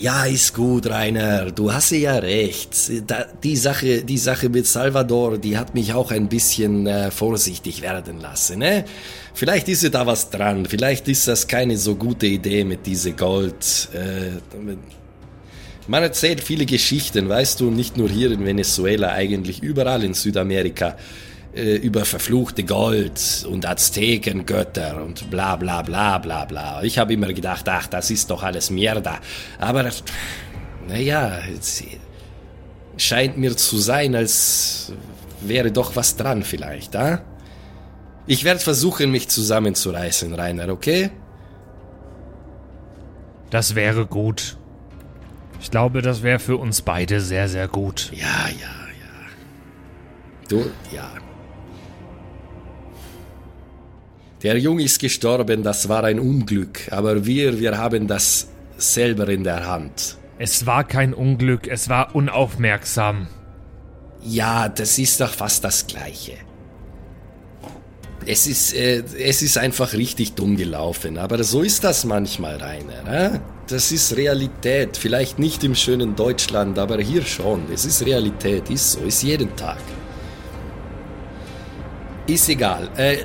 Ja, 0.00 0.24
ist 0.24 0.54
gut, 0.54 0.86
Rainer. 0.86 1.50
Du 1.50 1.72
hast 1.72 1.90
ja 1.90 2.16
recht. 2.16 2.70
Da, 3.06 3.26
die 3.42 3.56
Sache, 3.56 4.02
die 4.02 4.18
Sache 4.18 4.48
mit 4.48 4.66
Salvador, 4.66 5.38
die 5.38 5.56
hat 5.56 5.74
mich 5.74 5.92
auch 5.92 6.10
ein 6.10 6.28
bisschen 6.28 6.86
äh, 6.86 7.10
vorsichtig 7.10 7.82
werden 7.82 8.20
lassen, 8.20 8.60
ne? 8.60 8.84
Vielleicht 9.34 9.68
ist 9.68 9.94
da 9.94 10.06
was 10.06 10.30
dran. 10.30 10.66
Vielleicht 10.66 11.06
ist 11.06 11.28
das 11.28 11.46
keine 11.46 11.76
so 11.76 11.94
gute 11.94 12.26
Idee 12.26 12.64
mit 12.64 12.86
diese 12.86 13.12
Gold. 13.12 13.88
Äh, 13.92 14.38
man 15.86 16.02
erzählt 16.02 16.40
viele 16.40 16.66
Geschichten, 16.66 17.28
weißt 17.28 17.60
du, 17.60 17.70
nicht 17.70 17.96
nur 17.96 18.08
hier 18.08 18.32
in 18.32 18.44
Venezuela, 18.44 19.12
eigentlich 19.12 19.62
überall 19.62 20.02
in 20.04 20.14
Südamerika 20.14 20.96
äh, 21.54 21.76
über 21.76 22.04
verfluchte 22.04 22.64
Gold 22.64 23.46
und 23.48 23.66
Aztekengötter 23.66 25.02
und 25.02 25.30
bla 25.30 25.56
bla 25.56 25.82
bla 25.82 26.18
bla 26.18 26.44
bla. 26.44 26.82
Ich 26.82 26.98
habe 26.98 27.14
immer 27.14 27.32
gedacht, 27.32 27.68
ach, 27.68 27.86
das 27.86 28.10
ist 28.10 28.30
doch 28.30 28.42
alles 28.42 28.70
Mierda. 28.70 29.18
Aber 29.58 29.90
naja, 30.86 31.38
es 31.58 31.84
scheint 32.96 33.38
mir 33.38 33.56
zu 33.56 33.78
sein, 33.78 34.14
als 34.14 34.92
wäre 35.40 35.70
doch 35.70 35.96
was 35.96 36.16
dran 36.16 36.42
vielleicht, 36.42 36.96
ah? 36.96 37.22
Ich 38.26 38.44
werde 38.44 38.60
versuchen, 38.60 39.10
mich 39.10 39.28
zusammenzureißen, 39.28 40.34
Rainer, 40.34 40.68
okay? 40.68 41.10
Das 43.48 43.74
wäre 43.74 44.04
gut. 44.04 44.58
Ich 45.60 45.70
glaube, 45.70 46.02
das 46.02 46.22
wäre 46.22 46.38
für 46.38 46.58
uns 46.58 46.82
beide 46.82 47.20
sehr, 47.20 47.48
sehr 47.48 47.68
gut. 47.68 48.12
Ja, 48.12 48.48
ja, 48.48 48.66
ja. 49.00 50.48
Du, 50.48 50.70
ja. 50.94 51.10
Der 54.42 54.56
Junge 54.58 54.84
ist 54.84 55.00
gestorben, 55.00 55.64
das 55.64 55.88
war 55.88 56.04
ein 56.04 56.20
Unglück, 56.20 56.92
aber 56.92 57.26
wir, 57.26 57.58
wir 57.58 57.76
haben 57.76 58.06
das 58.06 58.48
selber 58.76 59.28
in 59.28 59.42
der 59.42 59.66
Hand. 59.66 60.16
Es 60.38 60.64
war 60.64 60.84
kein 60.84 61.12
Unglück, 61.12 61.66
es 61.66 61.88
war 61.88 62.14
unaufmerksam. 62.14 63.26
Ja, 64.22 64.68
das 64.68 64.98
ist 64.98 65.20
doch 65.20 65.32
fast 65.32 65.64
das 65.64 65.86
Gleiche. 65.88 66.34
Es 68.26 68.46
ist, 68.46 68.74
äh, 68.74 69.02
es 69.18 69.42
ist 69.42 69.58
einfach 69.58 69.94
richtig 69.94 70.34
dumm 70.34 70.56
gelaufen, 70.56 71.18
aber 71.18 71.42
so 71.42 71.62
ist 71.62 71.82
das 71.82 72.04
manchmal, 72.04 72.56
Rainer. 72.56 73.34
Äh? 73.34 73.40
Das 73.66 73.90
ist 73.90 74.16
Realität. 74.16 74.96
Vielleicht 74.96 75.38
nicht 75.38 75.64
im 75.64 75.74
schönen 75.74 76.14
Deutschland, 76.14 76.78
aber 76.78 76.98
hier 76.98 77.22
schon. 77.22 77.62
Es 77.72 77.84
ist 77.84 78.04
Realität, 78.04 78.70
ist 78.70 78.92
so, 78.92 79.00
ist 79.00 79.22
jeden 79.22 79.54
Tag. 79.56 79.78
Ist 82.26 82.48
egal. 82.48 82.88
Äh, 82.96 83.18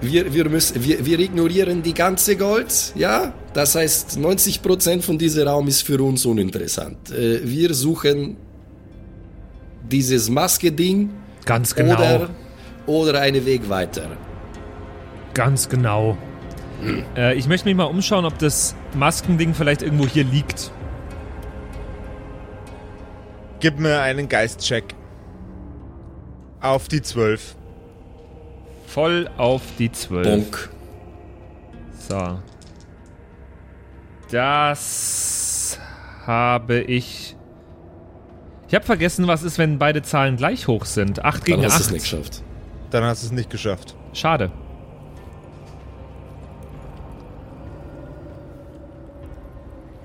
wir, 0.00 0.32
wir, 0.32 0.48
müssen, 0.48 0.84
wir, 0.84 1.04
wir 1.04 1.18
ignorieren 1.18 1.82
die 1.82 1.94
ganze 1.94 2.36
Gold, 2.36 2.92
ja? 2.94 3.32
Das 3.52 3.74
heißt, 3.74 4.18
90% 4.18 5.02
von 5.02 5.18
diesem 5.18 5.48
Raum 5.48 5.66
ist 5.66 5.82
für 5.82 6.00
uns 6.02 6.24
uninteressant. 6.24 7.10
Äh, 7.10 7.40
wir 7.42 7.74
suchen 7.74 8.36
dieses 9.90 10.30
Maske-Ding. 10.30 11.10
Ganz 11.44 11.74
genau. 11.74 11.94
Oder, 11.94 12.30
oder 12.86 13.20
einen 13.20 13.44
Weg 13.44 13.68
weiter. 13.68 14.16
Ganz 15.34 15.68
genau. 15.68 16.16
Hm. 16.82 17.04
Äh, 17.16 17.34
ich 17.34 17.48
möchte 17.48 17.66
mich 17.66 17.76
mal 17.76 17.84
umschauen, 17.84 18.24
ob 18.24 18.38
das 18.38 18.76
Maskending 18.94 19.54
vielleicht 19.54 19.82
irgendwo 19.82 20.06
hier 20.06 20.24
liegt. 20.24 20.70
Gib 23.60 23.80
mir 23.80 24.00
einen 24.00 24.28
Geistcheck. 24.28 24.94
Auf 26.60 26.86
die 26.86 27.02
12. 27.02 27.57
Voll 28.88 29.28
auf 29.36 29.62
die 29.78 29.92
12. 29.92 30.26
Bonk. 30.26 30.70
So. 32.08 32.38
Das 34.30 35.78
habe 36.26 36.80
ich. 36.80 37.36
Ich 38.66 38.74
habe 38.74 38.84
vergessen, 38.84 39.26
was 39.26 39.42
ist, 39.42 39.58
wenn 39.58 39.78
beide 39.78 40.02
Zahlen 40.02 40.36
gleich 40.36 40.68
hoch 40.68 40.86
sind. 40.86 41.22
8 41.22 41.44
gegen 41.44 41.62
Dann 41.62 41.70
8. 41.70 41.74
hast 41.78 41.80
du 41.80 41.84
es 41.84 41.92
nicht 41.92 42.10
geschafft. 42.10 42.42
Dann 42.90 43.04
hast 43.04 43.22
du 43.22 43.26
es 43.26 43.32
nicht 43.32 43.50
geschafft. 43.50 43.94
Schade. 44.14 44.50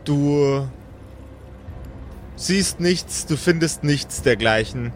Du 0.03 0.67
siehst 2.36 2.81
nichts, 2.81 3.25
du 3.25 3.38
findest 3.38 3.86
nichts 3.86 4.21
dergleichen. 4.21 4.91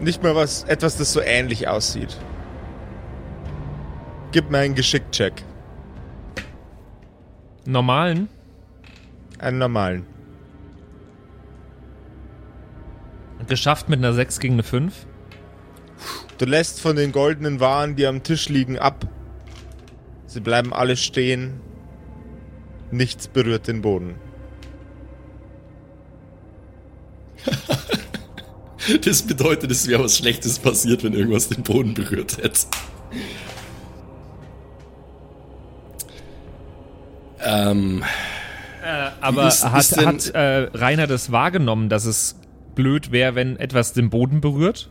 Nicht 0.00 0.22
mal 0.22 0.34
was, 0.34 0.64
etwas, 0.64 0.96
das 0.96 1.12
so 1.12 1.20
ähnlich 1.20 1.68
aussieht. 1.68 2.16
Gib 4.32 4.50
mir 4.50 4.58
einen 4.58 4.74
Geschickcheck. 4.74 5.44
Normalen? 7.66 8.28
Einen 9.38 9.58
normalen. 9.58 10.06
Geschafft 13.46 13.88
mit 13.88 13.98
einer 13.98 14.14
6 14.14 14.38
gegen 14.38 14.54
eine 14.54 14.62
5. 14.62 15.06
Du 16.38 16.46
lässt 16.46 16.80
von 16.80 16.96
den 16.96 17.12
goldenen 17.12 17.60
Waren, 17.60 17.96
die 17.96 18.06
am 18.06 18.22
Tisch 18.22 18.48
liegen, 18.48 18.78
ab. 18.78 19.06
Sie 20.26 20.40
bleiben 20.40 20.72
alle 20.72 20.96
stehen. 20.96 21.60
Nichts 22.90 23.28
berührt 23.28 23.68
den 23.68 23.82
Boden. 23.82 24.14
Das 29.04 29.22
bedeutet, 29.22 29.70
es 29.70 29.86
wäre 29.88 30.04
was 30.04 30.16
Schlechtes 30.16 30.58
passiert, 30.58 31.04
wenn 31.04 31.12
irgendwas 31.12 31.48
den 31.48 31.62
Boden 31.62 31.94
berührt 31.94 32.38
hätte. 32.38 32.60
Ähm, 37.42 38.02
Äh, 38.84 39.10
aber 39.20 39.48
ist- 39.48 39.64
hat, 39.64 39.80
ist 39.80 39.96
denn- 39.96 40.06
hat 40.06 40.30
äh, 40.34 40.68
Rainer 40.76 41.06
das 41.06 41.30
wahrgenommen, 41.32 41.88
dass 41.88 42.04
es 42.04 42.36
blöd 42.74 43.12
wäre, 43.12 43.34
wenn 43.34 43.56
etwas 43.58 43.92
den 43.92 44.10
Boden 44.10 44.40
berührt? 44.40 44.88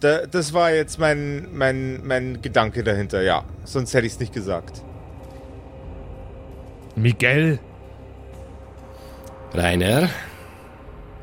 Da, 0.00 0.26
das 0.26 0.52
war 0.52 0.72
jetzt 0.72 0.98
mein, 0.98 1.48
mein, 1.52 2.00
mein 2.06 2.40
Gedanke 2.42 2.82
dahinter, 2.84 3.22
ja. 3.22 3.44
Sonst 3.64 3.92
hätte 3.92 4.06
ich 4.06 4.14
es 4.14 4.20
nicht 4.20 4.32
gesagt. 4.32 4.82
Miguel, 6.96 7.58
Rainer, 9.52 10.08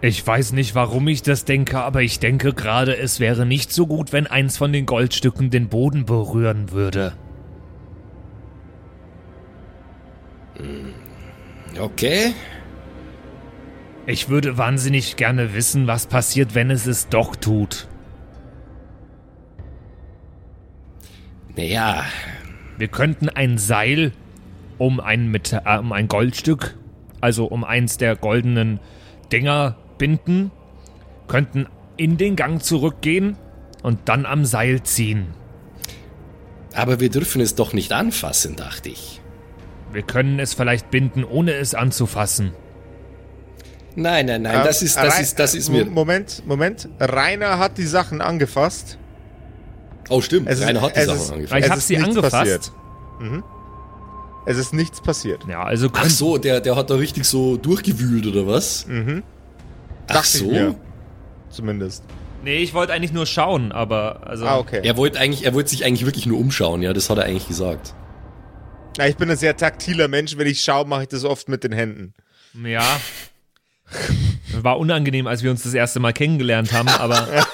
ich 0.01 0.25
weiß 0.25 0.53
nicht, 0.53 0.75
warum 0.75 1.07
ich 1.07 1.23
das 1.23 1.45
denke, 1.45 1.79
aber 1.79 2.01
ich 2.01 2.19
denke 2.19 2.53
gerade, 2.53 2.97
es 2.97 3.19
wäre 3.19 3.45
nicht 3.45 3.71
so 3.71 3.87
gut, 3.87 4.13
wenn 4.13 4.27
eins 4.27 4.57
von 4.57 4.71
den 4.71 4.85
Goldstücken 4.85 5.49
den 5.49 5.69
Boden 5.69 6.05
berühren 6.05 6.71
würde. 6.71 7.13
okay. 11.79 12.33
Ich 14.05 14.29
würde 14.29 14.57
wahnsinnig 14.57 15.17
gerne 15.17 15.53
wissen, 15.53 15.87
was 15.87 16.05
passiert, 16.05 16.55
wenn 16.55 16.71
es 16.71 16.85
es 16.85 17.09
doch 17.09 17.35
tut. 17.35 17.87
Naja, 21.55 22.05
Wir 22.77 22.87
könnten 22.87 23.29
ein 23.29 23.57
Seil 23.57 24.11
um 24.77 24.99
ein, 24.99 25.31
Meta 25.31 25.63
äh, 25.65 25.79
um 25.79 25.91
ein 25.91 26.07
Goldstück, 26.07 26.77
also 27.21 27.45
um 27.45 27.63
eins 27.63 27.97
der 27.97 28.15
goldenen 28.15 28.79
Dinger 29.31 29.75
binden, 29.97 30.51
könnten 31.27 31.67
in 31.97 32.17
den 32.17 32.35
Gang 32.35 32.61
zurückgehen 32.63 33.37
und 33.83 33.99
dann 34.05 34.25
am 34.25 34.45
Seil 34.45 34.83
ziehen. 34.83 35.27
aber 36.73 36.99
wir 36.99 37.09
dürfen 37.09 37.41
es 37.41 37.55
doch 37.55 37.73
nicht 37.73 37.91
anfassen, 37.91 38.55
dachte 38.55 38.89
ich. 38.89 39.19
Wir 39.91 40.03
können 40.03 40.39
es 40.39 40.53
vielleicht 40.53 40.91
binden, 40.91 41.23
ohne 41.23 41.53
es 41.53 41.73
anzufassen. 41.73 42.51
Nein, 43.95 44.27
nein, 44.27 44.43
nein, 44.43 44.61
das 44.63 44.81
Ähm, 44.81 44.85
ist, 44.87 44.97
das 44.97 45.19
ist, 45.19 45.39
das 45.39 45.55
ist 45.55 45.69
mir. 45.69 45.85
Moment, 45.85 46.43
Moment. 46.45 46.87
Rainer 46.99 47.57
hat 47.57 47.79
die 47.79 47.85
Sachen 47.87 48.21
angefasst. 48.21 48.99
Oh, 50.09 50.21
stimmt, 50.21 50.47
Es 50.47 50.59
ist- 50.59 50.67
Rainer 50.67 50.81
hat 50.81 50.95
die 50.95 51.01
Sachen 51.01 51.17
ist- 51.19 51.31
angefangen. 51.31 51.59
Ich 51.59 51.65
Es 51.65 51.69
habe 51.71 51.79
ist 51.79 51.87
sie 51.87 51.95
nichts 51.97 52.09
angefasst. 52.09 52.31
passiert. 52.33 52.71
Es 54.45 54.57
ist 54.57 54.73
nichts 54.73 55.01
passiert. 55.01 55.41
Ja, 55.49 55.63
also 55.63 55.89
Ach 55.93 56.09
so, 56.09 56.37
der, 56.37 56.61
der 56.61 56.75
hat 56.75 56.89
da 56.91 56.95
richtig 56.95 57.25
so 57.25 57.57
durchgewühlt, 57.57 58.27
oder 58.27 58.45
was? 58.45 58.85
Mhm. 58.87 59.23
Ach 60.07 60.23
so. 60.23 60.45
mir. 60.45 60.75
Zumindest. 61.49 62.03
Nee, 62.43 62.57
ich 62.57 62.73
wollte 62.73 62.93
eigentlich 62.93 63.13
nur 63.13 63.25
schauen, 63.25 63.71
aber 63.71 64.27
also 64.27 64.45
Ah, 64.45 64.57
okay. 64.57 64.81
Er 64.83 64.95
wollte 64.97 65.19
eigentlich, 65.19 65.45
er 65.45 65.53
wollte 65.53 65.69
sich 65.69 65.83
eigentlich 65.85 66.05
wirklich 66.05 66.25
nur 66.25 66.39
umschauen, 66.39 66.81
ja, 66.81 66.93
das 66.93 67.09
hat 67.09 67.17
er 67.17 67.25
eigentlich 67.25 67.47
gesagt. 67.47 67.93
Ja, 68.97 69.05
ich 69.07 69.15
bin 69.17 69.29
ein 69.29 69.37
sehr 69.37 69.55
taktiler 69.55 70.07
Mensch. 70.07 70.37
Wenn 70.37 70.47
ich 70.47 70.61
schaue, 70.61 70.85
mache 70.87 71.03
ich 71.03 71.07
das 71.09 71.23
oft 71.23 71.49
mit 71.49 71.63
den 71.63 71.71
Händen. 71.71 72.13
ja. 72.63 72.99
War 74.61 74.79
unangenehm, 74.79 75.27
als 75.27 75.43
wir 75.43 75.51
uns 75.51 75.63
das 75.63 75.73
erste 75.73 75.99
Mal 75.99 76.13
kennengelernt 76.13 76.73
haben, 76.73 76.89
aber 76.89 77.27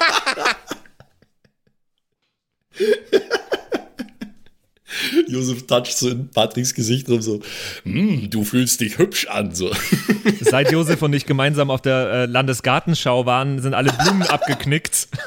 Josef 5.34 5.67
toucht 5.67 5.97
so 5.97 6.09
in 6.09 6.29
Patricks 6.29 6.73
Gesicht 6.73 7.09
rum, 7.09 7.21
so, 7.21 7.41
"Hm, 7.84 8.29
du 8.29 8.43
fühlst 8.43 8.81
dich 8.81 8.97
hübsch 8.97 9.27
an, 9.27 9.53
so. 9.53 9.71
seit 10.41 10.71
Josef 10.71 11.01
und 11.01 11.13
ich 11.13 11.25
gemeinsam 11.25 11.69
auf 11.71 11.81
der 11.81 12.11
äh, 12.11 12.25
Landesgartenschau 12.25 13.25
waren, 13.25 13.61
sind 13.61 13.73
alle 13.73 13.91
Blumen 13.91 14.21
abgeknickt. 14.23 15.07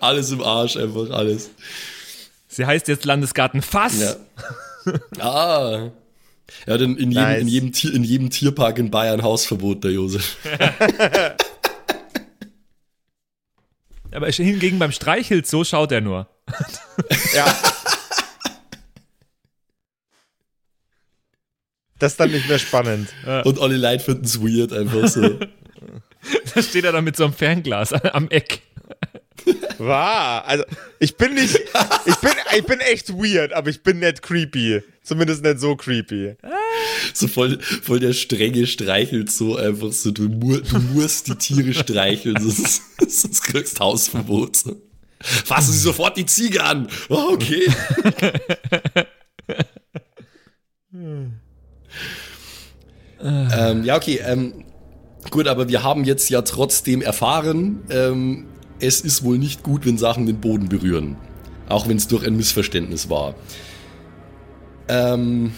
alles 0.00 0.30
im 0.30 0.42
Arsch, 0.42 0.76
einfach 0.76 1.10
alles. 1.10 1.50
Sie 2.48 2.64
heißt 2.64 2.88
jetzt 2.88 3.04
Landesgarten 3.04 3.62
Fass. 3.62 4.00
Ja. 4.00 4.14
ah. 5.20 5.90
Ja, 6.66 6.78
denn 6.78 6.96
in 6.96 7.10
jedem, 7.10 7.22
Nice. 7.24 7.40
in, 7.42 7.48
jedem 7.48 7.72
Tier, 7.72 7.92
in 7.94 8.04
jedem 8.04 8.30
Tierpark 8.30 8.78
in 8.78 8.90
Bayern 8.90 9.22
Hausverbot, 9.22 9.82
der 9.84 9.90
Josef. 9.90 10.36
Aber 14.12 14.30
hingegen 14.30 14.78
beim 14.78 14.92
Streichelt, 14.92 15.46
so 15.46 15.64
schaut 15.64 15.92
er 15.92 16.00
nur. 16.00 16.28
Ja. 17.34 17.54
Das 21.98 22.12
ist 22.12 22.20
dann 22.20 22.30
nicht 22.30 22.48
mehr 22.48 22.58
spannend. 22.58 23.08
Und 23.44 23.58
alle 23.58 23.76
Leute 23.76 24.04
finden 24.04 24.24
es 24.24 24.40
weird, 24.40 24.72
einfach 24.72 25.08
so. 25.08 25.38
Da 26.54 26.60
steht 26.60 26.84
er 26.84 26.90
dann 26.90 27.04
mit 27.04 27.16
so 27.16 27.24
einem 27.24 27.34
Fernglas 27.34 27.92
am 27.92 28.28
Eck. 28.30 28.62
Wahr. 29.78 30.44
Also, 30.44 30.64
ich 30.98 31.16
bin 31.16 31.34
nicht, 31.34 31.54
ich 31.54 32.16
bin, 32.16 32.30
ich 32.56 32.64
bin 32.64 32.80
echt 32.80 33.10
weird, 33.10 33.52
aber 33.52 33.70
ich 33.70 33.82
bin 33.82 34.00
nicht 34.00 34.22
creepy. 34.22 34.82
Zumindest 35.02 35.44
nicht 35.44 35.60
so 35.60 35.76
creepy. 35.76 36.34
So 37.14 37.28
voll, 37.28 37.60
voll 37.60 38.00
der 38.00 38.12
strenge 38.12 38.66
streichelt 38.66 39.30
so 39.30 39.56
einfach 39.56 39.92
so, 39.92 40.10
du, 40.10 40.28
du 40.28 40.78
musst 40.94 41.28
die 41.28 41.36
Tiere 41.36 41.74
streicheln, 41.74 42.36
sonst, 42.40 42.82
sonst 43.08 43.42
kriegst 43.42 43.78
du 43.78 43.84
Hausverbot. 43.84 44.56
So. 44.56 44.82
Fassen 45.20 45.72
Sie 45.72 45.78
sofort 45.78 46.16
die 46.16 46.26
Ziege 46.26 46.62
an. 46.62 46.88
Oh, 47.08 47.30
okay. 47.32 47.66
ähm, 53.22 53.84
ja, 53.84 53.96
okay. 53.96 54.20
Ähm, 54.24 54.64
gut, 55.30 55.48
aber 55.48 55.68
wir 55.68 55.82
haben 55.82 56.04
jetzt 56.04 56.28
ja 56.28 56.42
trotzdem 56.42 57.02
erfahren, 57.02 57.82
ähm, 57.90 58.46
es 58.78 59.00
ist 59.00 59.24
wohl 59.24 59.38
nicht 59.38 59.62
gut, 59.62 59.86
wenn 59.86 59.98
Sachen 59.98 60.26
den 60.26 60.40
Boden 60.40 60.68
berühren. 60.68 61.16
Auch 61.68 61.88
wenn 61.88 61.96
es 61.96 62.08
durch 62.08 62.26
ein 62.26 62.36
Missverständnis 62.36 63.08
war. 63.08 63.34
Ähm, 64.88 65.52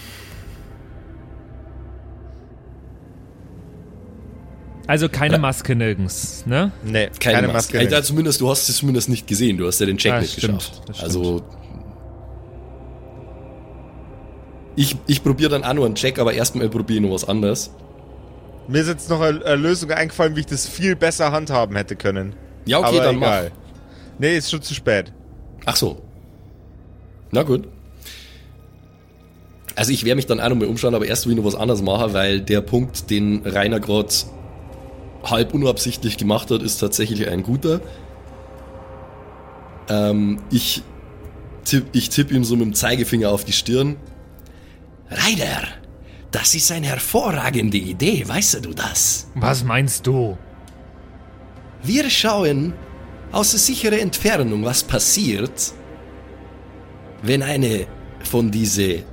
Also 4.89 5.07
keine 5.07 5.37
Maske 5.37 5.75
nirgends, 5.75 6.47
ne? 6.47 6.71
Nee, 6.83 7.11
keine, 7.19 7.35
keine, 7.35 7.47
Maske. 7.49 7.77
Maske. 7.77 7.77
Alter, 7.77 8.01
zumindest, 8.01 8.41
du 8.41 8.49
hast 8.49 8.67
es 8.69 8.77
zumindest 8.77 9.07
nicht 9.07 9.27
gesehen. 9.27 9.59
Du 9.59 9.67
hast 9.67 9.79
ja 9.79 9.85
den 9.85 9.99
Check 9.99 10.13
Ah, 10.13 10.21
nicht 10.21 10.35
stimmt, 10.35 10.57
geschafft. 10.87 11.03
Also. 11.03 11.43
Ich, 14.75 14.97
ich 15.05 15.21
probiere 15.21 15.51
dann 15.51 15.63
auch 15.63 15.75
noch 15.75 15.85
einen 15.85 15.93
Check, 15.93 16.17
aber 16.17 16.33
erstmal 16.33 16.69
probiere 16.69 17.01
ich 17.01 17.05
noch 17.05 17.13
was 17.13 17.27
anderes. 17.27 17.69
Mir 18.67 18.81
ist 18.81 18.87
jetzt 18.87 19.11
noch 19.11 19.21
eine, 19.21 19.55
Lösung 19.57 19.91
eingefallen, 19.91 20.35
wie 20.35 20.39
ich 20.39 20.47
das 20.47 20.67
viel 20.67 20.95
besser 20.95 21.31
handhaben 21.31 21.75
hätte 21.75 21.95
können. 21.95 22.33
Ja, 22.65 22.79
okay, 22.79 22.87
aber 22.87 23.03
dann 23.03 23.17
egal. 23.17 23.51
mach. 23.51 24.17
Nee, 24.17 24.37
ist 24.37 24.49
schon 24.49 24.63
zu 24.63 24.73
spät. 24.73 25.13
Ach 25.65 25.75
so. 25.75 26.01
Na 27.29 27.43
gut. 27.43 27.67
Also 29.75 29.91
ich 29.91 30.03
werde 30.03 30.15
mich 30.15 30.25
dann 30.25 30.39
auch 30.39 30.49
noch 30.49 30.55
mal 30.55 30.67
umschauen, 30.67 30.95
aber 30.95 31.05
erst 31.05 31.27
will 31.27 31.33
ich 31.33 31.37
noch 31.37 31.45
was 31.45 31.53
anderes 31.53 31.83
machen, 31.83 32.11
weil 32.13 32.41
der 32.41 32.61
Punkt, 32.61 33.11
den 33.11 33.43
Rainer 33.45 33.79
gerade 33.79 34.09
halb 35.23 35.53
unabsichtlich 35.53 36.17
gemacht 36.17 36.51
hat, 36.51 36.61
ist 36.61 36.77
tatsächlich 36.77 37.27
ein 37.27 37.43
guter. 37.43 37.81
Ähm, 39.89 40.39
ich 40.51 40.83
tipp, 41.65 41.87
ich 41.93 42.09
tipp 42.09 42.31
ihm 42.31 42.43
so 42.43 42.55
mit 42.55 42.65
dem 42.65 42.73
Zeigefinger 42.73 43.29
auf 43.29 43.43
die 43.43 43.53
Stirn. 43.53 43.97
Rainer, 45.09 45.67
das 46.31 46.53
ist 46.53 46.71
eine 46.71 46.87
hervorragende 46.87 47.77
Idee, 47.77 48.27
weißt 48.27 48.65
du 48.65 48.73
das? 48.73 49.27
Was 49.35 49.63
meinst 49.63 50.05
du? 50.05 50.37
Wir 51.81 52.09
schauen 52.09 52.73
aus 53.31 53.51
sicherer 53.51 53.99
Entfernung, 53.99 54.63
was 54.63 54.83
passiert, 54.83 55.73
wenn 57.23 57.41
eine 57.41 57.87
von 58.23 58.51
diese 58.51 59.03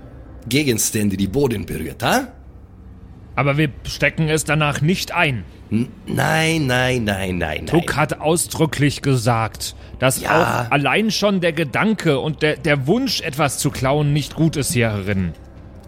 Gegenstände 0.48 1.16
die 1.16 1.28
Boden 1.28 1.64
berührt, 1.64 2.02
ha? 2.02 2.32
Aber 3.36 3.56
wir 3.58 3.68
stecken 3.84 4.28
es 4.28 4.44
danach 4.44 4.80
nicht 4.80 5.12
ein. 5.12 5.44
Nein, 5.70 5.86
nein, 6.06 6.66
nein, 6.66 7.04
nein, 7.04 7.38
nein. 7.38 7.66
Tuck 7.66 7.94
hat 7.96 8.20
ausdrücklich 8.20 9.02
gesagt, 9.02 9.76
dass 9.98 10.20
Ja. 10.20 10.66
auch 10.66 10.70
allein 10.72 11.10
schon 11.10 11.40
der 11.40 11.52
Gedanke 11.52 12.18
und 12.18 12.42
der, 12.42 12.56
der 12.56 12.86
Wunsch, 12.86 13.20
etwas 13.20 13.58
zu 13.58 13.70
klauen, 13.70 14.12
nicht 14.12 14.34
gut 14.34 14.56
ist 14.56 14.72
hierin. 14.72 15.32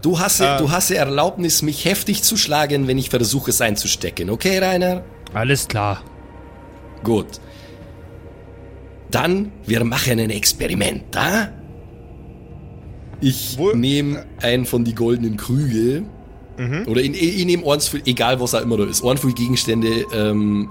Du 0.01 0.19
hast, 0.19 0.39
du 0.39 0.71
hast 0.71 0.91
Erlaubnis, 0.91 1.61
mich 1.61 1.83
heftig 1.85 2.23
zu 2.23 2.37
schlagen, 2.37 2.87
wenn 2.87 2.97
ich 2.97 3.09
versuche, 3.09 3.49
es 3.51 3.59
einzustecken. 3.59 4.29
Okay, 4.29 4.59
Rainer? 4.59 5.03
Alles 5.33 5.67
klar. 5.67 6.01
Gut. 7.03 7.41
Dann, 9.11 9.51
wir 9.65 9.83
machen 9.83 10.19
ein 10.19 10.29
Experiment, 10.29 11.17
ha? 11.17 11.49
Ich 13.21 13.57
nehme 13.73 14.25
einen 14.41 14.65
von 14.65 14.85
die 14.85 14.95
goldenen 14.95 15.35
Krüge. 15.35 16.03
Oder 16.87 17.01
ich, 17.01 17.39
ich 17.39 17.45
nehme 17.45 17.65
eins 17.71 17.87
für, 17.87 18.05
egal 18.05 18.39
was 18.41 18.53
auch 18.53 18.61
immer 18.61 18.75
da 18.77 18.83
ist, 18.85 19.03
einen 19.05 19.17
für 19.17 19.31
Gegenstände, 19.33 20.05
ähm, 20.13 20.69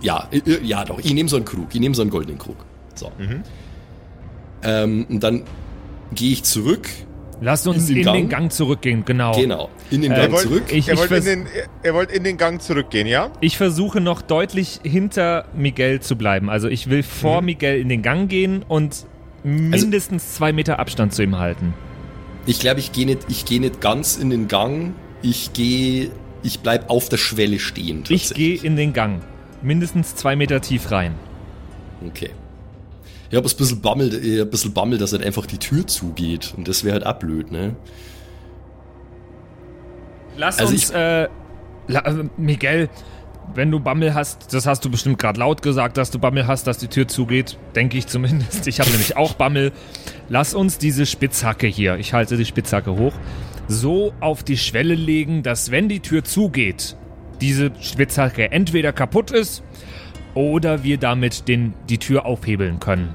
ja, 0.00 0.28
ja 0.62 0.84
doch, 0.84 0.98
ich 0.98 1.12
nehme 1.12 1.28
so 1.28 1.36
einen 1.36 1.44
Krug, 1.44 1.68
ich 1.74 1.80
nehme 1.80 1.94
so 1.94 2.02
einen 2.02 2.10
goldenen 2.10 2.38
Krug. 2.38 2.56
So. 2.94 3.10
Ähm, 4.62 5.06
und 5.08 5.20
dann 5.22 5.42
gehe 6.14 6.32
ich 6.32 6.42
zurück, 6.44 6.88
Lasst 7.40 7.66
uns 7.66 7.90
In 7.90 7.96
in, 7.96 8.04
den 8.04 8.12
den, 8.14 8.28
Gang? 8.28 8.30
Gang 8.30 8.52
zurückgehen, 8.52 9.04
genau. 9.04 9.32
genau, 9.36 9.68
in 9.90 10.02
den 10.02 10.12
Äh, 10.12 10.16
Gang 10.16 10.32
wollt- 10.32 10.42
zurück. 10.42 10.62
Ich, 10.68 10.86
ihr, 10.88 10.94
ich, 10.94 11.00
wollt 11.00 11.10
in 11.10 11.24
den, 11.24 12.08
in 12.14 12.24
den 12.24 12.36
Gang 12.38 12.62
zurückgehen, 12.62 13.06
ja? 13.08 13.30
ich 13.40 13.56
versuche 13.58 14.00
noch 14.00 14.22
deutlich 14.22 14.80
hinter 14.84 15.44
Miguel 15.54 16.00
zu 16.00 16.16
bleiben. 16.16 16.48
Also 16.48 16.68
ich 16.68 16.88
will 16.88 17.02
vor 17.02 17.40
Mhm. 17.40 17.46
Miguel 17.46 17.80
in 17.80 17.88
den 17.88 18.02
Gang 18.02 18.30
gehen 18.30 18.64
und 18.66 19.04
mindestens 19.42 20.34
zwei 20.34 20.52
Meter 20.52 20.78
Abstand 20.78 21.12
zu 21.12 21.22
ihm 21.24 21.36
halten. 21.38 21.74
Ich 22.46 22.58
glaube, 22.60 22.80
ich 22.80 22.92
gehe 22.92 23.06
nicht, 23.06 23.20
ich 23.28 23.44
gehe 23.44 23.60
nicht 23.60 23.80
ganz 23.80 24.16
in 24.16 24.30
den 24.30 24.48
Gang. 24.48 24.94
Ich 25.22 25.52
gehe, 25.54 26.10
ich 26.42 26.60
bleib 26.60 26.90
auf 26.90 27.08
der 27.08 27.16
Schwelle 27.16 27.58
stehen. 27.58 28.04
Ich 28.08 28.32
gehe 28.34 28.56
in 28.62 28.76
den 28.76 28.92
Gang. 28.92 29.22
Mindestens 29.62 30.14
zwei 30.14 30.36
Meter 30.36 30.60
tief 30.60 30.90
rein. 30.90 31.14
Okay. 32.06 32.30
Ich 33.30 33.36
habe 33.36 33.48
ein 33.48 33.56
bisschen 33.56 33.80
Bammel, 33.80 34.12
ich 34.14 34.40
hab 34.40 34.48
ein 34.48 34.50
bisschen 34.50 34.74
Bammel, 34.74 34.98
dass 34.98 35.12
halt 35.12 35.24
einfach 35.24 35.46
die 35.46 35.58
Tür 35.58 35.86
zugeht. 35.86 36.52
Und 36.56 36.68
das 36.68 36.84
wäre 36.84 36.92
halt 36.94 37.06
auch 37.06 37.18
blöd, 37.18 37.50
ne? 37.50 37.74
Lass 40.36 40.58
Also 40.58 40.72
uns, 40.72 40.90
ich- 40.90 40.94
äh, 40.94 41.28
la, 41.88 42.00
äh, 42.00 42.24
Miguel, 42.36 42.88
wenn 43.54 43.70
du 43.70 43.80
Bammel 43.80 44.14
hast, 44.14 44.52
das 44.54 44.66
hast 44.66 44.84
du 44.84 44.90
bestimmt 44.90 45.18
gerade 45.18 45.38
laut 45.38 45.62
gesagt, 45.62 45.96
dass 45.96 46.10
du 46.10 46.18
Bammel 46.18 46.46
hast, 46.46 46.66
dass 46.66 46.78
die 46.78 46.88
Tür 46.88 47.08
zugeht. 47.08 47.58
Denke 47.74 47.98
ich 47.98 48.06
zumindest. 48.06 48.66
Ich 48.66 48.80
habe 48.80 48.90
nämlich 48.90 49.16
auch 49.16 49.34
Bammel. 49.34 49.72
Lass 50.28 50.54
uns 50.54 50.78
diese 50.78 51.06
Spitzhacke 51.06 51.66
hier, 51.66 51.96
ich 51.96 52.12
halte 52.12 52.36
die 52.36 52.44
Spitzhacke 52.44 52.96
hoch, 52.96 53.12
so 53.68 54.12
auf 54.20 54.42
die 54.42 54.56
Schwelle 54.56 54.94
legen, 54.94 55.42
dass 55.42 55.70
wenn 55.70 55.88
die 55.88 56.00
Tür 56.00 56.24
zugeht, 56.24 56.96
diese 57.40 57.72
Spitzhacke 57.80 58.50
entweder 58.52 58.92
kaputt 58.92 59.30
ist 59.30 59.62
oder 60.34 60.82
wir 60.82 60.98
damit 60.98 61.48
den, 61.48 61.74
die 61.88 61.98
Tür 61.98 62.26
aufhebeln 62.26 62.80
können. 62.80 63.14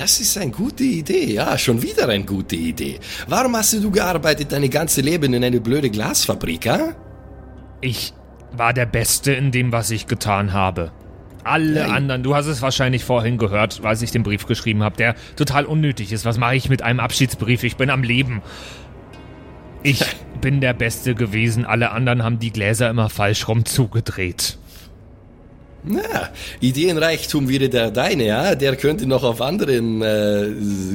Das 0.00 0.18
ist 0.18 0.38
eine 0.38 0.50
gute 0.50 0.82
Idee, 0.82 1.34
ja, 1.34 1.58
schon 1.58 1.82
wieder 1.82 2.08
eine 2.08 2.24
gute 2.24 2.56
Idee. 2.56 2.98
Warum 3.28 3.54
hast 3.54 3.74
du 3.74 3.90
gearbeitet 3.90 4.50
deine 4.50 4.70
ganze 4.70 5.02
Leben 5.02 5.34
in 5.34 5.44
eine 5.44 5.60
blöde 5.60 5.90
Glasfabrik, 5.90 6.66
ha? 6.70 6.94
Ich 7.82 8.14
war 8.50 8.72
der 8.72 8.86
Beste 8.86 9.32
in 9.32 9.52
dem, 9.52 9.72
was 9.72 9.90
ich 9.90 10.06
getan 10.06 10.54
habe. 10.54 10.90
Alle 11.44 11.80
Nein. 11.82 11.90
anderen, 11.90 12.22
du 12.22 12.34
hast 12.34 12.46
es 12.46 12.62
wahrscheinlich 12.62 13.04
vorhin 13.04 13.36
gehört, 13.36 13.82
als 13.84 14.00
ich 14.00 14.10
den 14.10 14.22
Brief 14.22 14.46
geschrieben 14.46 14.82
habe, 14.82 14.96
der 14.96 15.16
total 15.36 15.66
unnötig 15.66 16.12
ist. 16.12 16.24
Was 16.24 16.38
mache 16.38 16.56
ich 16.56 16.70
mit 16.70 16.80
einem 16.80 17.00
Abschiedsbrief? 17.00 17.62
Ich 17.62 17.76
bin 17.76 17.90
am 17.90 18.02
Leben. 18.02 18.40
Ich 19.82 20.02
bin 20.40 20.62
der 20.62 20.72
Beste 20.72 21.14
gewesen. 21.14 21.66
Alle 21.66 21.90
anderen 21.90 22.24
haben 22.24 22.38
die 22.38 22.52
Gläser 22.52 22.88
immer 22.88 23.10
falsch 23.10 23.46
rum 23.48 23.66
zugedreht. 23.66 24.56
Na, 25.82 26.28
Ideenreichtum 26.60 27.48
wäre 27.48 27.70
der 27.70 27.90
deine, 27.90 28.26
ja? 28.26 28.54
Der 28.54 28.76
könnte 28.76 29.06
noch 29.06 29.24
auf 29.24 29.40
anderen 29.40 30.02
äh, 30.02 30.48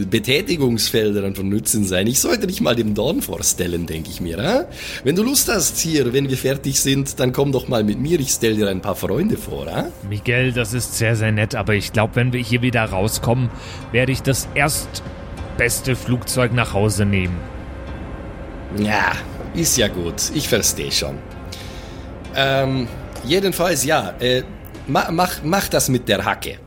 Betätigungsfeldern 0.10 1.34
von 1.34 1.50
Nutzen 1.50 1.86
sein. 1.86 2.06
Ich 2.06 2.20
sollte 2.20 2.46
dich 2.46 2.62
mal 2.62 2.76
dem 2.76 2.94
Dorn 2.94 3.24
vorstellen, 3.24 3.88
denke 3.88 4.12
ich 4.12 4.22
mir, 4.22 4.38
ha? 4.38 4.66
Wenn 5.04 5.16
du 5.16 5.24
Lust 5.24 5.50
hast 5.50 5.80
hier, 5.80 6.14
wenn 6.14 6.30
wir 6.30 6.38
fertig 6.38 6.80
sind, 6.80 7.20
dann 7.20 7.32
komm 7.32 7.52
doch 7.52 7.68
mal 7.68 7.84
mit 7.84 8.00
mir, 8.00 8.20
ich 8.20 8.30
stell 8.30 8.56
dir 8.56 8.70
ein 8.70 8.82
paar 8.82 8.96
Freunde 8.96 9.38
vor, 9.38 9.66
ha? 9.66 9.88
Miguel, 10.08 10.52
das 10.52 10.74
ist 10.74 10.96
sehr, 11.00 11.16
sehr 11.16 11.32
nett, 11.32 11.56
aber 11.56 11.74
ich 11.74 11.92
glaube, 11.92 12.16
wenn 12.16 12.32
wir 12.32 12.42
hier 12.42 12.62
wieder 12.62 12.84
rauskommen, 12.84 13.50
werde 13.92 14.12
ich 14.12 14.22
das 14.22 14.48
erstbeste 14.54 15.96
Flugzeug 15.96 16.54
nach 16.54 16.74
Hause 16.74 17.06
nehmen. 17.06 17.38
Ja, 18.78 19.14
ist 19.56 19.78
ja 19.78 19.88
gut. 19.88 20.32
Ich 20.36 20.48
verstehe 20.48 20.92
schon. 20.92 21.18
Ähm, 22.36 22.88
jedenfalls, 23.26 23.84
ja, 23.86 24.14
äh, 24.20 24.44
ma, 24.88 25.10
mach, 25.12 25.44
mach 25.44 25.68
das 25.68 25.90
mit 25.90 26.08
der 26.08 26.26
Hacke. 26.26 26.60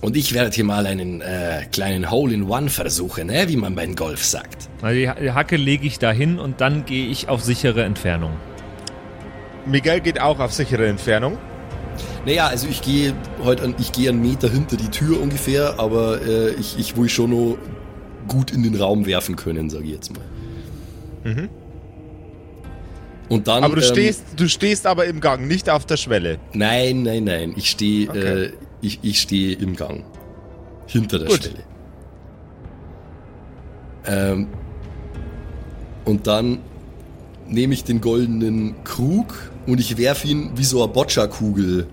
Und 0.00 0.16
ich 0.16 0.34
werde 0.34 0.50
hier 0.50 0.64
mal 0.64 0.86
einen 0.86 1.20
äh, 1.20 1.64
kleinen 1.70 2.10
Hole-in-One 2.10 2.70
versuchen, 2.70 3.28
ne? 3.28 3.44
wie 3.48 3.56
man 3.56 3.76
beim 3.76 3.94
Golf 3.94 4.24
sagt. 4.24 4.68
Die 4.82 5.08
Hacke 5.08 5.56
lege 5.56 5.86
ich 5.86 6.00
dahin 6.00 6.40
und 6.40 6.60
dann 6.60 6.84
gehe 6.84 7.06
ich 7.06 7.28
auf 7.28 7.42
sichere 7.42 7.84
Entfernung. 7.84 8.32
Miguel 9.64 10.00
geht 10.00 10.20
auch 10.20 10.40
auf 10.40 10.52
sichere 10.52 10.88
Entfernung. 10.88 11.38
Naja, 12.26 12.48
also 12.48 12.66
ich 12.66 12.82
gehe 12.82 13.14
heute 13.44 13.62
an, 13.62 13.74
ich 13.78 13.92
gehe 13.92 14.08
einen 14.10 14.22
Meter 14.22 14.48
hinter 14.48 14.76
die 14.76 14.88
Tür 14.88 15.20
ungefähr, 15.20 15.78
aber 15.78 16.20
äh, 16.22 16.50
ich, 16.54 16.78
ich 16.78 16.96
will 16.96 17.08
schon 17.08 17.30
noch 17.30 17.58
gut 18.26 18.50
in 18.50 18.64
den 18.64 18.74
Raum 18.74 19.06
werfen 19.06 19.36
können, 19.36 19.70
sage 19.70 19.84
ich 19.84 19.92
jetzt 19.92 20.12
mal. 20.12 21.32
Mhm. 21.32 21.48
Und 23.28 23.48
dann. 23.48 23.64
Aber 23.64 23.76
du 23.76 23.82
ähm, 23.82 23.88
stehst, 23.88 24.24
du 24.36 24.48
stehst 24.48 24.86
aber 24.86 25.06
im 25.06 25.20
Gang, 25.20 25.46
nicht 25.46 25.70
auf 25.70 25.86
der 25.86 25.96
Schwelle. 25.96 26.38
Nein, 26.52 27.02
nein, 27.02 27.24
nein. 27.24 27.52
Ich 27.56 27.70
stehe 27.70 28.08
Okay. 28.08 28.44
äh, 28.44 28.52
ich, 28.80 28.98
ich 29.02 29.20
stehe 29.20 29.56
im 29.56 29.76
Gang. 29.76 30.04
Hinter 30.86 31.18
der 31.18 31.28
Gut. 31.28 31.36
Stelle. 31.38 31.62
Ähm, 34.04 34.48
und 36.04 36.26
dann 36.26 36.58
nehme 37.48 37.74
ich 37.74 37.84
den 37.84 38.00
goldenen 38.00 38.82
Krug 38.84 39.52
und 39.66 39.78
ich 39.78 39.96
werfe 39.96 40.26
ihn 40.26 40.50
wie 40.56 40.64
so 40.64 40.82
eine 40.82 40.92
Boccia-Kugel, 40.92 41.86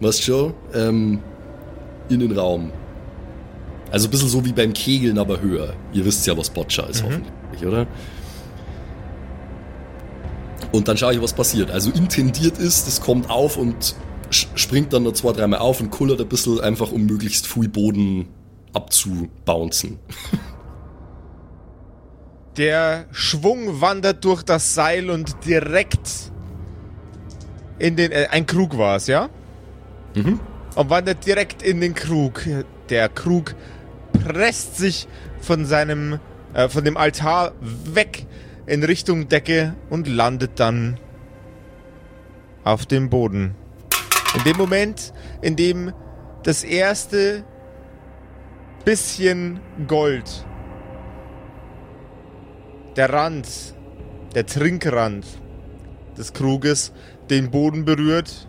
weißt 0.00 0.22
schon, 0.24 0.54
ähm, 0.74 1.20
in 2.08 2.20
den 2.20 2.36
Raum. 2.36 2.72
Also 3.90 4.08
ein 4.08 4.10
bisschen 4.10 4.28
so 4.28 4.44
wie 4.44 4.52
beim 4.52 4.72
Kegeln, 4.72 5.18
aber 5.18 5.40
höher. 5.40 5.74
Ihr 5.92 6.04
wisst 6.04 6.26
ja, 6.26 6.36
was 6.36 6.50
Boccia 6.50 6.84
ist, 6.86 7.04
hoffentlich, 7.04 7.64
oder? 7.64 7.86
Und 10.72 10.88
dann 10.88 10.96
schaue 10.96 11.14
ich, 11.14 11.22
was 11.22 11.34
passiert. 11.34 11.70
Also 11.70 11.90
intendiert 11.90 12.58
ist, 12.58 12.86
das 12.86 13.00
kommt 13.00 13.28
auf 13.30 13.56
und 13.56 13.94
springt 14.30 14.92
dann 14.92 15.02
noch 15.02 15.12
zwei, 15.12 15.32
dreimal 15.32 15.60
auf 15.60 15.80
und 15.80 15.90
kullert 15.90 16.20
ein 16.20 16.28
bisschen, 16.28 16.60
einfach 16.60 16.90
um 16.90 17.04
möglichst 17.04 17.46
viel 17.46 17.68
Boden 17.68 18.28
abzubouncen. 18.72 19.98
Der 22.56 23.06
Schwung 23.12 23.80
wandert 23.80 24.24
durch 24.24 24.42
das 24.42 24.74
Seil 24.74 25.08
und 25.08 25.36
direkt 25.46 26.32
in 27.78 27.96
den. 27.96 28.12
Äh, 28.12 28.28
ein 28.30 28.44
Krug 28.44 28.76
war 28.76 28.96
es, 28.96 29.06
ja? 29.06 29.30
Mhm. 30.14 30.38
Und 30.74 30.90
wandert 30.90 31.24
direkt 31.26 31.62
in 31.62 31.80
den 31.80 31.94
Krug. 31.94 32.42
Der 32.90 33.08
Krug 33.08 33.54
presst 34.12 34.76
sich 34.76 35.08
von 35.40 35.64
seinem. 35.64 36.18
Äh, 36.52 36.68
von 36.68 36.84
dem 36.84 36.98
Altar 36.98 37.52
weg 37.60 38.26
in 38.66 38.84
Richtung 38.84 39.28
Decke 39.28 39.74
und 39.90 40.08
landet 40.08 40.52
dann 40.56 40.98
auf 42.64 42.86
dem 42.86 43.10
Boden. 43.10 43.54
In 44.36 44.44
dem 44.44 44.56
Moment, 44.56 45.12
in 45.40 45.56
dem 45.56 45.92
das 46.42 46.64
erste 46.64 47.44
bisschen 48.84 49.60
Gold 49.86 50.46
der 52.96 53.12
Rand, 53.12 53.46
der 54.34 54.46
Trinkrand 54.46 55.24
des 56.16 56.32
Kruges 56.32 56.92
den 57.30 57.50
Boden 57.50 57.84
berührt, 57.84 58.48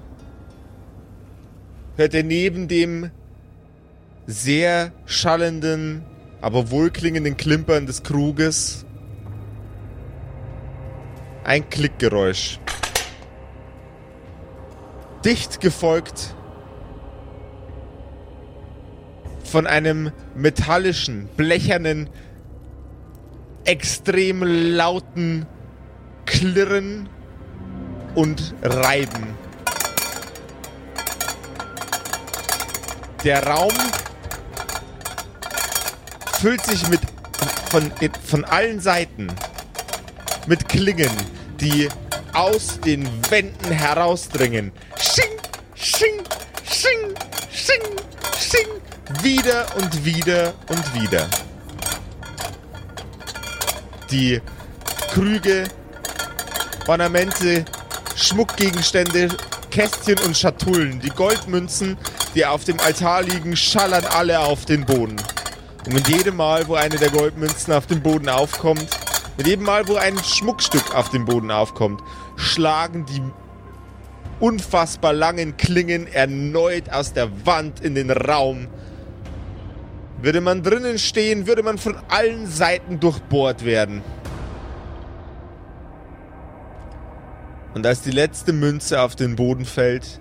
hört 1.96 2.14
er 2.14 2.24
neben 2.24 2.68
dem 2.68 3.12
sehr 4.26 4.92
schallenden, 5.06 6.04
aber 6.42 6.72
wohlklingenden 6.72 7.38
Klimpern 7.38 7.86
des 7.86 8.04
Kruges 8.04 8.86
ein 11.44 11.70
Klickgeräusch. 11.70 12.60
Dicht 15.26 15.62
gefolgt 15.62 16.36
von 19.44 19.68
einem 19.68 20.12
metallischen, 20.36 21.30
blechernen 21.38 22.10
extrem 23.66 24.44
lauten 24.44 25.46
Klirren 26.26 27.08
und 28.16 28.54
Reiben. 28.62 29.36
Der 33.24 33.46
Raum 33.46 33.72
füllt 36.42 36.62
sich 36.66 36.88
mit 36.90 37.00
von, 37.70 37.92
von 38.26 38.44
allen 38.44 38.82
Seiten 38.82 39.28
mit 40.48 40.68
Klingen, 40.68 41.12
die 41.60 41.90
aus 42.34 42.80
den 42.80 43.08
Wänden 43.30 43.72
herausdringen. 43.72 44.72
Sching, 44.98 45.38
sching, 45.76 46.22
sching, 46.66 47.14
sching, 47.52 47.82
sching. 48.38 48.68
Wieder 49.22 49.66
und 49.78 50.06
wieder 50.06 50.54
und 50.70 51.02
wieder. 51.02 51.28
Die 54.10 54.42
Krüge, 55.12 55.66
Ornamente, 56.88 57.66
Schmuckgegenstände, 58.16 59.30
Kästchen 59.72 60.20
und 60.20 60.38
Schatullen, 60.38 61.00
die 61.00 61.10
Goldmünzen, 61.10 61.98
die 62.36 62.46
auf 62.46 62.64
dem 62.64 62.80
Altar 62.80 63.24
liegen, 63.24 63.56
schallern 63.56 64.06
alle 64.06 64.40
auf 64.40 64.66
den 64.66 64.86
Boden. 64.86 65.16
Und 65.86 65.94
mit 65.94 66.08
jedem 66.08 66.38
Mal, 66.38 66.68
wo 66.68 66.76
eine 66.76 66.98
der 66.98 67.10
Goldmünzen 67.10 67.74
auf 67.74 67.88
dem 67.88 68.02
Boden 68.02 68.30
aufkommt, 68.30 68.88
mit 69.38 69.48
jedem 69.48 69.66
Mal, 69.66 69.88
wo 69.88 69.96
ein 69.96 70.18
Schmuckstück 70.18 70.96
auf 70.96 71.10
dem 71.10 71.26
Boden 71.26 71.52
aufkommt, 71.52 72.02
schlagen 72.36 73.06
die 73.06 73.22
unfassbar 74.40 75.14
langen 75.14 75.58
Klingen 75.58 76.08
erneut 76.08 76.90
aus 76.90 77.14
der 77.14 77.30
Wand 77.46 77.80
in 77.80 77.96
den 77.96 78.12
Raum. 78.12 78.68
Würde 80.22 80.42
man 80.42 80.64
drinnen 80.64 81.00
stehen, 81.00 81.48
würde 81.48 81.64
man 81.64 81.78
von 81.78 81.96
allen 82.10 82.48
Seiten 82.48 83.00
durchbohrt 83.00 83.66
werden. 83.66 84.02
Und 87.74 87.86
als 87.88 88.02
die 88.02 88.12
letzte 88.12 88.54
Münze 88.54 89.02
auf 89.02 89.16
den 89.16 89.36
Boden 89.36 89.66
fällt, 89.66 90.20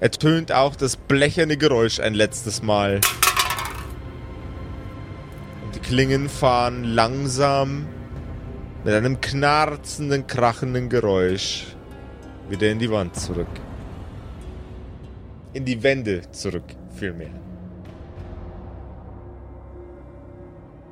ertönt 0.00 0.50
auch 0.50 0.76
das 0.76 0.96
blecherne 0.96 1.56
Geräusch 1.56 2.00
ein 2.00 2.14
letztes 2.14 2.62
Mal. 2.62 3.00
Und 5.64 5.74
die 5.74 5.80
Klingen 5.80 6.28
fahren 6.28 6.84
langsam 6.84 7.86
mit 8.84 8.92
einem 8.92 9.20
knarzenden, 9.20 10.26
krachenden 10.26 10.88
Geräusch 10.90 11.66
wieder 12.48 12.70
in 12.70 12.78
die 12.78 12.90
Wand 12.90 13.16
zurück. 13.16 13.48
In 15.54 15.64
die 15.64 15.82
Wände 15.82 16.22
zurück, 16.32 16.64
vielmehr. 16.94 17.30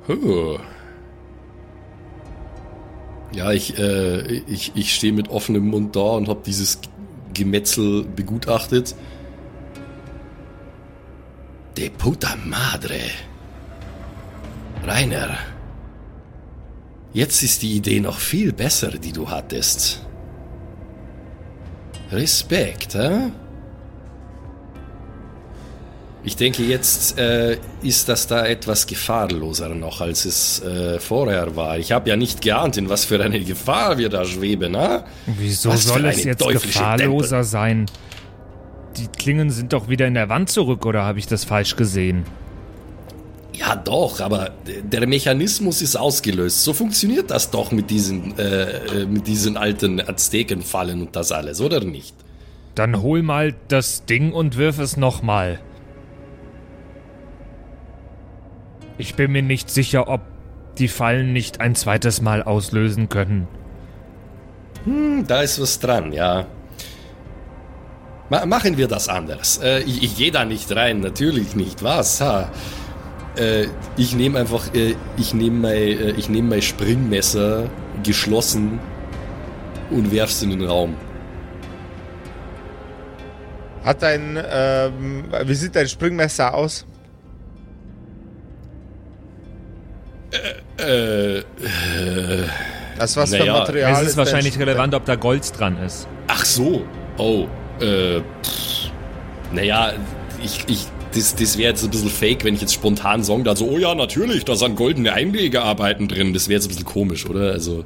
Huh. 0.07 0.57
Ja, 3.31 3.51
ich, 3.51 3.77
äh, 3.77 4.21
ich, 4.47 4.71
ich 4.75 4.93
stehe 4.93 5.13
mit 5.13 5.29
offenem 5.29 5.67
Mund 5.67 5.95
da 5.95 6.17
und 6.17 6.27
habe 6.27 6.41
dieses 6.45 6.79
Gemetzel 7.33 8.03
begutachtet. 8.03 8.95
De 11.77 11.89
puta 11.89 12.35
madre. 12.45 12.99
Rainer. 14.85 15.52
Jetzt 17.13 17.43
ist 17.43 17.61
die 17.61 17.75
Idee 17.75 17.99
noch 17.99 18.17
viel 18.17 18.51
besser, 18.51 18.89
die 18.89 19.11
du 19.11 19.29
hattest. 19.29 20.03
Respekt, 22.11 22.95
hä? 22.95 23.31
Ich 26.25 26.37
denke, 26.37 26.63
jetzt 26.63 27.19
äh, 27.19 27.57
ist 27.81 28.07
das 28.07 28.27
da 28.27 28.45
etwas 28.45 28.87
gefahrloser 28.87 29.69
noch, 29.69 29.99
als 29.99 30.23
es 30.25 30.63
äh, 30.63 30.97
vorher 30.99 31.55
war. 31.55 31.77
Ich 31.77 31.91
habe 31.91 32.09
ja 32.09 32.15
nicht 32.15 32.41
geahnt, 32.41 32.77
in 32.77 32.89
was 32.89 33.03
für 33.03 33.21
eine 33.21 33.41
Gefahr 33.41 33.97
wir 33.97 34.09
da 34.09 34.23
schweben, 34.23 34.75
ha? 34.77 35.05
Wieso 35.25 35.69
Was 35.69 35.83
soll 35.83 36.05
es 36.05 36.23
jetzt 36.23 36.47
gefahrloser 36.47 37.43
sein? 37.43 37.87
Die 38.95 39.07
Klingen 39.07 39.49
sind 39.49 39.73
doch 39.73 39.89
wieder 39.89 40.07
in 40.07 40.13
der 40.13 40.29
Wand 40.29 40.49
zurück, 40.49 40.85
oder 40.85 41.03
habe 41.03 41.19
ich 41.19 41.27
das 41.27 41.43
falsch 41.43 41.75
gesehen? 41.75 42.23
Ja, 43.55 43.75
doch, 43.75 44.19
aber 44.19 44.51
der 44.65 45.07
Mechanismus 45.07 45.81
ist 45.81 45.95
ausgelöst. 45.95 46.63
So 46.63 46.73
funktioniert 46.73 47.29
das 47.29 47.51
doch 47.51 47.71
mit 47.71 47.91
diesen, 47.91 48.37
äh, 48.39 49.01
äh, 49.01 49.05
mit 49.05 49.27
diesen 49.27 49.57
alten 49.57 50.01
Aztekenfallen 50.01 51.01
und 51.01 51.15
das 51.15 51.31
alles, 51.31 51.61
oder 51.61 51.79
nicht? 51.81 52.15
Dann 52.73 53.01
hol 53.03 53.21
mal 53.21 53.53
das 53.67 54.05
Ding 54.05 54.33
und 54.33 54.57
wirf 54.57 54.79
es 54.79 54.97
nochmal. 54.97 55.59
Ich 58.97 59.15
bin 59.15 59.31
mir 59.31 59.43
nicht 59.43 59.69
sicher, 59.69 60.07
ob 60.07 60.21
die 60.79 60.87
Fallen 60.87 61.33
nicht 61.33 61.61
ein 61.61 61.75
zweites 61.75 62.21
Mal 62.21 62.41
auslösen 62.41 63.09
können. 63.09 63.47
Hm, 64.85 65.25
da 65.27 65.41
ist 65.41 65.61
was 65.61 65.79
dran, 65.79 66.11
ja. 66.11 66.47
Ma 68.29 68.45
machen 68.47 68.77
wir 68.77 68.87
das 68.87 69.09
anders. 69.09 69.59
Äh, 69.59 69.81
ich 69.81 70.01
ich 70.01 70.17
gehe 70.17 70.31
da 70.31 70.43
nicht 70.43 70.75
rein, 70.75 71.01
natürlich 71.01 71.55
nicht. 71.55 71.83
Was? 71.83 72.19
Ha? 72.21 72.49
Äh, 73.35 73.65
ich 73.97 74.15
nehme 74.15 74.39
einfach, 74.39 74.73
äh, 74.73 74.95
ich 75.17 75.33
nehme 75.33 75.59
mein, 75.59 75.73
äh, 75.73 76.11
ich 76.11 76.29
nehme 76.29 76.49
mein 76.49 76.61
Springmesser 76.61 77.69
geschlossen 78.03 78.79
und 79.89 80.11
werf's 80.11 80.41
in 80.43 80.51
den 80.51 80.63
Raum. 80.65 80.95
Hat 83.83 84.01
dein, 84.01 84.39
ähm, 84.49 85.25
wie 85.45 85.55
sieht 85.55 85.75
dein 85.75 85.87
Springmesser 85.87 86.53
aus? 86.53 86.85
Äh, 90.77 91.39
äh, 91.39 91.43
Das 92.97 93.15
was 93.17 93.31
für 93.31 93.39
Naja, 93.39 93.53
Material 93.59 93.93
es 93.93 94.01
ist 94.09 94.17
dein 94.17 94.25
wahrscheinlich 94.25 94.57
relevant, 94.59 94.93
ob 94.95 95.05
da 95.05 95.15
Gold 95.15 95.57
dran 95.57 95.77
ist. 95.83 96.07
ach 96.27 96.45
so. 96.45 96.83
Oh, 97.17 97.47
äh, 97.79 98.19
pff, 98.43 98.91
Naja, 99.51 99.93
ich, 100.43 100.63
ich, 100.67 100.87
das, 101.13 101.35
das 101.35 101.57
wäre 101.57 101.71
jetzt 101.71 101.83
ein 101.83 101.89
bisschen 101.89 102.09
fake, 102.09 102.43
wenn 102.43 102.55
ich 102.55 102.61
jetzt 102.61 102.73
spontan 102.73 103.23
sagen 103.23 103.43
da 103.43 103.55
so, 103.55 103.69
oh 103.69 103.77
ja, 103.77 103.95
natürlich, 103.95 104.45
da 104.45 104.55
sind 104.55 104.75
goldene 104.75 105.13
Einlegearbeiten 105.13 106.07
drin. 106.07 106.33
Das 106.33 106.47
wäre 106.47 106.55
jetzt 106.55 106.65
ein 106.65 106.69
bisschen 106.69 106.85
komisch, 106.85 107.29
oder? 107.29 107.51
Also, 107.51 107.85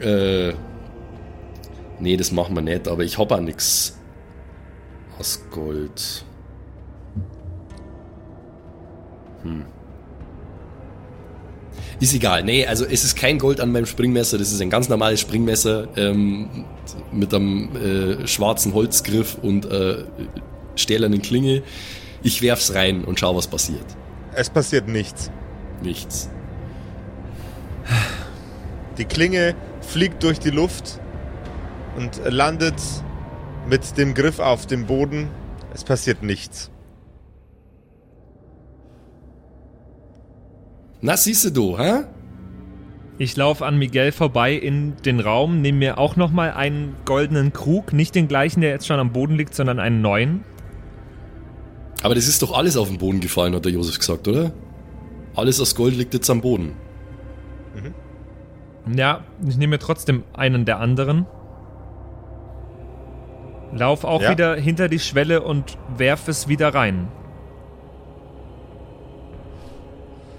äh, 0.00 0.52
nee, 2.00 2.16
das 2.16 2.32
machen 2.32 2.54
wir 2.54 2.62
nicht, 2.62 2.88
aber 2.88 3.02
ich 3.02 3.18
hab 3.18 3.32
auch 3.32 3.40
nix 3.40 3.98
aus 5.18 5.42
Gold. 5.50 6.24
Hm. 9.42 9.64
Ist 12.00 12.14
egal. 12.14 12.44
Nee, 12.44 12.64
also 12.64 12.84
es 12.84 13.02
ist 13.02 13.16
kein 13.16 13.38
Gold 13.38 13.60
an 13.60 13.72
meinem 13.72 13.86
Springmesser. 13.86 14.38
Das 14.38 14.52
ist 14.52 14.60
ein 14.60 14.70
ganz 14.70 14.88
normales 14.88 15.20
Springmesser 15.20 15.88
ähm, 15.96 16.64
mit 17.10 17.34
einem 17.34 17.76
äh, 17.76 18.26
schwarzen 18.28 18.72
Holzgriff 18.72 19.36
und 19.42 19.66
äh, 19.66 20.04
stählernen 20.78 21.22
Klinge. 21.22 21.62
Ich 22.22 22.42
werf's 22.42 22.74
rein 22.74 23.04
und 23.04 23.20
schau, 23.20 23.36
was 23.36 23.46
passiert. 23.46 23.84
Es 24.34 24.50
passiert 24.50 24.88
nichts. 24.88 25.30
Nichts. 25.82 26.30
Die 28.98 29.04
Klinge 29.04 29.54
fliegt 29.80 30.22
durch 30.22 30.38
die 30.40 30.50
Luft 30.50 31.00
und 31.96 32.20
landet 32.24 32.80
mit 33.68 33.96
dem 33.96 34.14
Griff 34.14 34.38
auf 34.38 34.66
dem 34.66 34.86
Boden. 34.86 35.28
Es 35.72 35.84
passiert 35.84 36.22
nichts. 36.22 36.70
Na, 41.00 41.16
siehst 41.16 41.56
du, 41.56 41.78
hä? 41.78 42.04
Ich 43.18 43.36
laufe 43.36 43.66
an 43.66 43.78
Miguel 43.78 44.12
vorbei 44.12 44.52
in 44.52 44.94
den 45.04 45.20
Raum, 45.20 45.60
nehme 45.60 45.78
mir 45.78 45.98
auch 45.98 46.16
nochmal 46.16 46.52
einen 46.52 46.94
goldenen 47.04 47.52
Krug, 47.52 47.92
nicht 47.92 48.14
den 48.14 48.28
gleichen, 48.28 48.60
der 48.60 48.70
jetzt 48.70 48.86
schon 48.86 49.00
am 49.00 49.12
Boden 49.12 49.36
liegt, 49.36 49.54
sondern 49.54 49.80
einen 49.80 50.00
neuen. 50.02 50.44
Aber 52.02 52.14
das 52.14 52.28
ist 52.28 52.42
doch 52.42 52.56
alles 52.56 52.76
auf 52.76 52.88
den 52.88 52.98
Boden 52.98 53.20
gefallen, 53.20 53.54
hat 53.54 53.64
der 53.64 53.72
Josef 53.72 53.98
gesagt, 53.98 54.28
oder? 54.28 54.52
Alles 55.34 55.60
aus 55.60 55.74
Gold 55.74 55.96
liegt 55.96 56.14
jetzt 56.14 56.30
am 56.30 56.40
Boden. 56.40 56.72
Ja, 58.94 59.22
ich 59.46 59.56
nehme 59.56 59.72
mir 59.72 59.78
trotzdem 59.78 60.22
einen 60.32 60.64
der 60.64 60.78
anderen. 60.80 61.26
Lauf 63.72 64.04
auch 64.04 64.22
Ja. 64.22 64.30
wieder 64.30 64.56
hinter 64.56 64.88
die 64.88 64.98
Schwelle 64.98 65.42
und 65.42 65.76
werf 65.96 66.26
es 66.28 66.48
wieder 66.48 66.72
rein. 66.74 67.08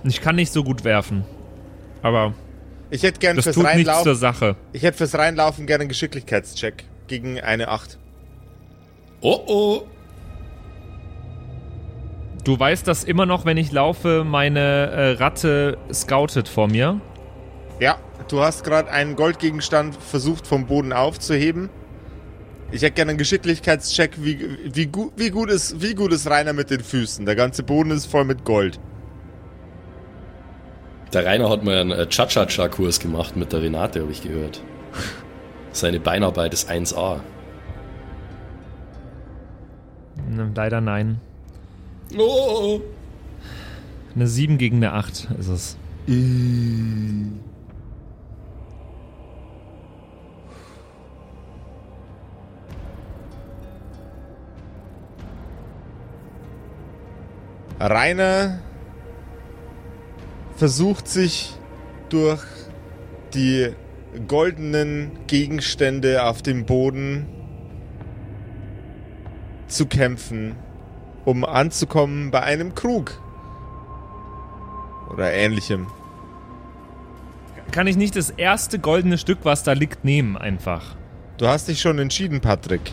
Ich 0.03 0.22
kann 0.22 0.36
nicht 0.36 0.51
so 0.51 0.64
gut 0.64 0.84
werfen. 0.84 1.24
Aber 2.01 2.34
Ich 2.89 3.03
hätte 3.03 3.20
gern 3.20 3.36
das 3.36 3.43
fürs 3.43 3.55
tut 3.55 3.66
nichts 3.66 3.84
zur 3.84 3.93
Reinlaufen. 3.93 4.16
Sache. 4.16 4.55
Ich 4.74 4.82
hätte 4.82 4.97
fürs 4.97 5.14
Reinlaufen 5.16 5.68
gerne 5.68 5.82
einen 5.82 5.89
Geschicklichkeitscheck 5.89 6.86
gegen 7.07 7.39
eine 7.39 7.68
8. 7.68 7.99
Oh 9.22 9.39
oh! 9.45 9.82
Du 12.50 12.60
weißt, 12.60 12.88
dass 12.88 13.04
immer 13.04 13.28
noch, 13.28 13.45
wenn 13.45 13.58
ich 13.58 13.72
laufe, 13.72 14.24
meine 14.26 14.60
äh, 14.60 15.12
Ratte 15.22 15.78
scoutet 15.93 16.47
vor 16.47 16.68
mir. 16.68 17.00
Ja, 17.80 18.00
du 18.28 18.41
hast 18.41 18.64
gerade 18.64 18.89
einen 18.89 19.16
Goldgegenstand 19.16 19.95
versucht 19.95 20.47
vom 20.47 20.66
Boden 20.66 20.91
aufzuheben. 20.91 21.70
Ich 22.72 22.82
hätte 22.82 22.93
gerne 22.93 23.12
einen 23.12 23.20
Geschicklichkeitscheck, 23.20 24.14
wie, 24.24 24.58
wie, 24.74 24.88
gu, 24.88 25.12
wie, 25.16 25.30
gut 25.30 25.52
ist, 25.52 25.80
wie 25.84 25.93
gut 25.93 26.12
ist 26.12 26.28
Rainer 26.28 26.54
mit 26.54 26.72
den 26.72 26.80
Füßen. 26.80 27.24
Der 27.24 27.36
ganze 27.36 27.62
Boden 27.62 27.91
ist 27.91 28.08
voll 28.08 28.26
mit 28.26 28.43
Gold. 28.45 28.80
Der 31.14 31.28
Rainer 31.28 31.52
hat 31.52 31.64
mal 31.64 31.78
einen 31.78 31.91
äh, 31.91 32.08
Cha-Cha-Cha-Kurs 32.10 33.00
gemacht 33.00 33.38
mit 33.38 33.54
der 33.54 33.62
Renate, 33.62 34.02
habe 34.02 34.12
ich 34.12 34.24
gehört. 34.24 34.64
Seine 35.72 36.00
Beinarbeit 36.00 36.52
ist 36.56 36.68
1A. 36.68 37.20
Ne, 40.28 40.52
Leider 40.56 40.82
nein. 40.82 41.22
Oh! 42.18 42.82
Eine 44.16 44.28
7 44.28 44.57
gegen 44.57 44.78
eine 44.78 44.93
8 44.93 45.30
ist 45.39 45.47
es. 45.47 45.78
Rainer 57.80 58.60
versucht 60.55 61.07
sich 61.07 61.53
durch 62.10 62.43
die 63.34 63.70
goldenen 64.28 65.12
Gegenstände 65.28 66.24
auf 66.26 66.41
dem 66.41 66.66
Boden 66.66 67.28
zu 69.68 69.86
kämpfen, 69.86 70.55
um 71.26 71.45
anzukommen 71.45 72.32
bei 72.32 72.41
einem 72.41 72.76
Krug. 72.76 73.20
Oder 75.11 75.32
ähnlichem. 75.32 75.88
Kann 77.72 77.88
ich 77.88 77.97
nicht 77.97 78.15
das 78.15 78.32
erste 78.32 78.80
goldene 78.80 79.17
Stück, 79.17 79.39
was 79.43 79.63
da 79.63 79.74
liegt, 79.74 80.03
nehmen 80.03 80.38
einfach? 80.38 80.95
Du 81.38 81.47
hast 81.47 81.67
dich 81.67 81.80
schon 81.80 81.99
entschieden, 81.99 82.41
Patrick. 82.41 82.91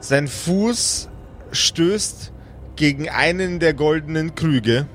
Sein 0.00 0.26
Fuß 0.26 1.08
stößt 1.52 2.32
gegen 2.74 3.08
einen 3.08 3.60
der 3.60 3.72
goldenen 3.72 4.34
Krüge, 4.34 4.86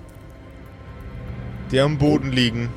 die 1.71 1.79
am 1.79 1.97
Boden 1.97 2.31
liegen. 2.31 2.69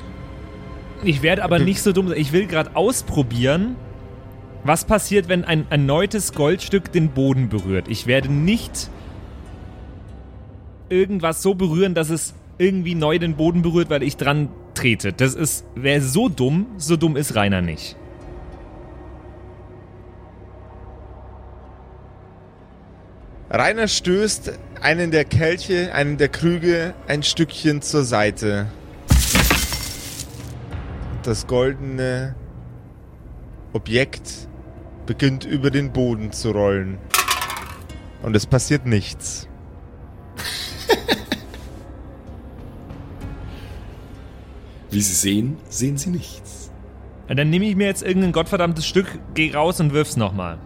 Ich 1.03 1.21
werde 1.21 1.43
aber 1.43 1.59
nicht 1.59 1.81
so 1.81 1.93
dumm 1.93 2.09
sein. 2.09 2.17
Ich 2.17 2.31
will 2.31 2.45
gerade 2.45 2.75
ausprobieren, 2.75 3.75
was 4.63 4.85
passiert, 4.85 5.27
wenn 5.29 5.43
ein 5.43 5.65
erneutes 5.69 6.33
Goldstück 6.33 6.91
den 6.91 7.09
Boden 7.09 7.49
berührt. 7.49 7.87
Ich 7.87 8.05
werde 8.05 8.31
nicht 8.31 8.89
irgendwas 10.89 11.41
so 11.41 11.55
berühren, 11.55 11.95
dass 11.95 12.09
es 12.09 12.35
irgendwie 12.57 12.93
neu 12.93 13.17
den 13.17 13.35
Boden 13.35 13.63
berührt, 13.63 13.89
weil 13.89 14.03
ich 14.03 14.17
dran 14.17 14.49
trete. 14.75 15.13
Das 15.13 15.33
ist, 15.33 15.65
wäre 15.73 16.01
so 16.01 16.29
dumm, 16.29 16.67
so 16.77 16.97
dumm 16.97 17.15
ist 17.15 17.35
Rainer 17.35 17.61
nicht. 17.61 17.95
Rainer 23.49 23.87
stößt 23.87 24.53
einen 24.81 25.11
der 25.11 25.25
Kelche, 25.25 25.93
einen 25.93 26.17
der 26.17 26.29
Krüge 26.29 26.93
ein 27.07 27.23
Stückchen 27.23 27.81
zur 27.81 28.03
Seite. 28.03 28.67
Das 31.23 31.45
goldene 31.45 32.35
Objekt 33.73 34.47
beginnt 35.05 35.45
über 35.45 35.69
den 35.69 35.93
Boden 35.93 36.31
zu 36.31 36.51
rollen. 36.51 36.97
Und 38.23 38.35
es 38.35 38.47
passiert 38.47 38.85
nichts. 38.87 39.47
Wie 44.89 45.01
Sie 45.01 45.13
sehen, 45.13 45.57
sehen 45.69 45.97
Sie 45.97 46.09
nichts. 46.09 46.71
Ja, 47.29 47.35
Dann 47.35 47.49
nehme 47.49 47.65
ich 47.65 47.75
mir 47.75 47.87
jetzt 47.87 48.01
irgendein 48.03 48.31
gottverdammtes 48.31 48.85
Stück, 48.85 49.07
geh 49.33 49.53
raus 49.53 49.79
und 49.79 49.93
wirf's 49.93 50.17
nochmal. 50.17 50.57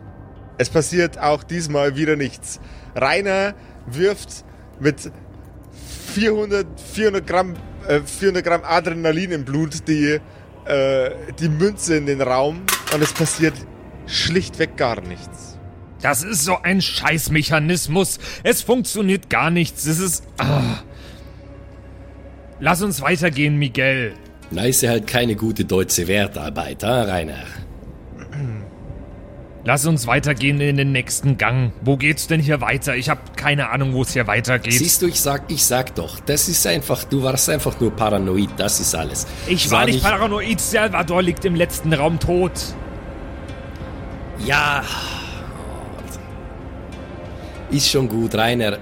Es 0.58 0.70
passiert 0.70 1.20
auch 1.20 1.44
diesmal 1.44 1.98
wieder 1.98 2.16
nichts. 2.16 2.62
Rainer 2.96 3.56
wirft 3.88 4.46
mit 4.80 5.12
400, 6.14 6.66
400 6.80 7.28
Gramm, 7.28 7.56
äh, 7.88 8.00
400 8.00 8.44
Gramm 8.44 8.62
Adrenalin 8.64 9.32
im 9.32 9.46
Blut 9.46 9.88
die, 9.88 10.20
äh, 10.66 11.12
die 11.40 11.50
Münze 11.50 11.98
in 11.98 12.06
den 12.06 12.22
Raum 12.22 12.62
und 12.94 13.02
es 13.02 13.14
passiert 13.14 13.54
schlichtweg 14.08 14.78
gar 14.78 15.02
nichts. 15.02 15.58
Das 16.02 16.24
ist 16.24 16.44
so 16.46 16.58
ein 16.62 16.82
Scheißmechanismus. 16.82 18.20
Es 18.44 18.62
funktioniert 18.62 19.30
gar 19.30 19.50
nichts. 19.50 19.86
Es 19.86 20.00
ist. 20.00 20.24
Ah. 20.38 20.82
Lass 22.60 22.82
uns 22.82 23.02
weitergehen, 23.02 23.58
Miguel. 23.58 24.14
Na, 24.52 24.66
ist 24.66 24.82
ja 24.82 24.92
halt 24.92 25.08
keine 25.08 25.36
gute 25.36 25.66
deutsche 25.66 26.08
Wertarbeit, 26.08 26.84
ha, 26.84 27.04
Rainer? 27.04 27.44
Lass 29.68 29.88
uns 29.88 30.06
weitergehen 30.06 30.62
in 30.62 30.78
den 30.78 30.92
nächsten 30.92 31.38
Gang. 31.38 31.74
Wo 31.82 31.98
geht's 31.98 32.28
denn 32.28 32.40
hier 32.40 32.62
weiter? 32.62 32.96
Ich 32.96 33.10
habe 33.10 33.22
keine 33.36 33.72
Ahnung, 33.72 33.94
wo 33.94 34.04
es 34.04 34.14
hier 34.14 34.28
weitergeht. 34.28 34.74
Siehst 34.74 35.02
du, 35.02 35.08
ich 35.08 35.20
sag, 35.20 35.42
ich 35.48 35.66
sag 35.66 35.96
doch, 35.96 36.20
das 36.20 36.48
ist 36.48 36.68
einfach, 36.68 37.04
du 37.04 37.24
warst 37.24 37.50
einfach 37.50 37.80
nur 37.80 37.90
paranoid, 37.90 38.52
das 38.58 38.80
ist 38.80 38.94
alles. 38.94 39.26
ich 39.48 39.72
war 39.72 39.80
Sag 39.80 39.88
nicht 39.88 40.04
paranoid. 40.04 40.62
Salvador 40.62 41.24
liegt 41.24 41.44
im 41.46 41.56
letzten 41.56 41.94
Raum 41.94 42.20
tot. 42.20 42.52
Ja. 44.46 44.84
Ist 47.72 47.90
schon 47.90 48.08
gut, 48.08 48.36
Rainer. 48.36 48.78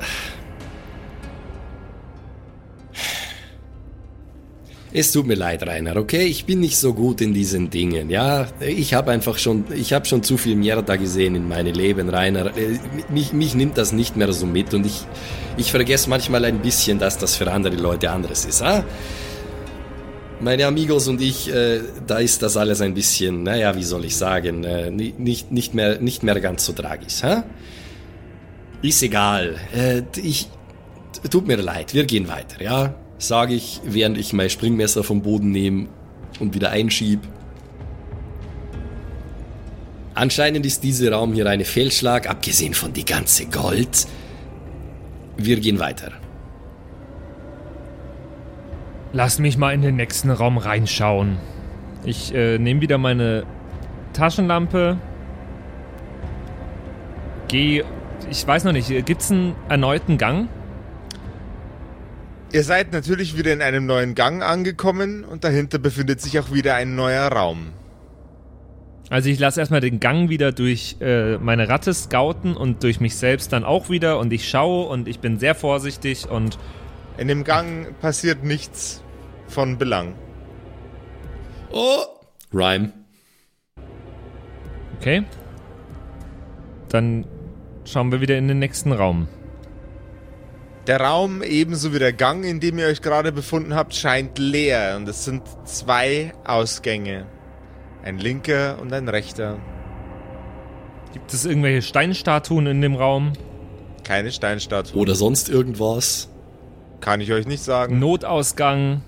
Es 4.95 5.11
tut 5.11 5.25
mir 5.25 5.33
leid, 5.33 5.65
Rainer, 5.65 5.95
okay? 5.97 6.25
Ich 6.25 6.45
bin 6.45 6.59
nicht 6.59 6.77
so 6.77 6.93
gut 6.93 7.19
in 7.19 7.33
diesen 7.33 7.71
Dingen, 7.71 8.11
ja? 8.11 8.45
Ich 8.59 8.93
habe 8.93 9.09
einfach 9.09 9.39
schon, 9.39 9.65
ich 9.75 9.91
habe 9.91 10.05
schon 10.05 10.21
zu 10.21 10.37
viel 10.37 10.55
Mierda 10.55 10.97
gesehen 10.97 11.33
in 11.33 11.47
meinem 11.47 11.73
Leben, 11.73 12.09
Rainer. 12.09 12.55
Äh, 12.55 12.77
Mich, 13.09 13.33
mich 13.33 13.55
nimmt 13.55 13.75
das 13.79 13.91
nicht 13.91 14.15
mehr 14.17 14.31
so 14.33 14.45
mit 14.45 14.71
und 14.75 14.85
ich, 14.85 15.01
ich 15.57 15.71
vergesse 15.71 16.11
manchmal 16.11 16.45
ein 16.45 16.59
bisschen, 16.59 16.99
dass 16.99 17.17
das 17.17 17.35
für 17.35 17.51
andere 17.51 17.75
Leute 17.75 18.11
anderes 18.11 18.45
ist, 18.45 18.61
ah? 18.61 18.85
meine 20.39 20.67
Amigos 20.67 21.07
und 21.07 21.21
ich, 21.21 21.51
äh, 21.51 21.79
da 22.05 22.19
ist 22.19 22.43
das 22.43 22.55
alles 22.55 22.79
ein 22.81 22.93
bisschen, 22.93 23.41
naja, 23.43 23.75
wie 23.75 23.83
soll 23.83 24.05
ich 24.05 24.15
sagen, 24.15 24.63
äh, 24.63 24.91
ni- 24.91 25.15
nicht, 25.17 25.51
nicht, 25.51 25.73
mehr, 25.73 25.99
nicht 26.01 26.21
mehr 26.21 26.39
ganz 26.39 26.65
so 26.65 26.73
tragisch. 26.73 27.23
Hä? 27.23 27.41
Ist 28.83 29.01
egal. 29.01 29.55
Äh, 29.73 30.03
ich, 30.21 30.49
tut 31.31 31.47
mir 31.47 31.55
leid, 31.55 31.93
wir 31.95 32.05
gehen 32.05 32.27
weiter, 32.27 32.61
ja? 32.61 32.93
Sage 33.23 33.53
ich, 33.53 33.79
während 33.85 34.17
ich 34.17 34.33
mein 34.33 34.49
Springmesser 34.49 35.01
vom 35.01 35.21
Boden 35.21 35.51
nehme 35.51 35.87
und 36.41 36.53
wieder 36.53 36.71
einschieb. 36.71 37.21
Anscheinend 40.13 40.65
ist 40.65 40.83
dieser 40.83 41.13
Raum 41.13 41.31
hier 41.31 41.47
eine 41.47 41.63
Fehlschlag, 41.63 42.29
abgesehen 42.29 42.73
von 42.73 42.91
die 42.91 43.05
ganze 43.05 43.45
Gold. 43.45 44.07
Wir 45.37 45.57
gehen 45.61 45.79
weiter. 45.79 46.11
Lass 49.13 49.39
mich 49.39 49.57
mal 49.57 49.73
in 49.73 49.81
den 49.81 49.95
nächsten 49.95 50.29
Raum 50.29 50.57
reinschauen. 50.57 51.37
Ich 52.03 52.35
äh, 52.35 52.57
nehme 52.57 52.81
wieder 52.81 52.97
meine 52.97 53.45
Taschenlampe. 54.11 54.97
Geh. 57.47 57.85
Ich 58.29 58.45
weiß 58.45 58.65
noch 58.65 58.73
nicht, 58.73 58.89
gibt's 59.05 59.31
einen 59.31 59.55
erneuten 59.69 60.17
Gang? 60.17 60.49
Ihr 62.53 62.63
seid 62.63 62.93
natürlich 62.93 63.35
wieder 63.35 63.51
in 63.51 63.63
einem 63.63 63.87
neuen 63.87 64.13
Gang 64.13 64.43
angekommen 64.43 65.23
und 65.23 65.43
dahinter 65.43 65.79
befindet 65.79 66.21
sich 66.21 66.37
auch 66.37 66.53
wieder 66.53 66.75
ein 66.75 66.95
neuer 66.95 67.27
Raum. 67.31 67.73
Also 69.09 69.29
ich 69.29 69.39
lasse 69.39 69.59
erstmal 69.59 69.81
den 69.81 69.99
Gang 69.99 70.29
wieder 70.29 70.51
durch 70.51 70.97
äh, 71.01 71.39
meine 71.39 71.67
Ratte 71.67 71.95
scouten 71.95 72.55
und 72.55 72.83
durch 72.83 72.99
mich 72.99 73.15
selbst 73.15 73.53
dann 73.53 73.63
auch 73.63 73.89
wieder 73.89 74.19
und 74.19 74.31
ich 74.31 74.47
schaue 74.47 74.87
und 74.87 75.07
ich 75.07 75.19
bin 75.19 75.39
sehr 75.39 75.55
vorsichtig 75.55 76.29
und 76.29 76.59
In 77.17 77.27
dem 77.27 77.43
Gang 77.43 77.99
passiert 77.99 78.43
nichts 78.43 79.03
von 79.47 79.79
Belang. 79.79 80.13
Oh! 81.71 82.03
Rhyme. 82.53 82.93
okay. 84.99 85.23
Dann 86.89 87.25
schauen 87.83 88.11
wir 88.11 88.21
wieder 88.21 88.37
in 88.37 88.47
den 88.47 88.59
nächsten 88.59 88.91
Raum. 88.91 89.27
Der 90.87 90.99
Raum, 90.99 91.41
ebenso 91.43 91.93
wie 91.93 91.99
der 91.99 92.11
Gang, 92.11 92.43
in 92.43 92.59
dem 92.59 92.77
ihr 92.77 92.87
euch 92.87 93.01
gerade 93.01 93.31
befunden 93.31 93.73
habt, 93.73 93.95
scheint 93.95 94.37
leer 94.37 94.97
und 94.97 95.07
es 95.07 95.23
sind 95.23 95.43
zwei 95.63 96.33
Ausgänge. 96.43 97.25
Ein 98.03 98.17
linker 98.17 98.79
und 98.81 98.91
ein 98.91 99.07
rechter. 99.07 99.59
Gibt 101.13 101.33
es 101.33 101.45
irgendwelche 101.45 101.81
Steinstatuen 101.83 102.67
in 102.67 102.81
dem 102.81 102.95
Raum? 102.95 103.31
Keine 104.03 104.31
Steinstatue. 104.31 104.99
Oder 104.99 105.15
sonst 105.15 105.47
irgendwas. 105.47 106.29
Kann 106.99 107.21
ich 107.21 107.31
euch 107.31 107.47
nicht 107.47 107.63
sagen. 107.63 107.99
Notausgang. 107.99 109.03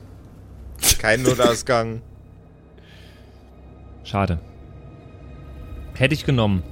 Kein 0.99 1.23
Notausgang. 1.23 2.01
Schade. 4.05 4.39
Hätte 5.93 6.13
ich 6.13 6.25
genommen. 6.25 6.63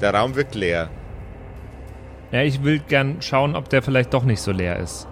Der 0.00 0.14
Raum 0.14 0.36
wirkt 0.36 0.54
leer. 0.54 0.88
Ja, 2.32 2.42
ich 2.42 2.62
will 2.62 2.80
gern 2.80 3.22
schauen, 3.22 3.54
ob 3.54 3.68
der 3.68 3.82
vielleicht 3.82 4.12
doch 4.12 4.24
nicht 4.24 4.40
so 4.40 4.52
leer 4.52 4.78
ist. 4.78 5.06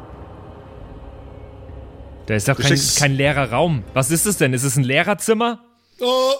Der 2.29 2.37
ist 2.37 2.49
doch 2.49 2.59
kein, 2.59 2.79
kein 2.99 3.12
leerer 3.12 3.51
Raum. 3.51 3.85
Was 3.93 4.11
ist 4.11 4.27
es 4.27 4.39
denn? 4.39 4.53
Ist 4.53 4.65
es 4.65 4.77
ein 4.77 4.85
Lehrerzimmer? 4.85 5.62
Oh! 6.01 6.33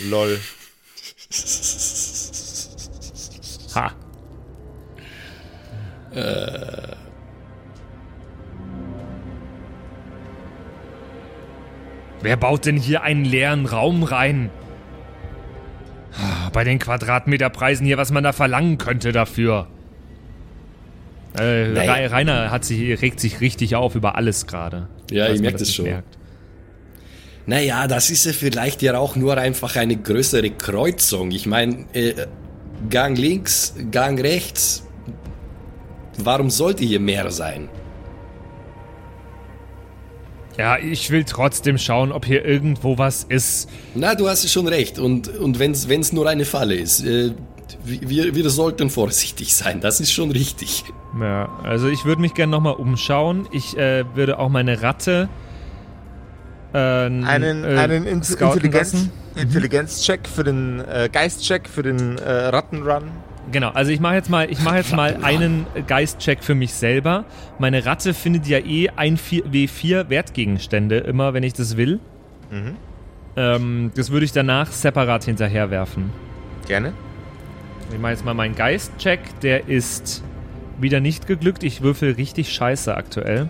Lol. 0.00 0.38
Ha. 3.74 3.92
Wer 12.22 12.36
baut 12.36 12.64
denn 12.64 12.76
hier 12.76 13.02
einen 13.02 13.24
leeren 13.24 13.66
Raum 13.66 14.02
rein? 14.02 14.50
Bei 16.52 16.64
den 16.64 16.78
Quadratmeterpreisen 16.78 17.86
hier, 17.86 17.96
was 17.98 18.10
man 18.12 18.24
da 18.24 18.32
verlangen 18.32 18.78
könnte 18.78 19.12
dafür. 19.12 19.66
Äh, 21.38 21.68
Naja. 21.68 21.92
Ra- 21.92 22.06
Rainer 22.16 22.50
hat 22.50 22.64
sich, 22.64 23.00
regt 23.02 23.20
sich 23.20 23.40
richtig 23.40 23.76
auf 23.76 23.94
über 23.94 24.16
alles 24.16 24.46
gerade. 24.46 24.88
Ja, 25.10 25.26
ich 25.26 25.34
man 25.34 25.42
merk 25.42 25.58
das 25.58 25.74
schon. 25.74 25.84
merkt. 25.86 26.16
Naja, 27.46 27.86
das 27.86 28.10
ist 28.10 28.24
ja 28.26 28.32
vielleicht 28.32 28.82
ja 28.82 28.98
auch 28.98 29.14
nur 29.16 29.36
einfach 29.38 29.76
eine 29.76 29.96
größere 29.96 30.50
Kreuzung. 30.50 31.30
Ich 31.30 31.46
meine, 31.46 31.84
äh, 31.92 32.14
Gang 32.90 33.16
links, 33.16 33.74
Gang 33.90 34.20
rechts. 34.20 34.82
Warum 36.18 36.50
sollte 36.50 36.84
hier 36.84 36.98
mehr 37.00 37.30
sein? 37.30 37.68
Ja, 40.58 40.78
ich 40.78 41.10
will 41.10 41.24
trotzdem 41.24 41.76
schauen, 41.78 42.12
ob 42.12 42.24
hier 42.24 42.44
irgendwo 42.44 42.96
was 42.98 43.24
ist. 43.24 43.68
Na, 43.94 44.14
du 44.14 44.28
hast 44.28 44.48
schon 44.50 44.66
recht. 44.66 44.98
Und, 44.98 45.28
und 45.28 45.58
wenn 45.58 45.72
es 45.72 46.12
nur 46.12 46.28
eine 46.28 46.44
Falle 46.44 46.74
ist, 46.74 47.04
äh, 47.04 47.32
wir, 47.84 48.34
wir 48.34 48.50
sollten 48.50 48.90
vorsichtig 48.90 49.54
sein. 49.54 49.80
Das 49.80 50.00
ist 50.00 50.12
schon 50.12 50.30
richtig. 50.30 50.84
Ja, 51.20 51.48
also 51.62 51.88
ich 51.88 52.04
würde 52.04 52.20
mich 52.20 52.34
gerne 52.34 52.52
nochmal 52.52 52.74
umschauen. 52.74 53.48
Ich 53.52 53.76
äh, 53.76 54.04
würde 54.14 54.38
auch 54.38 54.48
meine 54.48 54.82
Ratte 54.82 55.28
äh, 56.72 56.78
Einen, 56.78 57.64
äh, 57.64 57.78
einen 57.78 58.06
Intelligenz, 58.06 58.92
lassen. 58.92 59.12
Intelligenzcheck 59.34 60.26
für 60.26 60.44
den 60.44 60.80
äh, 60.80 61.08
Geistcheck 61.10 61.68
für 61.68 61.82
den 61.82 62.18
äh, 62.18 62.30
Rattenrun. 62.30 63.10
Genau, 63.52 63.70
also 63.70 63.92
ich 63.92 64.00
mache 64.00 64.14
jetzt 64.14 64.28
mal, 64.28 64.50
ich 64.50 64.60
mache 64.62 64.76
jetzt 64.76 64.94
mal 64.94 65.18
einen 65.22 65.66
Geistcheck 65.86 66.42
für 66.42 66.54
mich 66.54 66.74
selber. 66.74 67.24
Meine 67.58 67.86
Ratte 67.86 68.12
findet 68.12 68.46
ja 68.46 68.58
eh 68.58 68.90
ein 68.96 69.16
4, 69.16 69.44
W4 69.44 70.08
Wertgegenstände 70.10 70.98
immer, 70.98 71.32
wenn 71.32 71.42
ich 71.42 71.52
das 71.52 71.76
will. 71.76 72.00
Mhm. 72.50 72.76
Ähm, 73.36 73.92
das 73.94 74.10
würde 74.10 74.24
ich 74.24 74.32
danach 74.32 74.72
separat 74.72 75.24
hinterherwerfen. 75.24 76.10
Gerne. 76.66 76.92
Ich 77.92 77.98
mache 77.98 78.12
jetzt 78.12 78.24
mal 78.24 78.34
meinen 78.34 78.56
Geistcheck, 78.56 79.20
der 79.42 79.68
ist 79.68 80.24
wieder 80.80 81.00
nicht 81.00 81.26
geglückt. 81.26 81.62
Ich 81.62 81.82
würfel 81.82 82.12
richtig 82.12 82.52
scheiße 82.52 82.96
aktuell. 82.96 83.48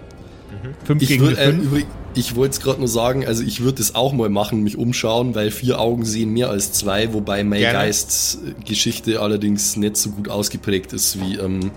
5 0.84 1.02
Ich, 1.02 1.08
gegen 1.08 1.22
würd, 1.24 1.38
äh, 1.38 1.46
5. 1.52 1.64
übrig, 1.64 1.86
ich 2.14 2.34
wollte 2.36 2.52
es 2.52 2.60
gerade 2.60 2.78
nur 2.78 2.88
sagen, 2.88 3.26
also 3.26 3.42
ich 3.42 3.60
würde 3.62 3.82
es 3.82 3.94
auch 3.94 4.12
mal 4.12 4.28
machen, 4.28 4.62
mich 4.62 4.76
umschauen, 4.78 5.34
weil 5.34 5.50
vier 5.50 5.78
Augen 5.80 6.04
sehen 6.04 6.30
mehr 6.32 6.48
als 6.50 6.72
zwei, 6.72 7.12
wobei 7.12 7.44
meine 7.44 7.60
Gerne. 7.60 7.78
Geistgeschichte 7.80 9.20
allerdings 9.20 9.76
nicht 9.76 9.96
so 9.96 10.10
gut 10.10 10.28
ausgeprägt 10.28 10.92
ist 10.92 11.20
wie 11.20 11.36
ähm, 11.36 11.70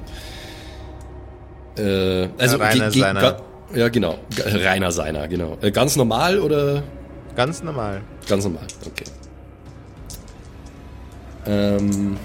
äh, 1.77 2.27
also 2.37 2.57
Ja, 2.57 2.63
Rainer 2.65 2.85
ge- 2.85 2.91
ge- 2.93 3.01
seiner. 3.01 3.21
ga- 3.21 3.41
ja 3.75 3.89
genau, 3.89 4.17
Rainer 4.45 4.91
seiner, 4.91 5.27
genau. 5.27 5.57
Äh, 5.61 5.71
ganz 5.71 5.95
normal 5.95 6.39
oder 6.39 6.83
Ganz 7.35 7.61
normal. 7.63 8.01
ganz 8.27 8.43
normal? 8.43 8.63
Okay. 8.85 9.05
Ähm, 11.45 12.17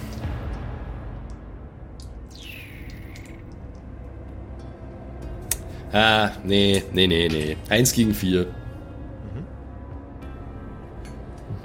Ah, 5.95 6.33
nee, 6.43 6.83
nee, 6.93 7.07
nee, 7.07 7.29
nee. 7.29 7.57
Eins 7.71 7.93
gegen 7.93 8.15
vier. 8.15 8.49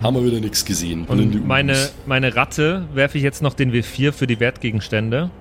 Haben 0.03 0.15
wir 0.15 0.23
wieder 0.23 0.39
nichts 0.39 0.63
gesehen. 0.63 1.05
Und 1.05 1.47
meine, 1.47 1.89
meine 2.05 2.35
Ratte 2.35 2.87
werfe 2.93 3.17
ich 3.17 3.23
jetzt 3.23 3.41
noch 3.41 3.55
den 3.55 3.73
W4 3.73 4.11
für 4.11 4.27
die 4.27 4.39
Wertgegenstände. 4.39 5.31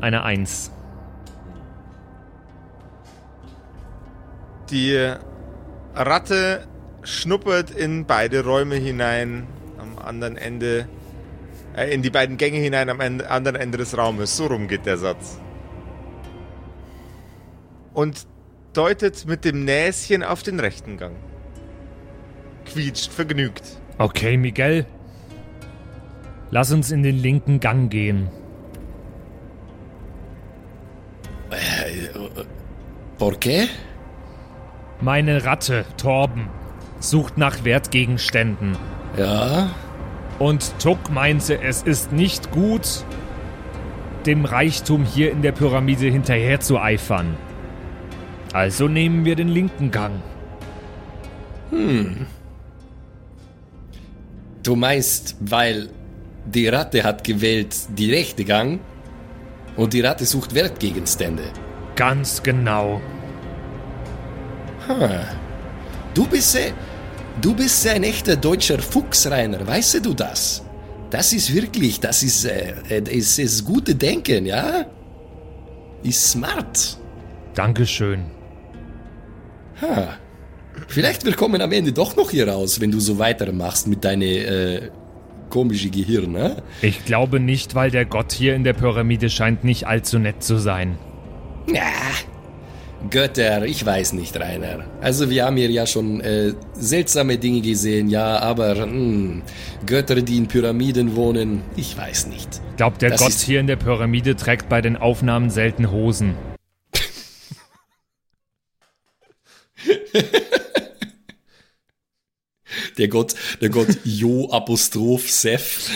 Eine 0.00 0.22
1. 0.22 0.72
Die 4.70 5.12
Ratte 5.94 6.66
schnuppert 7.02 7.70
in 7.70 8.06
beide 8.06 8.42
Räume 8.42 8.76
hinein, 8.76 9.46
am 9.78 9.98
anderen 9.98 10.38
Ende, 10.38 10.88
äh, 11.76 11.92
in 11.92 12.00
die 12.00 12.10
beiden 12.10 12.38
Gänge 12.38 12.58
hinein, 12.58 12.88
am 12.88 13.00
Ende, 13.00 13.30
anderen 13.30 13.56
Ende 13.56 13.76
des 13.76 13.96
Raumes. 13.96 14.34
So 14.34 14.46
rum 14.46 14.66
geht 14.66 14.86
der 14.86 14.96
Satz. 14.96 15.38
Und 17.96 18.26
deutet 18.74 19.24
mit 19.26 19.46
dem 19.46 19.64
Näschen 19.64 20.22
auf 20.22 20.42
den 20.42 20.60
rechten 20.60 20.98
Gang. 20.98 21.16
Quietscht, 22.66 23.10
vergnügt. 23.10 23.62
Okay, 23.96 24.36
Miguel. 24.36 24.84
Lass 26.50 26.72
uns 26.72 26.90
in 26.90 27.02
den 27.02 27.16
linken 27.16 27.58
Gang 27.58 27.90
gehen. 27.90 28.28
¿Por 33.18 33.38
qué? 33.38 33.66
Meine 35.00 35.46
Ratte, 35.46 35.86
Torben, 35.96 36.50
sucht 37.00 37.38
nach 37.38 37.64
Wertgegenständen. 37.64 38.76
Ja, 39.16 39.70
Und 40.38 40.78
Tuck 40.80 41.10
meinte, 41.10 41.62
es 41.62 41.82
ist 41.82 42.12
nicht 42.12 42.50
gut, 42.50 43.06
dem 44.26 44.44
Reichtum 44.44 45.06
hier 45.06 45.32
in 45.32 45.40
der 45.40 45.52
Pyramide 45.52 46.08
hinterher 46.08 46.60
zu 46.60 46.78
eifern. 46.78 47.38
Also 48.56 48.88
nehmen 48.88 49.26
wir 49.26 49.36
den 49.36 49.48
linken 49.48 49.90
Gang. 49.90 50.22
du 54.62 54.76
meinst, 54.76 55.36
weil 55.40 55.90
die 56.46 56.66
Ratte 56.68 57.04
hat 57.04 57.22
gewählt 57.22 57.76
die 57.98 58.10
rechte 58.10 58.46
Gang 58.46 58.80
und 59.76 59.92
die 59.92 60.00
Ratte 60.00 60.24
sucht 60.24 60.54
Wertgegenstände. 60.54 61.42
Ganz 61.96 62.42
genau. 62.42 63.02
Du 66.14 66.26
bist, 66.26 66.56
äh, 66.56 66.72
du 67.42 67.54
bist 67.54 67.86
ein 67.86 68.04
echter 68.04 68.36
deutscher 68.36 68.78
Fuchs, 68.78 69.30
Rainer, 69.30 69.66
weißt 69.66 70.02
du 70.06 70.14
das? 70.14 70.64
Das 71.10 71.34
ist 71.34 71.52
wirklich, 71.52 72.00
das 72.00 72.22
ist, 72.22 72.46
äh, 72.46 72.72
äh, 72.88 73.18
ist, 73.18 73.38
ist 73.38 73.66
gute 73.66 73.94
Denken, 73.94 74.46
ja? 74.46 74.86
Ist 76.02 76.30
smart. 76.30 76.96
Dankeschön. 77.52 78.35
Ha. 79.82 80.16
Vielleicht 80.88 81.24
wir 81.24 81.34
kommen 81.34 81.60
am 81.60 81.72
Ende 81.72 81.92
doch 81.92 82.16
noch 82.16 82.30
hier 82.30 82.48
raus, 82.48 82.80
wenn 82.80 82.90
du 82.90 83.00
so 83.00 83.18
weitermachst 83.18 83.88
mit 83.88 84.04
deinem 84.04 84.22
äh, 84.22 84.80
komischen 85.48 85.90
Gehirn, 85.90 86.32
ne? 86.32 86.62
Ich 86.82 87.04
glaube 87.04 87.40
nicht, 87.40 87.74
weil 87.74 87.90
der 87.90 88.04
Gott 88.04 88.32
hier 88.32 88.54
in 88.54 88.64
der 88.64 88.72
Pyramide 88.74 89.30
scheint 89.30 89.64
nicht 89.64 89.86
allzu 89.86 90.18
nett 90.18 90.42
zu 90.42 90.58
sein. 90.58 90.98
Ja. 91.72 91.82
Götter, 93.10 93.64
ich 93.66 93.84
weiß 93.84 94.14
nicht, 94.14 94.38
Rainer. 94.38 94.84
Also 95.00 95.30
wir 95.30 95.44
haben 95.44 95.56
hier 95.56 95.70
ja 95.70 95.86
schon 95.86 96.20
äh, 96.20 96.54
seltsame 96.74 97.38
Dinge 97.38 97.60
gesehen, 97.60 98.08
ja, 98.08 98.38
aber 98.38 98.86
mh, 98.86 99.42
Götter, 99.84 100.22
die 100.22 100.38
in 100.38 100.48
Pyramiden 100.48 101.14
wohnen, 101.14 101.62
ich 101.76 101.96
weiß 101.96 102.26
nicht. 102.28 102.60
Ich 102.70 102.76
glaube, 102.76 102.98
der 102.98 103.10
Das 103.10 103.20
Gott 103.20 103.32
hier 103.32 103.60
in 103.60 103.66
der 103.66 103.76
Pyramide 103.76 104.34
trägt 104.34 104.68
bei 104.68 104.80
den 104.80 104.96
Aufnahmen 104.96 105.50
selten 105.50 105.90
Hosen. 105.90 106.34
Der 112.98 113.08
Gott, 113.08 113.34
der 113.60 113.68
Gott 113.68 113.88
Jo 114.04 114.48
Apostroph 114.50 115.30
Seth. 115.30 115.90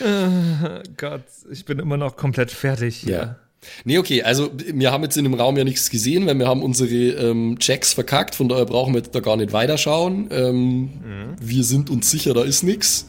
Gott, 0.96 1.22
ich 1.50 1.64
bin 1.64 1.78
immer 1.78 1.96
noch 1.96 2.16
komplett 2.16 2.50
fertig. 2.50 3.02
Ja. 3.04 3.36
Nee, 3.84 3.98
okay, 3.98 4.22
also 4.22 4.50
wir 4.56 4.90
haben 4.90 5.02
jetzt 5.02 5.16
in 5.18 5.24
dem 5.24 5.34
Raum 5.34 5.56
ja 5.56 5.64
nichts 5.64 5.90
gesehen, 5.90 6.26
weil 6.26 6.38
wir 6.38 6.48
haben 6.48 6.62
unsere 6.62 6.90
ähm, 6.94 7.58
Checks 7.58 7.92
verkackt, 7.92 8.34
von 8.34 8.48
daher 8.48 8.64
brauchen 8.64 8.94
wir 8.94 9.00
jetzt 9.00 9.14
da 9.14 9.20
gar 9.20 9.36
nicht 9.36 9.52
weiterschauen. 9.52 10.28
Ähm, 10.30 11.36
Wir 11.40 11.64
sind 11.64 11.90
uns 11.90 12.10
sicher, 12.10 12.32
da 12.34 12.42
ist 12.42 12.62
nichts. 12.62 13.06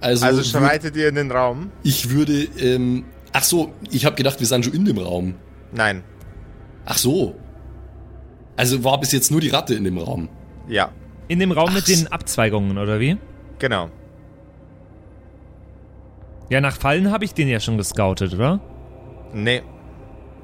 Also, 0.00 0.24
Also 0.26 0.42
schreitet 0.44 0.96
ihr 0.96 1.08
in 1.08 1.16
den 1.16 1.30
Raum? 1.32 1.70
ich 1.82 2.10
würde, 2.10 2.44
ähm, 2.60 3.04
ach 3.32 3.42
so, 3.44 3.72
ich 3.90 4.04
habe 4.04 4.14
gedacht, 4.16 4.38
wir 4.38 4.46
sind 4.46 4.64
schon 4.64 4.74
in 4.74 4.84
dem 4.84 4.98
Raum. 4.98 5.34
Nein. 5.72 6.04
Ach 6.86 6.98
so. 6.98 7.34
Also 8.56 8.84
war 8.84 9.00
bis 9.00 9.12
jetzt 9.12 9.30
nur 9.30 9.40
die 9.40 9.48
Ratte 9.48 9.74
in 9.74 9.84
dem 9.84 9.98
Raum. 9.98 10.28
Ja, 10.68 10.90
In 11.28 11.38
dem 11.38 11.52
Raum 11.52 11.70
Ach, 11.70 11.74
mit 11.74 11.88
den 11.88 12.06
Abzweigungen, 12.08 12.78
oder 12.78 13.00
wie? 13.00 13.16
genau. 13.58 13.88
Ja, 16.50 16.60
nach 16.60 16.76
Fallen 16.76 17.10
habe 17.10 17.24
ich 17.24 17.32
den 17.34 17.48
ja 17.48 17.58
schon 17.58 17.78
gescoutet, 17.78 18.34
oder? 18.34 18.60
Nee. 19.32 19.62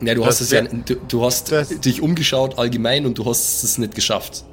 Ja, 0.01 0.15
du 0.15 0.23
Das 0.23 0.29
hast 0.37 0.41
es 0.41 0.51
ja, 0.51 0.63
du, 0.63 0.95
du 0.97 1.25
hast 1.25 1.53
dich 1.85 2.01
umgeschaut 2.01 2.59
allgemein 2.59 3.05
und 3.05 3.19
du 3.19 3.27
hast 3.27 3.63
es 3.63 3.77
nicht 3.77 3.95
geschafft. 3.95 4.45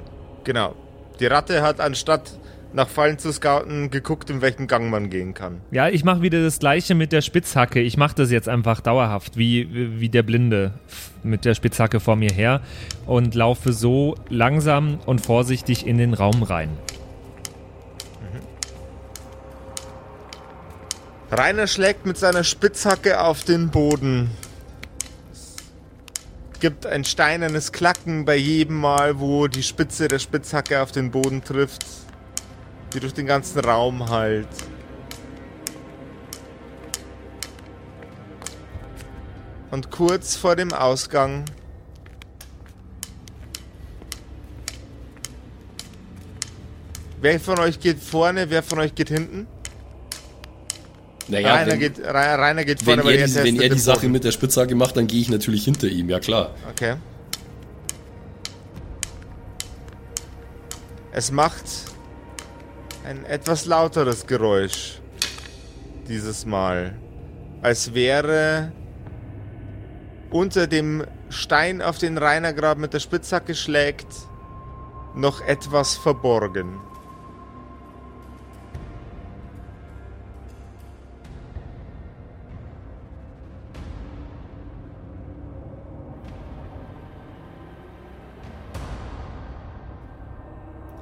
Genau. 0.44 0.74
Die 1.20 1.26
Ratte 1.26 1.62
hat 1.62 1.80
anstatt 1.80 2.38
nach 2.72 2.88
Fallen 2.88 3.18
zu 3.18 3.32
scouten, 3.32 3.90
geguckt, 3.90 4.30
in 4.30 4.42
welchen 4.42 4.66
Gang 4.66 4.90
man 4.90 5.10
gehen 5.10 5.34
kann. 5.34 5.60
Ja, 5.70 5.88
ich 5.88 6.04
mache 6.04 6.22
wieder 6.22 6.42
das 6.42 6.58
gleiche 6.58 6.94
mit 6.94 7.12
der 7.12 7.22
Spitzhacke. 7.22 7.80
Ich 7.80 7.96
mache 7.96 8.14
das 8.16 8.30
jetzt 8.30 8.48
einfach 8.48 8.80
dauerhaft, 8.80 9.36
wie, 9.36 10.00
wie 10.00 10.08
der 10.08 10.22
Blinde 10.22 10.72
mit 11.22 11.44
der 11.44 11.54
Spitzhacke 11.54 12.00
vor 12.00 12.16
mir 12.16 12.30
her 12.30 12.60
und 13.06 13.34
laufe 13.34 13.72
so 13.72 14.16
langsam 14.28 14.98
und 15.06 15.24
vorsichtig 15.24 15.86
in 15.86 15.98
den 15.98 16.14
Raum 16.14 16.42
rein. 16.42 16.70
Rainer 21.30 21.66
schlägt 21.66 22.06
mit 22.06 22.16
seiner 22.16 22.42
Spitzhacke 22.42 23.20
auf 23.20 23.44
den 23.44 23.70
Boden. 23.70 24.30
Es 26.52 26.60
gibt 26.60 26.86
ein 26.86 27.04
steinernes 27.04 27.70
Klacken 27.70 28.24
bei 28.24 28.36
jedem 28.36 28.76
Mal, 28.76 29.20
wo 29.20 29.46
die 29.46 29.62
Spitze 29.62 30.08
der 30.08 30.18
Spitzhacke 30.18 30.82
auf 30.82 30.90
den 30.90 31.10
Boden 31.10 31.44
trifft, 31.44 31.84
die 32.94 33.00
durch 33.00 33.14
den 33.14 33.26
ganzen 33.26 33.60
Raum 33.60 34.08
halt. 34.08 34.48
Und 39.70 39.90
kurz 39.90 40.36
vor 40.36 40.56
dem 40.56 40.72
Ausgang 40.72 41.44
Wer 47.20 47.40
von 47.40 47.58
euch 47.58 47.80
geht 47.80 47.98
vorne, 47.98 48.48
wer 48.50 48.62
von 48.62 48.78
euch 48.78 48.94
geht 48.94 49.08
hinten? 49.08 49.46
Naja, 51.26 51.54
Rainer, 51.56 51.72
wenn, 51.72 51.80
geht, 51.80 52.00
Ra- 52.00 52.34
Rainer 52.36 52.64
geht 52.64 52.80
vorne, 52.82 53.04
weil 53.04 53.16
er, 53.16 53.26
die, 53.26 53.34
wenn 53.34 53.60
er 53.60 53.68
die 53.68 53.78
Sache 53.78 54.00
Boden. 54.00 54.12
mit 54.12 54.24
der 54.24 54.32
Spitzhacke 54.32 54.74
macht, 54.74 54.96
dann 54.96 55.06
gehe 55.06 55.20
ich 55.20 55.28
natürlich 55.28 55.64
hinter 55.64 55.88
ihm, 55.88 56.08
ja 56.08 56.20
klar. 56.20 56.54
Okay. 56.70 56.94
Es 61.12 61.32
macht 61.32 61.64
ein 63.08 63.24
etwas 63.24 63.64
lauteres 63.64 64.26
Geräusch. 64.26 65.00
Dieses 66.08 66.44
Mal. 66.44 66.94
Als 67.62 67.94
wäre 67.94 68.70
unter 70.30 70.66
dem 70.66 71.06
Stein, 71.30 71.80
auf 71.80 71.96
den 71.96 72.18
Rainer 72.18 72.52
gerade 72.52 72.78
mit 72.78 72.92
der 72.92 73.00
Spitzhacke 73.00 73.54
schlägt, 73.54 74.08
noch 75.14 75.40
etwas 75.40 75.96
verborgen. 75.96 76.80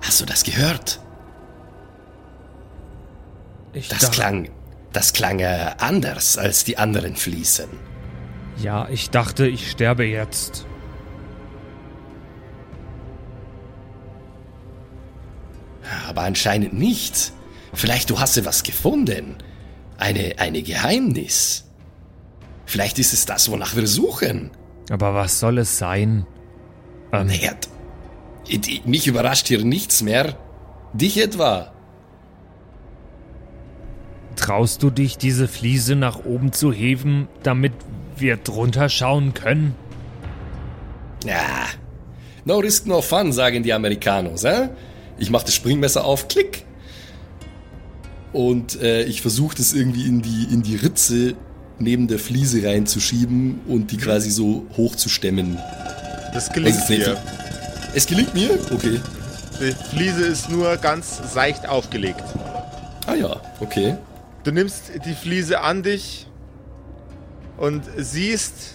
Hast 0.03 0.21
du 0.21 0.25
das 0.25 0.45
gehört? 0.45 1.01
Ich 3.77 3.89
Das 3.89 3.99
dacht- 4.01 4.13
klang, 4.13 4.49
das 4.93 5.13
klang 5.13 5.39
äh, 5.41 5.73
anders 5.79 6.39
als 6.39 6.65
die 6.65 6.79
anderen 6.79 7.15
Fliesen. 7.17 7.69
Ja, 8.63 8.89
ich 8.89 9.11
dachte, 9.11 9.47
ich 9.47 9.71
sterbe 9.71 10.05
jetzt. 10.05 10.65
Aber 16.09 16.23
anscheinend 16.23 16.73
nicht. 16.73 17.33
Vielleicht 17.73 18.11
du 18.11 18.19
hast 18.19 18.37
ja 18.37 18.45
was 18.45 18.63
gefunden. 18.63 19.37
Eine, 19.99 20.35
eine 20.39 20.63
Geheimnis. 20.63 21.65
Vielleicht 22.65 22.99
ist 22.99 23.13
es 23.13 23.27
das, 23.27 23.51
wonach 23.51 23.77
wir 23.77 23.87
suchen. 23.87 24.51
Aber 24.91 25.15
was 25.15 25.39
soll 25.41 25.59
es 25.59 25.79
sein? 25.79 26.27
Ähm, 27.13 27.27
Naja, 27.29 27.53
mich 28.85 29.07
überrascht 29.07 29.49
hier 29.49 29.65
nichts 29.65 30.03
mehr. 30.03 30.37
Dich 30.93 31.19
etwa? 31.19 31.73
Traust 34.37 34.83
du 34.83 34.91
dich, 34.91 35.19
diese 35.19 35.49
Fliese 35.49 35.97
nach 35.97 36.25
oben 36.25 36.53
zu 36.53 36.73
heben, 36.73 37.29
damit 37.43 37.73
wir 38.17 38.37
drunter 38.37 38.89
schauen 38.89 39.35
können? 39.35 39.75
Ja. 41.25 41.67
No 42.45 42.59
risk, 42.59 42.87
no 42.87 43.03
fun, 43.03 43.33
sagen 43.33 43.63
die 43.63 43.73
Amerikanos, 43.73 44.45
äh? 44.45 44.69
Ich 45.19 45.31
mach 45.31 45.43
das 45.43 45.55
Springmesser 45.55 46.05
auf, 46.05 46.29
klick. 46.29 46.65
Und 48.33 48.81
äh, 48.81 49.05
ich 49.05 49.23
versuche 49.23 49.57
das 49.57 49.73
irgendwie 49.73 50.07
in 50.07 50.23
die, 50.23 50.47
in 50.53 50.63
die 50.63 50.77
Ritze 50.77 51.35
neben 51.79 52.07
der 52.07 52.19
Fliese 52.19 52.67
reinzuschieben 52.67 53.61
und 53.67 53.91
die 53.91 53.97
quasi 53.97 54.31
so 54.31 54.67
hochzustemmen. 54.77 55.59
Das 56.33 56.53
gelingt 56.53 56.77
Also 56.77 56.95
dir. 56.95 57.17
Es 57.95 58.07
gelingt 58.07 58.35
mir? 58.35 58.59
Okay. 58.73 59.01
Die 59.59 59.73
Fliese 59.97 60.27
ist 60.27 60.51
nur 60.51 60.77
ganz 60.77 61.21
seicht 61.33 61.67
aufgelegt. 61.67 62.23
Ah 63.07 63.15
ja, 63.15 63.41
okay. 63.61 63.97
Du 64.47 64.53
nimmst 64.53 64.93
die 65.05 65.15
Fliese 65.15 65.61
an 65.61 65.83
dich 65.83 66.29
und 67.57 67.83
siehst 67.97 68.75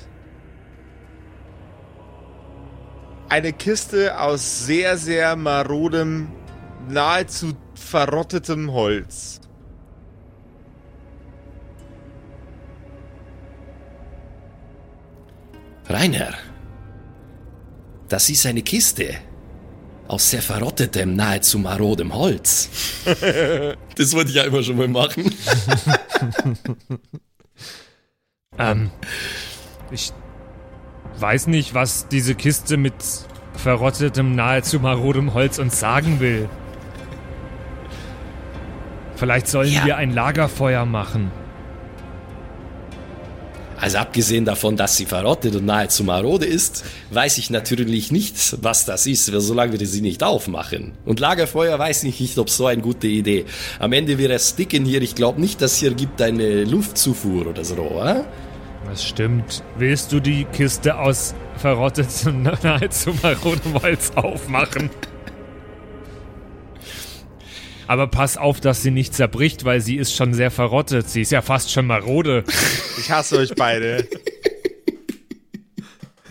eine 3.29 3.53
Kiste 3.53 4.19
aus 4.19 4.65
sehr, 4.65 4.97
sehr 4.97 5.37
marodem, 5.37 6.27
nahezu 6.89 7.53
verrottetem 7.73 8.73
Holz. 8.73 9.39
Rainer, 15.87 16.33
das 18.09 18.29
ist 18.29 18.45
eine 18.45 18.61
Kiste 18.61 19.15
aus 20.11 20.29
sehr 20.29 20.41
verrottetem, 20.41 21.15
nahezu 21.15 21.57
marodem 21.57 22.13
Holz. 22.13 22.69
das 23.95 24.13
wollte 24.13 24.29
ich 24.29 24.35
ja 24.35 24.43
immer 24.43 24.61
schon 24.63 24.77
mal 24.77 24.87
machen. 24.87 25.33
Ähm, 28.59 28.91
ich 29.91 30.11
weiß 31.17 31.47
nicht, 31.47 31.73
was 31.73 32.09
diese 32.09 32.35
Kiste 32.35 32.75
mit 32.75 32.93
verrottetem, 33.55 34.35
nahezu 34.35 34.81
marodem 34.81 35.33
Holz 35.33 35.57
uns 35.57 35.79
sagen 35.79 36.19
will. 36.19 36.49
Vielleicht 39.15 39.47
sollen 39.47 39.71
Ja. 39.71 39.85
wir 39.85 39.95
ein 39.97 40.11
Lagerfeuer 40.13 40.85
machen. 40.85 41.31
Also 43.81 43.97
abgesehen 43.97 44.45
davon, 44.45 44.77
dass 44.77 44.95
sie 44.95 45.07
verrottet 45.07 45.55
und 45.55 45.65
nahezu 45.65 46.03
marode 46.03 46.45
ist, 46.45 46.85
weiß 47.09 47.39
ich 47.39 47.49
natürlich 47.49 48.11
nicht, 48.11 48.57
was 48.61 48.85
das 48.85 49.07
ist, 49.07 49.25
solange 49.25 49.79
wir 49.79 49.87
sie 49.87 50.01
nicht 50.01 50.21
aufmachen. 50.21 50.91
Und 51.03 51.19
Lagerfeuer 51.19 51.79
weiß 51.79 52.03
ich 52.03 52.19
nicht, 52.19 52.37
ob 52.37 52.51
so 52.51 52.67
eine 52.67 52.83
gute 52.83 53.07
Idee. 53.07 53.45
Am 53.79 53.91
Ende 53.91 54.19
wäre 54.19 54.33
es 54.33 54.55
dicken 54.55 54.85
hier. 54.85 55.01
Ich 55.01 55.15
glaube 55.15 55.41
nicht, 55.41 55.63
dass 55.63 55.77
hier 55.77 55.95
gibt 55.95 56.21
eine 56.21 56.63
Luftzufuhr 56.63 57.47
oder 57.47 57.65
so, 57.65 57.77
oder? 57.77 58.25
Das 58.85 59.03
stimmt. 59.03 59.63
Willst 59.79 60.11
du 60.11 60.19
die 60.19 60.45
Kiste 60.45 60.99
aus 60.99 61.33
verrottetem, 61.57 62.43
nahezu 62.63 63.15
marodem 63.23 63.81
Holz 63.81 64.11
aufmachen? 64.15 64.91
Aber 67.91 68.07
pass 68.07 68.37
auf, 68.37 68.61
dass 68.61 68.81
sie 68.81 68.89
nicht 68.89 69.13
zerbricht, 69.13 69.65
weil 69.65 69.81
sie 69.81 69.97
ist 69.97 70.15
schon 70.15 70.33
sehr 70.33 70.49
verrottet. 70.49 71.09
Sie 71.09 71.19
ist 71.23 71.31
ja 71.33 71.41
fast 71.41 71.71
schon 71.71 71.87
marode. 71.87 72.45
Ich 72.97 73.11
hasse 73.11 73.37
euch 73.37 73.53
beide. 73.53 74.07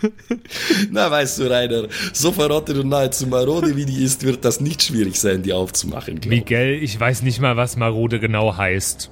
Na, 0.90 1.10
weißt 1.10 1.38
du, 1.38 1.50
Rainer, 1.50 1.88
so 2.14 2.32
verrottet 2.32 2.78
und 2.78 2.88
nahezu 2.88 3.26
marode 3.26 3.76
wie 3.76 3.84
die 3.84 4.02
ist, 4.02 4.22
wird 4.24 4.42
das 4.46 4.62
nicht 4.62 4.82
schwierig 4.82 5.20
sein, 5.20 5.42
die 5.42 5.52
aufzumachen. 5.52 6.18
glaub. 6.18 6.30
Miguel, 6.30 6.82
ich 6.82 6.98
weiß 6.98 7.20
nicht 7.20 7.40
mal, 7.40 7.58
was 7.58 7.76
marode 7.76 8.20
genau 8.20 8.56
heißt. 8.56 9.10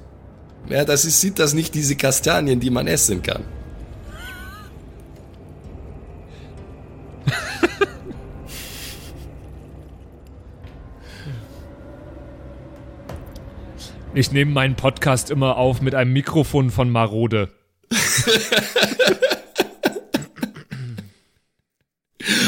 Ja, 0.69 0.85
das 0.85 1.05
ist, 1.05 1.21
sind 1.21 1.37
das 1.37 1.53
nicht 1.53 1.75
diese 1.75 1.95
Kastanien, 1.97 2.59
die 2.59 2.71
man 2.71 2.87
essen 2.87 3.21
kann. 3.21 3.43
Ich 14.15 14.31
nehme 14.31 14.51
meinen 14.51 14.75
Podcast 14.75 15.29
immer 15.29 15.57
auf 15.57 15.81
mit 15.81 15.93
einem 15.93 16.11
Mikrofon 16.13 16.71
von 16.71 16.89
Marode. 16.89 17.49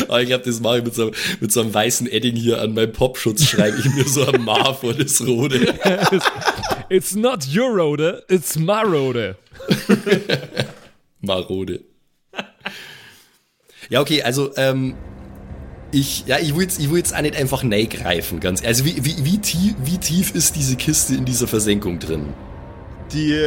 Aber 0.08 0.22
ich 0.22 0.34
hab 0.34 0.44
das 0.44 0.60
mache 0.60 0.80
ich 0.80 0.84
mit 0.84 0.96
so, 0.96 1.12
mit 1.40 1.52
so 1.52 1.62
einem 1.62 1.74
weißen 1.74 2.12
Edding 2.12 2.36
hier 2.36 2.60
an 2.60 2.74
meinem 2.74 2.92
Popschutz, 2.92 3.46
schreibe 3.46 3.78
ich 3.78 3.86
mir 3.94 4.06
so 4.06 4.26
ein 4.26 4.44
Ma 4.44 4.74
vor 4.74 4.94
das 4.94 5.22
Rode. 5.26 5.74
It's 6.90 7.16
not 7.16 7.48
your 7.56 7.70
Rode, 7.70 8.24
it's 8.28 8.58
Marode. 8.58 9.38
Marode. 11.22 11.82
Ja, 13.90 14.02
okay, 14.02 14.24
also, 14.24 14.52
ähm, 14.58 14.96
ich, 15.92 16.26
ja, 16.26 16.38
ich 16.40 16.56
will 16.56 16.64
jetzt, 16.64 16.80
ich 16.80 16.90
will 16.90 16.98
jetzt 16.98 17.16
auch 17.16 17.22
nicht 17.22 17.36
einfach 17.36 17.64
greifen, 17.64 18.40
ganz, 18.40 18.64
also 18.64 18.86
wie, 18.86 19.04
wie, 19.04 19.26
wie 19.26 19.38
tief, 19.40 19.76
wie 19.84 19.98
tief 19.98 20.34
ist 20.36 20.56
diese 20.56 20.76
Kiste 20.76 21.16
in 21.16 21.26
dieser 21.26 21.48
Versenkung 21.48 22.00
drin? 22.00 22.34
Die 23.12 23.38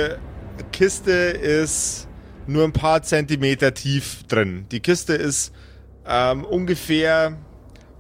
Kiste 0.72 1.10
ist 1.12 2.06
nur 2.46 2.64
ein 2.64 2.72
paar 2.72 3.02
Zentimeter 3.02 3.72
tief 3.72 4.24
drin. 4.28 4.66
Die 4.70 4.80
Kiste 4.80 5.14
ist 5.14 5.52
ähm, 6.06 6.44
ungefähr 6.44 7.38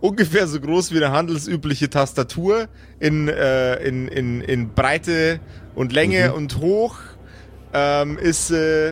ungefähr 0.00 0.46
so 0.46 0.60
groß 0.60 0.92
wie 0.92 0.98
eine 1.02 1.12
handelsübliche 1.12 1.88
Tastatur 1.88 2.68
in, 3.00 3.28
äh, 3.28 3.76
in, 3.76 4.06
in, 4.08 4.42
in 4.42 4.74
Breite 4.74 5.40
und 5.74 5.94
Länge 5.94 6.28
Mhm. 6.28 6.34
und 6.34 6.58
hoch. 6.58 6.96
Ähm, 7.72 8.18
ist 8.18 8.50
äh, 8.50 8.90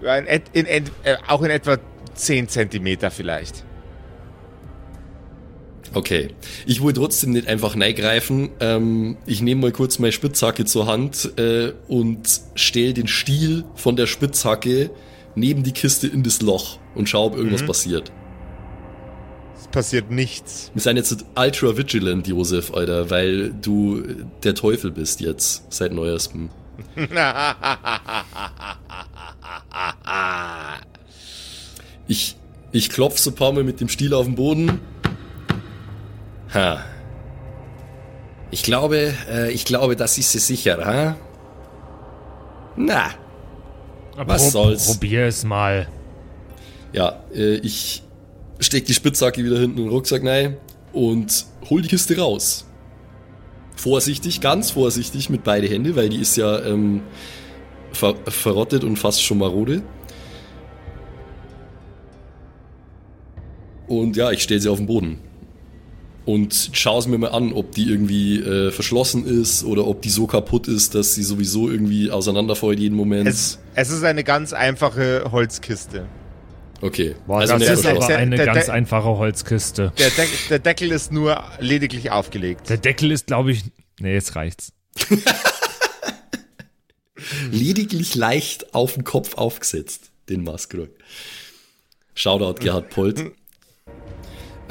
in, 0.00 0.42
in, 0.54 0.66
et- 0.66 0.90
äh, 1.04 1.16
auch 1.28 1.42
in 1.42 1.50
etwa 1.50 1.76
10 2.14 2.48
Zentimeter 2.48 3.10
vielleicht. 3.10 3.62
Okay. 5.94 6.28
Ich 6.66 6.82
will 6.82 6.92
trotzdem 6.92 7.32
nicht 7.32 7.48
einfach 7.48 7.76
greifen. 7.76 8.50
Ähm, 8.60 9.16
ich 9.26 9.42
nehme 9.42 9.60
mal 9.60 9.72
kurz 9.72 9.98
meine 9.98 10.12
Spitzhacke 10.12 10.64
zur 10.64 10.86
Hand 10.86 11.32
äh, 11.38 11.72
und 11.88 12.40
stelle 12.54 12.94
den 12.94 13.08
Stiel 13.08 13.64
von 13.74 13.96
der 13.96 14.06
Spitzhacke 14.06 14.90
neben 15.34 15.62
die 15.62 15.72
Kiste 15.72 16.06
in 16.06 16.22
das 16.22 16.42
Loch 16.42 16.78
und 16.94 17.08
schaue, 17.08 17.26
ob 17.26 17.36
irgendwas 17.36 17.64
passiert. 17.64 18.12
Es 19.58 19.68
passiert 19.68 20.10
nichts. 20.10 20.70
Wir 20.74 20.82
sind 20.82 20.96
jetzt 20.96 21.24
ultra 21.36 21.76
vigilant, 21.76 22.26
Josef, 22.26 22.72
Alter, 22.74 23.10
weil 23.10 23.52
du 23.52 24.02
der 24.42 24.54
Teufel 24.54 24.90
bist 24.90 25.20
jetzt, 25.20 25.64
seit 25.72 25.92
neuestem. 25.92 26.50
Ich, 32.08 32.36
ich 32.72 32.90
klopf 32.90 33.18
so 33.18 33.30
ein 33.30 33.36
paar 33.36 33.52
Mal 33.52 33.64
mit 33.64 33.80
dem 33.80 33.88
Stiel 33.88 34.12
auf 34.12 34.26
den 34.26 34.34
Boden. 34.34 34.80
Ha. 36.54 36.84
Ich 38.50 38.62
glaube, 38.62 39.14
äh, 39.30 39.50
ich 39.50 39.64
glaube, 39.64 39.96
das 39.96 40.18
ist 40.18 40.34
es 40.34 40.46
sicher, 40.46 40.78
ha? 40.84 41.16
Na, 42.76 43.10
Was 44.16 44.52
soll's? 44.52 44.86
Probier 44.86 45.26
es 45.26 45.44
mal. 45.44 45.88
ja, 46.92 47.22
äh, 47.34 47.54
ich 47.56 48.02
steck 48.60 48.84
die 48.84 48.94
Spitzhacke 48.94 49.42
wieder 49.44 49.58
hinten 49.58 49.78
in 49.78 49.84
den 49.84 49.90
Rucksack 49.92 50.24
rein 50.24 50.56
und 50.92 51.46
hol 51.70 51.80
die 51.82 51.88
Kiste 51.88 52.16
raus. 52.18 52.66
Vorsichtig, 53.76 54.40
ganz 54.40 54.70
vorsichtig 54.70 55.30
mit 55.30 55.44
beide 55.44 55.66
Hände, 55.68 55.96
weil 55.96 56.10
die 56.10 56.20
ist 56.20 56.36
ja 56.36 56.62
ähm, 56.64 57.02
ver 57.92 58.14
verrottet 58.26 58.84
und 58.84 58.98
fast 58.98 59.22
schon 59.22 59.38
marode. 59.38 59.82
Und 63.86 64.16
ja, 64.16 64.30
ich 64.30 64.42
stelle 64.42 64.60
sie 64.60 64.68
auf 64.68 64.78
den 64.78 64.86
Boden. 64.86 65.18
Und 66.24 66.70
schaue 66.72 67.00
es 67.00 67.06
mir 67.08 67.18
mal 67.18 67.32
an, 67.32 67.52
ob 67.52 67.72
die 67.72 67.88
irgendwie 67.88 68.38
äh, 68.38 68.70
verschlossen 68.70 69.26
ist 69.26 69.64
oder 69.64 69.86
ob 69.88 70.02
die 70.02 70.10
so 70.10 70.28
kaputt 70.28 70.68
ist, 70.68 70.94
dass 70.94 71.14
sie 71.16 71.24
sowieso 71.24 71.68
irgendwie 71.68 72.12
auseinanderfällt 72.12 72.78
jeden 72.78 72.96
Moment. 72.96 73.28
Es, 73.28 73.58
es 73.74 73.90
ist 73.90 74.04
eine 74.04 74.22
ganz 74.22 74.52
einfache 74.52 75.24
Holzkiste. 75.32 76.06
okay. 76.80 77.16
Boah, 77.26 77.40
also 77.40 77.54
das 77.58 77.62
ist 77.62 77.70
aber 77.70 77.80
verschlossen. 77.82 78.08
der- 78.08 78.18
eine 78.18 78.36
der- 78.36 78.46
ganz 78.46 78.66
der- 78.66 78.74
einfache 78.74 79.08
Holzkiste. 79.18 79.92
Der, 79.98 80.10
Deck, 80.10 80.28
der 80.48 80.58
Deckel 80.60 80.92
ist 80.92 81.10
nur 81.10 81.42
lediglich 81.58 82.12
aufgelegt. 82.12 82.68
Der 82.68 82.76
Deckel 82.76 83.10
ist, 83.10 83.26
glaube 83.26 83.50
ich. 83.50 83.64
Nee, 83.98 84.14
jetzt 84.14 84.36
reicht's. 84.36 84.72
lediglich 87.50 88.14
leicht 88.14 88.74
auf 88.74 88.94
den 88.94 89.04
Kopf 89.04 89.34
aufgesetzt, 89.34 90.10
den 90.28 90.44
Maskrug. 90.44 90.90
Shoutout 92.14 92.60
Gerhard 92.60 92.90
Polt. 92.90 93.32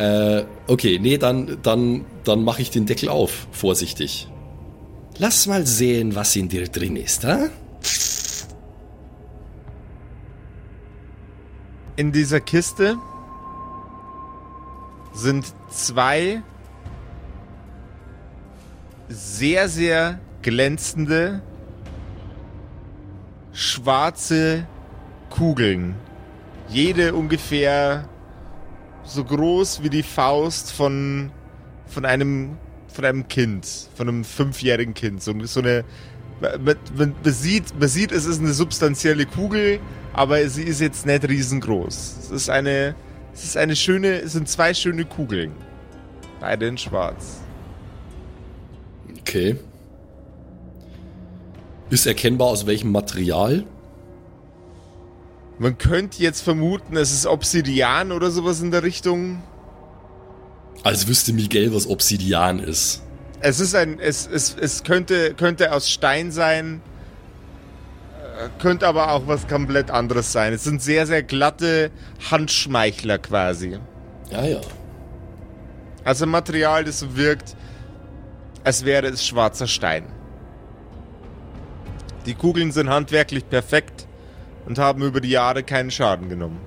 Äh, 0.02 0.46
okay, 0.66 0.98
nee, 1.00 1.20
dann, 1.20 1.60
dann, 1.62 2.06
dann 2.24 2.44
mache 2.44 2.64
ich 2.64 2.72
den 2.72 2.88
Deckel 2.88 3.08
auf, 3.08 3.48
vorsichtig. 3.52 4.28
Lass 5.20 5.46
mal 5.46 5.68
sehen, 5.68 6.16
was 6.16 6.36
in 6.36 6.50
dir 6.50 6.68
drin 6.68 6.96
ist, 6.96 7.24
ha? 7.24 7.50
In 11.98 12.12
dieser 12.12 12.40
Kiste 12.40 12.96
sind 15.14 15.46
zwei 15.70 16.42
sehr, 19.08 19.70
sehr 19.70 20.20
glänzende 20.42 21.44
schwarze 23.54 24.66
Kugeln. 25.30 25.94
Jede 26.70 27.14
ungefähr 27.14 28.10
so 29.14 29.24
groß 29.24 29.84
wie 29.84 29.90
die 29.90 30.04
Faust 30.04 30.72
von, 30.72 31.32
von 31.88 32.06
einem 32.06 32.58
von 32.88 33.06
einem 33.06 33.28
Kind, 33.28 33.66
von 33.96 34.10
einem 34.10 34.24
fünfjährigen 34.26 34.94
Kind. 34.94 35.24
So, 35.24 35.34
so 35.46 35.62
eine 35.62 35.86
man, 36.42 36.76
man, 36.96 37.16
sieht, 37.26 37.80
man 37.80 37.88
sieht, 37.88 38.12
es 38.12 38.26
ist 38.26 38.40
eine 38.40 38.54
substanzielle 38.54 39.26
Kugel, 39.26 39.80
aber 40.14 40.48
sie 40.50 40.64
ist 40.64 40.82
jetzt 40.82 41.06
nicht 41.06 41.28
riesengroß. 41.28 42.18
Es 42.20 42.32
ist 42.32 42.50
eine, 42.50 42.96
es 43.34 43.44
ist 43.44 43.58
eine 43.58 43.76
schöne, 43.76 44.22
es 44.22 44.34
sind 44.34 44.50
zwei 44.50 44.74
schöne 44.74 45.06
Kugeln. 45.06 45.52
Beide 46.40 46.68
in 46.68 46.78
schwarz. 46.78 47.42
Okay. 49.20 49.58
Ist 51.90 52.08
erkennbar 52.08 52.48
aus 52.48 52.66
welchem 52.66 52.92
Material? 52.92 53.66
Man 55.62 55.78
könnte 55.78 56.24
jetzt 56.24 56.42
vermuten, 56.42 56.98
es 56.98 57.14
ist 57.14 57.28
Obsidian 57.28 58.12
oder 58.12 58.32
sowas 58.32 58.62
in 58.62 58.72
der 58.72 58.82
Richtung. 58.82 59.44
Als 60.82 61.08
wüsste 61.08 61.34
Miguel, 61.34 61.72
was 61.72 61.86
Obsidian 61.86 62.58
ist. 62.58 63.04
Es 63.42 63.60
ist 63.60 63.76
ein, 63.76 64.00
es, 64.00 64.26
es, 64.26 64.56
es 64.60 64.82
könnte, 64.82 65.36
könnte 65.36 65.72
aus 65.72 65.88
Stein 65.88 66.32
sein, 66.32 66.82
äh, 68.40 68.50
könnte 68.60 68.88
aber 68.88 69.12
auch 69.12 69.28
was 69.28 69.48
komplett 69.48 69.92
anderes 69.92 70.32
sein. 70.32 70.52
Es 70.52 70.64
sind 70.64 70.82
sehr, 70.82 71.06
sehr 71.06 71.22
glatte 71.22 71.92
Handschmeichler 72.32 73.20
quasi. 73.20 73.78
Ja, 74.32 74.44
ja. 74.44 74.62
Also 76.04 76.26
Material, 76.26 76.86
das 76.86 77.16
wirkt, 77.16 77.56
als 78.64 78.84
wäre 78.84 79.10
es 79.10 79.24
schwarzer 79.24 79.68
Stein. 79.68 80.08
Die 82.26 82.34
Kugeln 82.34 82.72
sind 82.72 82.90
handwerklich 82.90 83.48
perfekt 83.48 84.08
und 84.66 84.78
haben 84.80 85.02
über 85.04 85.22
die 85.22 85.30
Jahre 85.30 85.64
keinen 85.64 85.92
Schaden 85.92 86.30
genommen. 86.30 86.60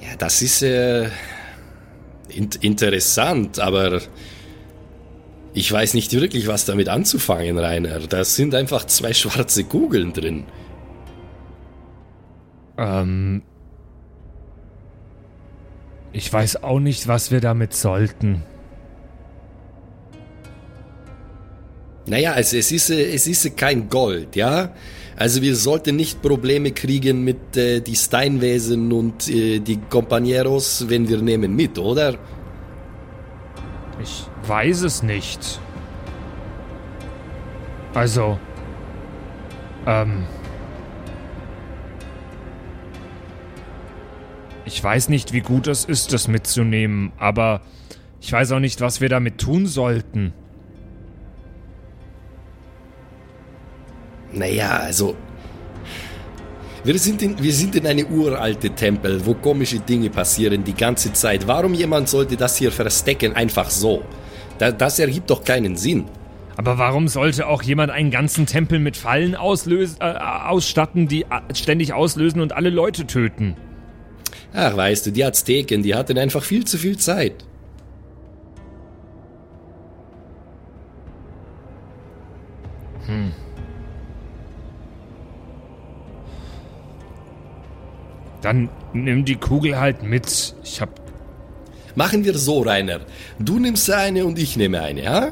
Ja, 0.00 0.16
das 0.18 0.42
ist 0.42 0.62
äh, 0.62 1.08
in 2.28 2.50
interessant, 2.60 3.58
aber 3.58 4.02
Ich 5.54 5.70
weiß 5.70 5.94
nicht 5.94 6.12
wirklich, 6.12 6.46
was 6.46 6.64
damit 6.64 6.88
anzufangen, 6.88 7.58
Rainer. 7.58 8.00
Da 8.00 8.24
sind 8.24 8.54
einfach 8.54 8.86
zwei 8.86 9.12
schwarze 9.12 9.64
Kugeln 9.64 10.12
drin. 10.12 10.44
Ähm. 12.78 13.42
Ich 16.12 16.30
weiß 16.32 16.62
auch 16.62 16.80
nicht, 16.80 17.06
was 17.08 17.30
wir 17.30 17.40
damit 17.40 17.74
sollten. 17.74 18.42
Naja, 22.12 22.32
also 22.34 22.58
es 22.58 22.70
ist, 22.70 22.90
äh, 22.90 23.14
es 23.14 23.26
ist 23.26 23.56
kein 23.56 23.88
Gold, 23.88 24.36
ja? 24.36 24.74
Also 25.16 25.40
wir 25.40 25.56
sollten 25.56 25.96
nicht 25.96 26.20
Probleme 26.20 26.72
kriegen 26.72 27.24
mit 27.24 27.56
äh, 27.56 27.80
die 27.80 27.96
Steinwesen 27.96 28.92
und 28.92 29.30
äh, 29.30 29.60
die 29.60 29.78
Compañeros, 29.78 30.90
wenn 30.90 31.08
wir 31.08 31.22
nehmen 31.22 31.56
mit, 31.56 31.78
oder? 31.78 32.18
Ich 34.02 34.26
weiß 34.46 34.82
es 34.82 35.02
nicht. 35.02 35.58
Also. 37.94 38.38
Ähm. 39.86 40.26
Ich 44.66 44.84
weiß 44.84 45.08
nicht, 45.08 45.32
wie 45.32 45.40
gut 45.40 45.66
es 45.66 45.86
ist, 45.86 46.12
das 46.12 46.28
mitzunehmen, 46.28 47.12
aber 47.16 47.62
ich 48.20 48.30
weiß 48.30 48.52
auch 48.52 48.60
nicht, 48.60 48.82
was 48.82 49.00
wir 49.00 49.08
damit 49.08 49.38
tun 49.38 49.64
sollten. 49.66 50.34
Naja, 54.32 54.78
also. 54.78 55.16
Wir 56.84 56.98
sind, 56.98 57.22
in, 57.22 57.40
wir 57.40 57.52
sind 57.52 57.76
in 57.76 57.86
eine 57.86 58.04
uralte 58.06 58.70
Tempel, 58.70 59.24
wo 59.24 59.34
komische 59.34 59.78
Dinge 59.78 60.10
passieren 60.10 60.64
die 60.64 60.74
ganze 60.74 61.12
Zeit. 61.12 61.46
Warum 61.46 61.74
jemand 61.74 62.08
sollte 62.08 62.36
das 62.36 62.56
hier 62.56 62.72
verstecken, 62.72 63.34
einfach 63.36 63.70
so? 63.70 64.02
Da, 64.58 64.72
das 64.72 64.98
ergibt 64.98 65.30
doch 65.30 65.44
keinen 65.44 65.76
Sinn. 65.76 66.06
Aber 66.56 66.78
warum 66.78 67.08
sollte 67.08 67.46
auch 67.46 67.62
jemand 67.62 67.92
einen 67.92 68.10
ganzen 68.10 68.46
Tempel 68.46 68.78
mit 68.78 68.96
Fallen 68.96 69.34
auslösen, 69.36 69.96
äh, 70.00 70.12
ausstatten, 70.14 71.08
die 71.08 71.22
äh, 71.22 71.54
ständig 71.54 71.92
auslösen 71.92 72.40
und 72.40 72.52
alle 72.52 72.70
Leute 72.70 73.06
töten? 73.06 73.56
Ach, 74.52 74.76
weißt 74.76 75.06
du, 75.06 75.12
die 75.12 75.24
Azteken, 75.24 75.82
die 75.82 75.94
hatten 75.94 76.18
einfach 76.18 76.42
viel 76.42 76.64
zu 76.64 76.78
viel 76.78 76.98
Zeit. 76.98 77.44
Dann 88.42 88.68
nimm 88.92 89.24
die 89.24 89.36
Kugel 89.36 89.78
halt 89.80 90.02
mit. 90.02 90.54
Ich 90.62 90.80
hab. 90.80 91.00
Machen 91.94 92.24
wir 92.24 92.36
so, 92.36 92.62
Rainer. 92.62 93.00
Du 93.38 93.58
nimmst 93.58 93.90
eine 93.90 94.24
und 94.26 94.38
ich 94.38 94.56
nehme 94.56 94.80
eine, 94.80 95.02
ja? 95.02 95.30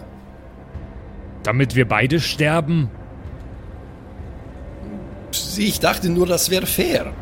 Damit 1.42 1.74
wir 1.74 1.88
beide 1.88 2.20
sterben? 2.20 2.90
Ich 5.56 5.80
dachte 5.80 6.08
nur, 6.08 6.26
das 6.26 6.50
wäre 6.50 6.66
fair. 6.66 7.12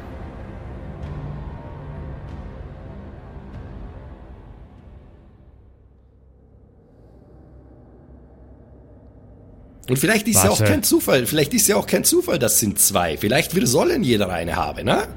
Und 9.89 9.98
vielleicht 9.98 10.28
ist 10.28 10.36
Warte. 10.36 10.48
ja 10.48 10.52
auch 10.52 10.65
kein 10.65 10.82
Zufall. 10.82 11.27
Vielleicht 11.27 11.55
ist 11.55 11.66
ja 11.66 11.77
auch 11.77 11.86
kein 11.86 12.05
Zufall, 12.05 12.39
das 12.39 12.60
sind 12.60 12.78
zwei. 12.78 13.16
Vielleicht 13.16 13.55
wir 13.55 13.66
sollen 13.66 14.02
jeder 14.02 14.28
eine 14.28 14.56
haben, 14.56 14.85
ne? 14.85 15.09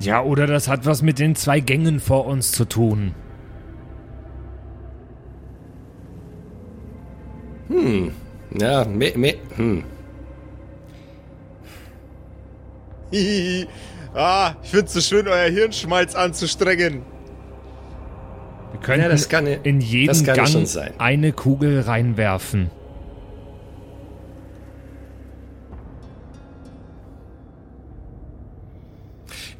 Ja, 0.00 0.22
oder 0.22 0.46
das 0.46 0.68
hat 0.68 0.86
was 0.86 1.02
mit 1.02 1.18
den 1.18 1.34
zwei 1.34 1.60
Gängen 1.60 2.00
vor 2.00 2.26
uns 2.26 2.52
zu 2.52 2.64
tun. 2.64 3.14
Hm. 7.68 8.12
Ja, 8.58 8.84
me, 8.84 9.12
me, 9.16 9.34
hm. 9.56 9.84
ah, 14.14 14.54
ich 14.62 14.70
find's 14.70 14.92
so 14.92 15.00
schön, 15.00 15.28
euer 15.28 15.48
Hirnschmalz 15.48 16.14
anzustrengen. 16.14 17.02
Wir 18.72 18.80
können 18.80 19.02
ja, 19.02 19.08
das 19.08 19.28
kann, 19.28 19.46
in 19.46 19.80
jeden 19.80 20.24
Gang 20.24 20.66
eine 20.98 21.32
Kugel 21.32 21.80
reinwerfen. 21.80 22.70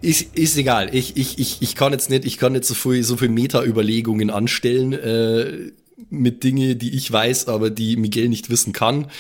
Ist, 0.04 0.36
ist 0.36 0.56
egal. 0.58 0.94
Ich, 0.94 1.16
ich, 1.16 1.38
ich, 1.38 1.62
ich 1.62 1.74
kann 1.74 1.92
jetzt 1.92 2.10
nicht, 2.10 2.26
ich 2.26 2.36
kann 2.36 2.52
nicht 2.52 2.66
so 2.66 2.74
viel, 2.74 3.02
so 3.02 3.16
viel 3.16 3.30
Meta-Überlegungen 3.30 4.28
anstellen 4.28 4.92
äh, 4.92 5.72
mit 6.10 6.44
Dinge, 6.44 6.76
die 6.76 6.94
ich 6.94 7.10
weiß, 7.10 7.48
aber 7.48 7.70
die 7.70 7.96
Miguel 7.96 8.28
nicht 8.28 8.50
wissen 8.50 8.74
kann. 8.74 9.10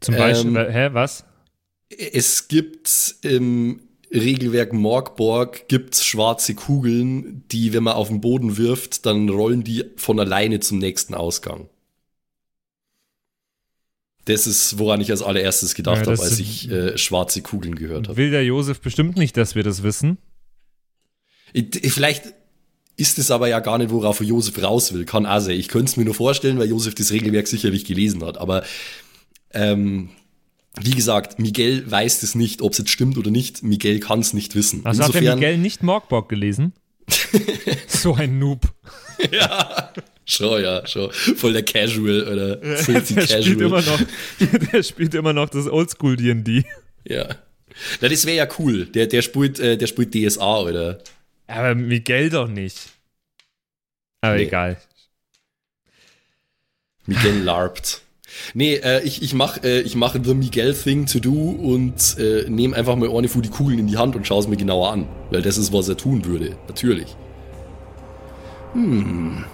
Zum 0.00 0.16
Beispiel, 0.16 0.56
ähm, 0.56 0.70
hä, 0.70 0.88
was? 0.92 1.24
Es 1.90 2.48
gibt 2.48 3.16
im 3.22 3.80
Regelwerk 4.10 4.72
Morgborg 4.72 5.68
gibt's 5.68 6.04
schwarze 6.04 6.54
Kugeln, 6.54 7.44
die, 7.52 7.74
wenn 7.74 7.82
man 7.82 7.94
auf 7.94 8.08
den 8.08 8.22
Boden 8.22 8.56
wirft, 8.56 9.04
dann 9.04 9.28
rollen 9.28 9.64
die 9.64 9.84
von 9.96 10.18
alleine 10.18 10.60
zum 10.60 10.78
nächsten 10.78 11.14
Ausgang. 11.14 11.68
Das 14.26 14.46
ist, 14.46 14.78
woran 14.78 15.00
ich 15.00 15.10
als 15.10 15.22
allererstes 15.22 15.74
gedacht 15.74 16.06
ja, 16.06 16.12
habe, 16.12 16.22
als 16.22 16.38
ich 16.38 16.70
äh, 16.70 16.98
schwarze 16.98 17.42
Kugeln 17.42 17.76
gehört 17.76 18.08
habe. 18.08 18.16
Will 18.16 18.30
der 18.30 18.44
Josef 18.44 18.80
bestimmt 18.80 19.16
nicht, 19.16 19.36
dass 19.36 19.54
wir 19.54 19.62
das 19.62 19.82
wissen? 19.82 20.18
Vielleicht 21.84 22.34
ist 22.96 23.18
es 23.18 23.30
aber 23.30 23.48
ja 23.48 23.60
gar 23.60 23.78
nicht, 23.78 23.90
worauf 23.90 24.20
Josef 24.20 24.62
raus 24.62 24.92
will. 24.92 25.04
Kann 25.04 25.24
sein. 25.40 25.56
Ich 25.56 25.68
könnte 25.68 25.90
es 25.90 25.96
mir 25.96 26.04
nur 26.04 26.14
vorstellen, 26.14 26.58
weil 26.58 26.68
Josef 26.68 26.94
das 26.94 27.12
Regelwerk 27.12 27.46
sicherlich 27.46 27.84
gelesen 27.84 28.24
hat. 28.24 28.38
Aber 28.38 28.64
ähm, 29.52 30.10
wie 30.80 30.90
gesagt, 30.90 31.38
Miguel 31.38 31.88
weiß 31.90 32.22
es 32.22 32.34
nicht, 32.34 32.62
ob 32.62 32.72
es 32.72 32.78
jetzt 32.78 32.90
stimmt 32.90 33.18
oder 33.18 33.30
nicht. 33.30 33.62
Miguel 33.62 34.00
kann 34.00 34.20
es 34.20 34.32
nicht 34.32 34.54
wissen. 34.54 34.84
Also 34.84 35.02
Insofern, 35.02 35.20
hat 35.20 35.26
der 35.28 35.34
Miguel 35.36 35.58
nicht 35.58 35.82
Morgborg 35.82 36.28
gelesen? 36.28 36.72
so 37.86 38.14
ein 38.14 38.38
Noob. 38.38 38.62
ja. 39.30 39.92
Schon, 40.28 40.60
ja, 40.60 40.84
schon. 40.86 41.12
Voll 41.12 41.52
der 41.52 41.62
Casual 41.62 42.26
oder 42.26 42.76
Filthy 42.78 43.14
der 43.14 43.26
Casual. 43.26 43.42
Spielt 43.42 43.60
immer 43.60 43.82
noch, 43.82 44.00
der 44.72 44.82
spielt 44.82 45.14
immer 45.14 45.32
noch 45.32 45.48
das 45.48 45.68
Oldschool 45.68 46.16
D&D. 46.16 46.64
Ja. 47.04 47.28
Na, 48.00 48.08
das 48.08 48.26
wäre 48.26 48.36
ja 48.36 48.48
cool. 48.58 48.86
Der, 48.86 49.06
der, 49.06 49.22
spielt, 49.22 49.60
äh, 49.60 49.76
der 49.78 49.86
spielt 49.86 50.14
DSA, 50.14 50.60
oder? 50.62 50.98
Aber 51.46 51.76
Miguel 51.76 52.28
doch 52.28 52.48
nicht. 52.48 52.76
Aber 54.20 54.34
nee. 54.34 54.44
egal. 54.44 54.78
Miguel 57.06 57.42
larpt. 57.42 58.02
Nee, 58.52 58.74
äh, 58.76 59.02
ich, 59.04 59.22
ich 59.22 59.32
mache 59.32 59.60
äh, 59.62 59.80
ich 59.82 59.94
mach 59.94 60.16
The 60.20 60.34
Miguel 60.34 60.74
Thing 60.74 61.06
to 61.06 61.20
do 61.20 61.30
und 61.30 62.18
äh, 62.18 62.50
nehme 62.50 62.74
einfach 62.74 62.96
mal 62.96 63.08
ohne 63.08 63.28
die 63.28 63.48
Kugeln 63.48 63.78
in 63.78 63.86
die 63.86 63.96
Hand 63.96 64.16
und 64.16 64.26
schaue 64.26 64.40
es 64.40 64.48
mir 64.48 64.56
genauer 64.56 64.90
an. 64.90 65.08
Weil 65.30 65.42
das 65.42 65.56
ist, 65.56 65.72
was 65.72 65.88
er 65.88 65.96
tun 65.96 66.24
würde. 66.24 66.56
Natürlich. 66.66 67.16
Hm. 68.72 69.44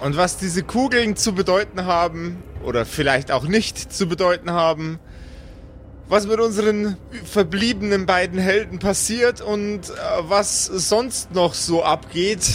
Und 0.00 0.16
was 0.16 0.38
diese 0.38 0.62
Kugeln 0.62 1.16
zu 1.16 1.34
bedeuten 1.34 1.84
haben, 1.84 2.42
oder 2.64 2.84
vielleicht 2.84 3.30
auch 3.30 3.46
nicht 3.46 3.92
zu 3.92 4.08
bedeuten 4.08 4.50
haben, 4.50 4.98
was 6.08 6.26
mit 6.26 6.40
unseren 6.40 6.96
verbliebenen 7.24 8.06
beiden 8.06 8.38
Helden 8.38 8.78
passiert 8.78 9.40
und 9.40 9.90
äh, 9.90 9.92
was 10.22 10.66
sonst 10.66 11.32
noch 11.32 11.54
so 11.54 11.84
abgeht, 11.84 12.50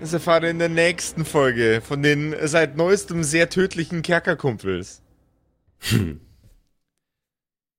das 0.00 0.12
erfahre 0.12 0.50
in 0.50 0.58
der 0.58 0.68
nächsten 0.68 1.24
Folge 1.24 1.80
von 1.82 2.02
den 2.02 2.34
seit 2.44 2.76
neuestem 2.76 3.22
sehr 3.22 3.48
tödlichen 3.48 4.02
Kerkerkumpels. 4.02 5.00
Hm. 5.78 6.20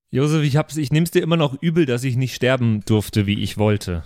Josef, 0.09 0.43
ich, 0.43 0.57
hab's, 0.57 0.77
ich 0.77 0.91
nehm's 0.91 1.11
dir 1.11 1.21
immer 1.21 1.37
noch 1.37 1.61
übel, 1.61 1.85
dass 1.85 2.03
ich 2.03 2.15
nicht 2.15 2.35
sterben 2.35 2.81
durfte, 2.85 3.25
wie 3.25 3.41
ich 3.41 3.57
wollte. 3.57 4.03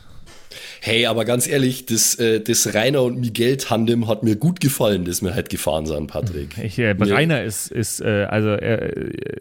Hey, 0.82 1.06
aber 1.06 1.26
ganz 1.26 1.48
ehrlich, 1.48 1.86
das, 1.86 2.16
äh, 2.16 2.40
das 2.40 2.74
Rainer 2.74 3.04
und 3.04 3.20
Miguel 3.20 3.58
Tandem 3.58 4.08
hat 4.08 4.24
mir 4.24 4.36
gut 4.36 4.60
gefallen, 4.60 5.06
das 5.06 5.22
wir 5.22 5.34
halt 5.34 5.50
gefahren 5.50 5.86
sind, 5.86 6.08
Patrick. 6.08 6.58
Ich, 6.58 6.80
äh, 6.80 6.92
Rainer 6.92 7.44
ist, 7.44 7.72
ist 7.72 8.02
äh, 8.02 8.26
also 8.30 8.50
äh, 8.50 9.40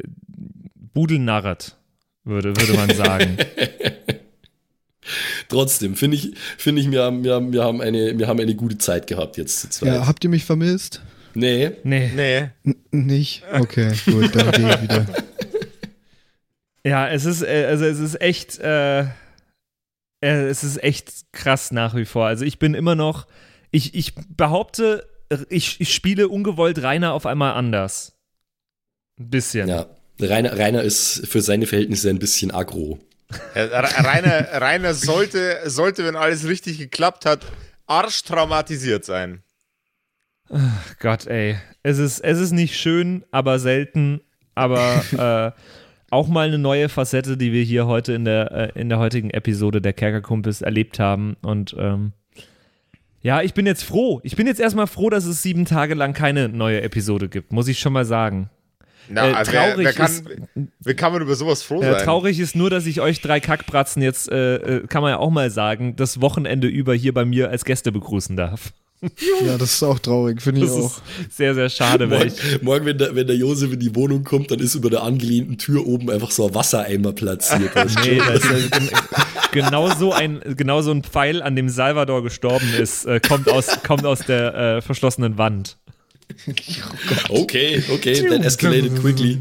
Budelnarret, 0.94 1.76
würde, 2.24 2.56
würde 2.56 2.72
man 2.74 2.94
sagen. 2.94 3.36
Trotzdem, 5.48 5.94
finde 5.94 6.16
ich, 6.16 6.32
finde 6.59 6.82
ich, 6.82 6.90
wir 6.90 7.02
haben, 7.02 7.22
wir, 7.22 7.34
haben, 7.34 7.52
wir, 7.52 7.62
haben 7.62 7.80
eine, 7.80 8.18
wir 8.18 8.26
haben 8.26 8.40
eine 8.40 8.55
gute 8.55 8.78
Zeit 8.78 9.06
gehabt 9.06 9.36
jetzt 9.36 9.60
zu 9.60 9.70
zweit. 9.70 9.94
Ja, 9.94 10.06
habt 10.06 10.24
ihr 10.24 10.30
mich 10.30 10.44
vermisst? 10.44 11.02
Nee. 11.34 11.70
Nee. 11.84 12.10
Nee. 12.16 12.48
N 12.64 13.06
nicht? 13.06 13.44
Okay, 13.52 13.93
gut, 14.06 14.34
dann 14.34 14.51
gehe 14.52 14.74
ich 14.74 14.82
wieder. 14.82 15.06
Ja, 16.86 17.09
es 17.09 17.24
ist, 17.24 17.43
äh, 17.43 17.66
also 17.68 17.84
es 17.84 17.98
ist 17.98 18.20
echt, 18.20 18.60
äh, 18.60 19.06
äh, 20.27 20.48
es 20.48 20.65
ist 20.65 20.82
echt 20.82 21.32
krass 21.32 21.70
nach 21.70 21.94
wie 21.94 22.05
vor. 22.05 22.27
Also 22.27 22.44
ich 22.44 22.59
bin 22.59 22.74
immer 22.74 22.94
noch, 22.94 23.27
ich, 23.70 23.94
ich 23.94 24.15
behaupte, 24.28 25.09
ich, 25.48 25.81
ich 25.81 25.94
spiele 25.94 26.28
ungewollt 26.28 26.82
Rainer 26.82 27.12
auf 27.12 27.27
einmal 27.27 27.55
anders. 27.55 28.19
Ein 29.19 29.31
bisschen. 29.31 29.69
Ja, 29.69 29.86
Rainer, 30.20 30.59
Rainer 30.59 30.82
ist 30.82 31.27
für 31.28 31.40
seine 31.40 31.66
Verhältnisse 31.66 32.11
ein 32.11 32.19
bisschen 32.19 32.51
aggro. 32.51 32.98
Rainer, 33.55 34.61
Rainer 34.61 34.94
sollte, 34.94 35.59
sollte, 35.65 36.05
wenn 36.05 36.16
alles 36.16 36.47
richtig 36.47 36.78
geklappt 36.78 37.27
hat, 37.27 37.44
arschtraumatisiert 37.86 39.05
sein. 39.05 39.43
Ach 40.48 40.98
Gott, 41.01 41.27
ey. 41.27 41.59
Es 41.82 41.98
ist, 41.98 42.20
es 42.20 42.39
ist 42.39 42.53
nicht 42.53 42.78
schön, 42.78 43.24
aber 43.31 43.59
selten. 43.59 44.20
Aber 44.55 45.55
äh, 45.57 45.61
auch 46.11 46.28
mal 46.28 46.47
eine 46.49 46.59
neue 46.59 46.89
Facette, 46.89 47.37
die 47.37 47.53
wir 47.53 47.62
hier 47.62 47.87
heute 47.87 48.12
in 48.12 48.24
der, 48.24 48.53
äh, 48.77 48.81
in 48.81 48.89
der 48.89 48.99
heutigen 48.99 49.31
Episode 49.31 49.81
der 49.81 49.93
Kerkerkumpels 49.93 50.62
erlebt 50.62 50.99
haben. 50.99 51.37
Und 51.43 51.74
ähm, 51.78 52.12
ja, 53.23 53.43
ich 53.43 53.55
bin 53.55 53.66
jetzt 53.66 53.83
froh. 53.83 54.20
Ich 54.23 54.37
bin 54.37 54.47
jetzt 54.47 54.61
erstmal 54.61 54.87
froh, 54.87 55.11
dass 55.11 55.24
es 55.24 55.43
sieben 55.43 55.65
Tage 55.65 55.95
lang 55.95 56.12
keine 56.12 56.49
neue 56.49 56.81
Episode 56.83 57.28
gibt, 57.28 57.53
muss 57.53 57.66
ich 57.69 57.78
schon 57.81 57.93
mal 57.93 58.05
sagen. 58.05 58.51
Na, 59.09 59.28
Äh, 59.28 59.33
also 59.35 59.53
wer, 59.53 59.69
traurig 59.70 59.85
wer 59.87 59.93
kann, 59.93 60.07
ist- 60.07 60.24
wie 60.81 60.95
kann 60.95 61.12
man 61.12 61.23
über 61.23 61.35
sowas 61.35 61.62
froh 61.62 61.81
Äh, 61.83 61.93
sein? 61.93 62.05
traurig 62.05 62.39
ist 62.41 62.55
nur, 62.57 62.70
dass 62.70 62.87
ich 62.87 63.01
euch 63.01 63.20
drei 63.20 63.41
Kackbratzen 63.41 64.03
jetzt, 64.03 64.31
äh, 64.31 64.57
äh, 64.57 64.87
kann 64.87 65.03
man 65.03 65.11
ja 65.12 65.19
auch 65.19 65.31
mal 65.31 65.51
sagen, 65.51 65.97
das 65.97 66.20
Wochenende 66.20 66.69
über 66.69 66.95
hier 66.95 67.15
bei 67.15 67.24
mir 67.24 67.51
als 67.51 67.65
Gäste 67.65 67.91
begrüßen 67.93 68.37
darf. 68.37 68.73
Ja, 69.44 69.59
das 69.59 69.74
ist 69.74 69.82
auch 69.82 69.98
traurig, 69.98 70.40
finde 70.40 70.62
ich 70.62 70.68
Das 70.68 70.77
auch. 70.77 71.01
ist 71.20 71.36
sehr, 71.36 71.55
sehr 71.55 71.68
schade, 71.68 72.10
weil 72.10 72.27
Morgen, 72.28 72.35
ich. 72.55 72.62
morgen 72.62 72.86
wenn, 72.86 72.98
der, 72.98 73.14
wenn 73.14 73.27
der 73.27 73.36
Josef 73.36 73.73
in 73.73 73.78
die 73.81 73.94
Wohnung 73.94 74.24
kommt, 74.24 74.51
dann 74.51 74.59
ist 74.59 74.74
über 74.74 74.89
der 74.90 75.02
angelehnten 75.02 75.59
Tür 75.59 75.86
oben 75.86 76.10
einfach 76.10 76.31
so 76.31 76.48
ein 76.48 76.55
Wassereimer 76.55 77.12
platziert. 77.12 77.74
Nee, 78.05 78.18
das 78.27 78.44
ist, 78.44 78.70
gen 78.73 78.90
genau, 79.52 79.94
so 79.94 80.12
ein, 80.12 80.40
genau 80.56 80.81
so 80.81 80.90
ein 80.93 81.02
Pfeil, 81.02 81.43
an 81.43 81.56
dem 81.56 81.68
Salvador 81.68 82.23
gestorben 82.23 82.73
ist, 82.78 83.05
äh, 83.05 83.20
kommt, 83.20 83.51
aus, 83.51 83.82
kommt 83.82 84.06
aus 84.06 84.20
der 84.20 84.55
äh, 84.55 84.81
verschlossenen 84.82 85.36
Wand. 85.36 85.77
Okay, 87.28 87.82
okay, 87.93 88.28
that 88.28 88.44
escalated 88.44 88.98
quickly. 89.01 89.39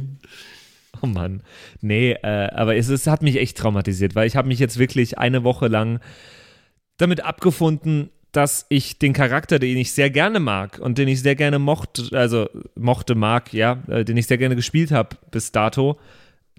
Oh 1.02 1.07
Mann. 1.07 1.41
Nee, 1.82 2.11
äh, 2.11 2.49
aber 2.52 2.76
es, 2.76 2.90
es 2.90 3.07
hat 3.07 3.22
mich 3.22 3.38
echt 3.38 3.57
traumatisiert, 3.57 4.15
weil 4.15 4.27
ich 4.27 4.36
habe 4.36 4.48
mich 4.48 4.60
jetzt 4.60 4.77
wirklich 4.77 5.18
eine 5.18 5.44
Woche 5.44 5.68
lang 5.68 5.99
damit 6.98 7.22
abgefunden, 7.22 8.10
dass 8.36 8.66
ich 8.68 8.99
den 8.99 9.14
Charakter, 9.14 9.60
den 9.60 9.78
ich 9.78 9.94
sehr 9.94 10.10
gerne 10.10 10.40
mag 10.40 10.80
und 10.80 10.98
den 10.98 11.07
ich 11.07 11.22
sehr 11.22 11.36
gerne 11.36 11.57
mochte, 11.57 12.10
also 12.12 12.49
mochte, 12.76 13.16
mag, 13.16 13.53
ja, 13.53 13.82
äh, 13.88 14.03
den 14.03 14.18
ich 14.18 14.28
sehr 14.28 14.38
gerne 14.38 14.57
gespielt 14.57 14.91
habe 14.91 15.16
bis 15.32 15.53
dato, 15.53 15.98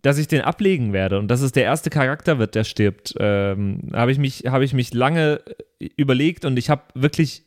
dass 0.00 0.16
ich 0.16 0.26
den 0.26 0.40
ablegen 0.40 0.92
werde 0.92 1.18
und 1.18 1.28
dass 1.28 1.42
es 1.42 1.52
der 1.52 1.64
erste 1.64 1.90
Charakter 1.90 2.38
wird, 2.38 2.54
der 2.54 2.64
stirbt. 2.64 3.14
Ähm, 3.18 3.90
habe 3.92 4.10
ich 4.10 4.18
mich, 4.18 4.44
habe 4.46 4.64
ich 4.64 4.72
mich 4.72 4.94
lange 4.94 5.40
äh, 5.78 5.88
überlegt 5.96 6.46
und 6.46 6.58
ich 6.58 6.70
habe 6.70 6.82
wirklich 6.94 7.42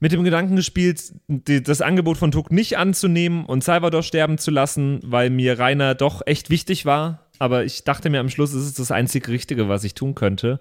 mit 0.00 0.12
dem 0.12 0.24
Gedanken 0.24 0.56
gespielt, 0.56 1.12
die, 1.28 1.62
das 1.62 1.82
Angebot 1.82 2.16
von 2.16 2.30
Tuck 2.30 2.52
nicht 2.52 2.78
anzunehmen 2.78 3.44
und 3.44 3.64
Salvador 3.64 4.02
sterben 4.02 4.38
zu 4.38 4.50
lassen, 4.50 5.00
weil 5.02 5.28
mir 5.28 5.58
Rainer 5.58 5.94
doch 5.94 6.22
echt 6.26 6.48
wichtig 6.50 6.86
war. 6.86 7.26
Aber 7.38 7.64
ich 7.64 7.84
dachte 7.84 8.10
mir 8.10 8.20
am 8.20 8.30
Schluss, 8.30 8.54
es 8.54 8.64
ist 8.64 8.78
das 8.78 8.90
einzig 8.90 9.28
Richtige, 9.28 9.68
was 9.68 9.84
ich 9.84 9.94
tun 9.94 10.14
könnte. 10.14 10.60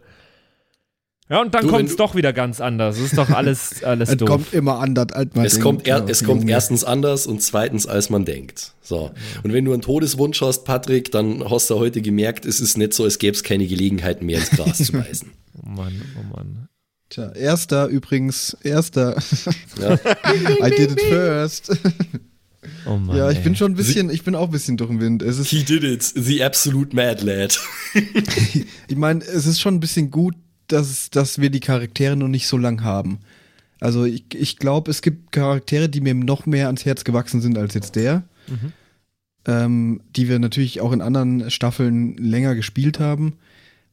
Ja, 1.34 1.42
und 1.42 1.56
dann 1.56 1.66
kommt 1.68 1.90
es 1.90 1.96
doch 1.96 2.14
wieder 2.14 2.32
ganz 2.32 2.62
anders. 2.62 2.98
Es 2.98 3.06
ist 3.06 3.18
doch 3.18 3.30
alles, 3.32 3.84
alles 3.84 4.10
Es 4.10 4.18
doof. 4.18 4.30
kommt 4.30 4.54
immer 4.54 4.80
anders, 4.80 5.08
als 5.14 5.34
man 5.34 5.46
Es 5.46 5.54
denkt. 5.54 5.64
kommt, 5.64 5.88
er, 5.88 5.98
Ja, 5.98 6.06
es 6.08 6.24
kommt 6.24 6.42
Junge. 6.42 6.52
erstens 6.52 6.84
anders 6.84 7.26
und 7.26 7.42
zweitens, 7.42 7.88
als 7.88 8.12
man 8.12 8.24
denkt. 8.24 8.74
So. 8.84 9.10
Und 9.42 9.52
wenn 9.52 9.66
du 9.66 9.74
einen 9.74 9.82
Todeswunsch 9.82 10.42
hast, 10.42 10.64
Patrick, 10.64 11.12
dann 11.12 11.50
hast 11.50 11.72
du 11.72 11.76
heute 11.80 12.04
gemerkt, 12.04 12.46
es 12.46 12.60
ist 12.60 12.78
nicht 12.78 12.94
so, 12.94 13.04
als 13.04 13.18
gäbe 13.18 13.36
es 13.36 13.42
keine 13.42 13.66
Gelegenheiten 13.66 14.28
mehr 14.28 14.38
ins 14.38 14.52
Gras 14.52 14.78
zu 14.78 14.92
beißen. 14.92 15.32
Oh 15.56 15.70
Mann, 15.70 16.02
oh 16.20 16.36
Mann. 16.36 16.68
Tja, 17.10 17.32
erster 17.32 17.86
übrigens, 17.88 18.58
erster. 18.64 19.16
Ja. 19.80 19.94
I 20.66 20.70
did 20.72 20.92
it 20.92 21.02
first. 21.02 21.72
Oh 22.88 22.98
Mann 22.98 23.16
ja, 23.18 23.30
ich 23.30 23.38
ey. 23.38 23.44
bin 23.44 23.56
schon 23.56 23.74
ein 23.74 23.76
bisschen, 23.76 24.10
ich 24.10 24.24
bin 24.24 24.34
auch 24.36 24.46
ein 24.48 24.52
bisschen 24.52 24.78
durch 24.78 24.90
den 24.90 25.00
Wind. 25.00 25.22
Es 25.22 25.38
ist, 25.38 25.50
He 25.50 25.64
did 25.64 25.84
it, 25.84 26.02
the 26.04 26.44
absolute 26.44 26.96
mad 26.96 27.24
lad. 27.24 27.60
ich 28.88 28.96
meine, 28.96 29.24
es 29.24 29.46
ist 29.46 29.62
schon 29.62 29.76
ein 29.76 29.80
bisschen 29.80 30.10
gut, 30.12 30.34
dass, 30.68 31.10
dass 31.10 31.40
wir 31.40 31.50
die 31.50 31.60
Charaktere 31.60 32.16
noch 32.16 32.28
nicht 32.28 32.48
so 32.48 32.58
lang 32.58 32.84
haben. 32.84 33.20
Also 33.80 34.06
ich, 34.06 34.26
ich 34.34 34.58
glaube, 34.58 34.92
es 34.92 35.02
gibt 35.02 35.32
Charaktere, 35.32 35.90
die 35.90 36.02
mir 36.02 36.14
noch 36.14 36.46
mehr 36.46 36.68
ans 36.68 36.86
Herz 36.86 37.04
gewachsen 37.04 37.42
sind 37.42 37.58
als 37.58 37.74
jetzt 37.74 37.96
der. 37.96 38.24
Ähm, 39.46 40.00
die 40.16 40.30
wir 40.30 40.40
natürlich 40.40 40.80
auch 40.80 40.94
in 40.94 41.02
anderen 41.02 41.52
Staffeln 41.52 42.16
länger 42.16 42.56
gespielt 42.56 43.02
haben, 43.02 43.34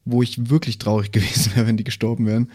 wo 0.05 0.23
ich 0.23 0.49
wirklich 0.49 0.77
traurig 0.77 1.11
gewesen 1.13 1.53
wäre, 1.55 1.67
wenn 1.67 1.75
die 1.75 1.83
gestorben 1.83 2.25
wären. 2.25 2.49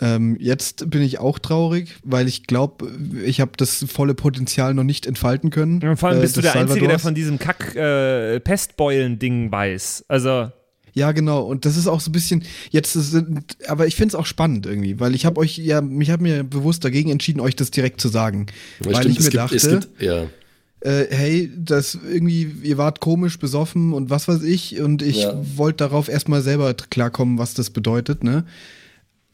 Ähm, 0.00 0.36
jetzt 0.40 0.88
bin 0.90 1.02
ich 1.02 1.18
auch 1.18 1.38
traurig, 1.38 1.96
weil 2.02 2.26
ich 2.28 2.46
glaube, 2.46 2.90
ich 3.24 3.40
habe 3.40 3.52
das 3.56 3.84
volle 3.88 4.14
Potenzial 4.14 4.74
noch 4.74 4.84
nicht 4.84 5.06
entfalten 5.06 5.50
können. 5.50 5.82
Und 5.82 5.96
vor 5.96 6.08
allem 6.08 6.18
äh, 6.18 6.22
bist 6.22 6.36
du 6.36 6.40
der 6.40 6.54
Einzige, 6.54 6.74
der 6.74 6.98
Salvadors. 6.98 7.02
von 7.02 7.14
diesem 7.14 7.38
Kack-Pestbeulen-Ding 7.38 9.52
weiß. 9.52 10.06
Also, 10.08 10.50
Ja, 10.94 11.12
genau. 11.12 11.42
Und 11.42 11.64
das 11.64 11.76
ist 11.76 11.86
auch 11.86 12.00
so 12.00 12.10
ein 12.10 12.12
bisschen, 12.12 12.42
jetzt 12.70 12.92
sind, 12.92 13.56
aber 13.66 13.86
ich 13.86 13.94
finde 13.96 14.08
es 14.08 14.14
auch 14.14 14.26
spannend 14.26 14.66
irgendwie, 14.66 15.00
weil 15.00 15.14
ich 15.14 15.24
habe 15.24 15.40
euch 15.40 15.56
ja, 15.58 15.80
mich 15.80 16.10
habe 16.10 16.22
mir 16.22 16.44
bewusst 16.44 16.84
dagegen 16.84 17.10
entschieden, 17.10 17.40
euch 17.40 17.56
das 17.56 17.70
direkt 17.70 18.00
zu 18.00 18.08
sagen. 18.08 18.46
weil 18.80 18.96
Stimmt, 18.96 19.12
ich 19.12 19.18
mir 19.20 19.30
gibt, 19.30 19.34
dachte, 19.36 19.80
gibt, 19.80 20.02
ja. 20.02 20.24
äh, 20.80 21.06
hey, 21.08 21.50
das 21.56 21.94
irgendwie, 22.10 22.50
ihr 22.62 22.76
wart 22.76 23.00
komisch 23.00 23.38
besoffen 23.38 23.94
und 23.94 24.10
was 24.10 24.28
weiß 24.28 24.42
ich, 24.42 24.80
und 24.80 25.00
ich 25.02 25.22
Ja. 25.22 25.40
wollte 25.56 25.78
darauf 25.84 26.08
erstmal 26.10 26.42
selber 26.42 26.74
klarkommen, 26.74 27.38
was 27.38 27.54
das 27.54 27.70
bedeutet, 27.70 28.22
ne? 28.22 28.44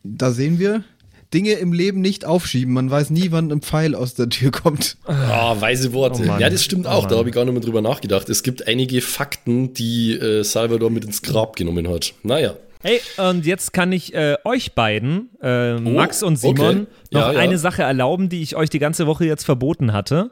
Da 0.05 0.30
sehen 0.30 0.59
wir. 0.60 0.85
Dinge 1.34 1.52
im 1.52 1.72
Leben 1.72 2.00
nicht 2.00 2.24
aufschieben. 2.24 2.72
Man 2.74 2.90
weiß 2.90 3.10
nie, 3.10 3.30
wann 3.30 3.50
ein 3.52 3.60
Pfeil 3.60 3.94
aus 3.94 4.14
der 4.14 4.28
Tür 4.28 4.50
kommt. 4.50 4.96
Ah, 5.06 5.60
weise 5.60 5.92
Worte. 5.92 6.22
Oh 6.24 6.38
ja, 6.40 6.48
das 6.50 6.64
stimmt 6.64 6.86
Oh 6.86 6.90
auch. 6.90 7.02
da 7.05 7.10
Mann. 7.10 7.18
habe 7.18 7.28
ich 7.28 7.34
gar 7.34 7.44
nicht 7.44 7.52
mehr 7.55 7.62
drüber 7.62 7.82
nachgedacht. 7.82 8.28
Es 8.28 8.42
gibt 8.42 8.66
einige 8.66 9.00
Fakten, 9.02 9.74
die 9.74 10.12
äh, 10.14 10.42
Salvador 10.42 10.90
mit 10.90 11.05
ins 11.05 11.22
Grab 11.22 11.56
genommen 11.56 11.88
hat. 11.88 12.14
Naja. 12.22 12.55
Hey, 12.82 13.00
und 13.16 13.44
jetzt 13.44 13.72
kann 13.72 13.90
ich 13.92 14.14
äh, 14.14 14.36
euch 14.44 14.74
beiden, 14.74 15.30
äh, 15.42 15.74
Oh, 15.74 15.80
Max 15.80 16.22
und 16.22 16.36
Simon, 16.36 16.82
okay. 16.82 16.86
noch 17.10 17.20
Ja, 17.20 17.32
ja. 17.32 17.38
eine 17.40 17.59
Sache 17.59 17.82
erlauben, 17.82 18.28
die 18.28 18.40
ich 18.40 18.55
euch 18.56 18.70
die 18.70 18.78
ganze 18.78 19.06
Woche 19.09 19.24
jetzt 19.24 19.44
verboten 19.44 19.92
hatte. 19.92 20.30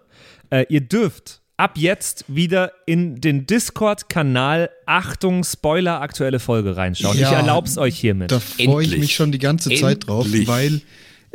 Äh, 0.50 0.64
ihr 0.68 0.80
dürft 0.80 1.40
ab 1.56 1.78
jetzt 1.78 2.24
wieder 2.28 2.72
in 2.84 3.20
den 3.20 3.46
Discord-Kanal 3.46 4.70
Achtung, 4.84 5.44
Spoiler, 5.44 6.00
aktuelle 6.00 6.38
Folge 6.38 6.76
reinschauen. 6.76 7.18
Ja, 7.18 7.30
ich 7.30 7.36
erlaub's 7.36 7.78
euch 7.78 7.98
hiermit. 7.98 8.30
Da 8.30 8.40
freue 8.40 8.64
ich 8.64 8.68
Endlich. 8.68 9.00
mich 9.00 9.14
schon 9.14 9.32
die 9.32 9.38
ganze 9.38 9.74
Zeit 9.74 10.06
drauf, 10.06 10.26
Endlich. 10.26 10.48
weil 10.48 10.80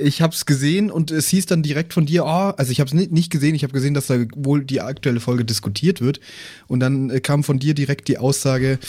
ich 0.01 0.21
habe 0.21 0.33
es 0.33 0.45
gesehen 0.45 0.91
und 0.91 1.11
es 1.11 1.29
hieß 1.29 1.45
dann 1.45 1.63
direkt 1.63 1.93
von 1.93 2.05
dir, 2.05 2.25
oh, 2.25 2.53
also 2.57 2.71
ich 2.71 2.79
habe 2.79 2.87
es 2.87 2.93
nicht, 2.93 3.11
nicht 3.11 3.31
gesehen, 3.31 3.55
ich 3.55 3.63
habe 3.63 3.73
gesehen, 3.73 3.93
dass 3.93 4.07
da 4.07 4.15
wohl 4.35 4.63
die 4.63 4.81
aktuelle 4.81 5.19
Folge 5.19 5.45
diskutiert 5.45 6.01
wird. 6.01 6.19
Und 6.67 6.79
dann 6.79 7.09
äh, 7.09 7.19
kam 7.19 7.43
von 7.43 7.59
dir 7.59 7.73
direkt 7.73 8.07
die 8.07 8.17
Aussage, 8.17 8.79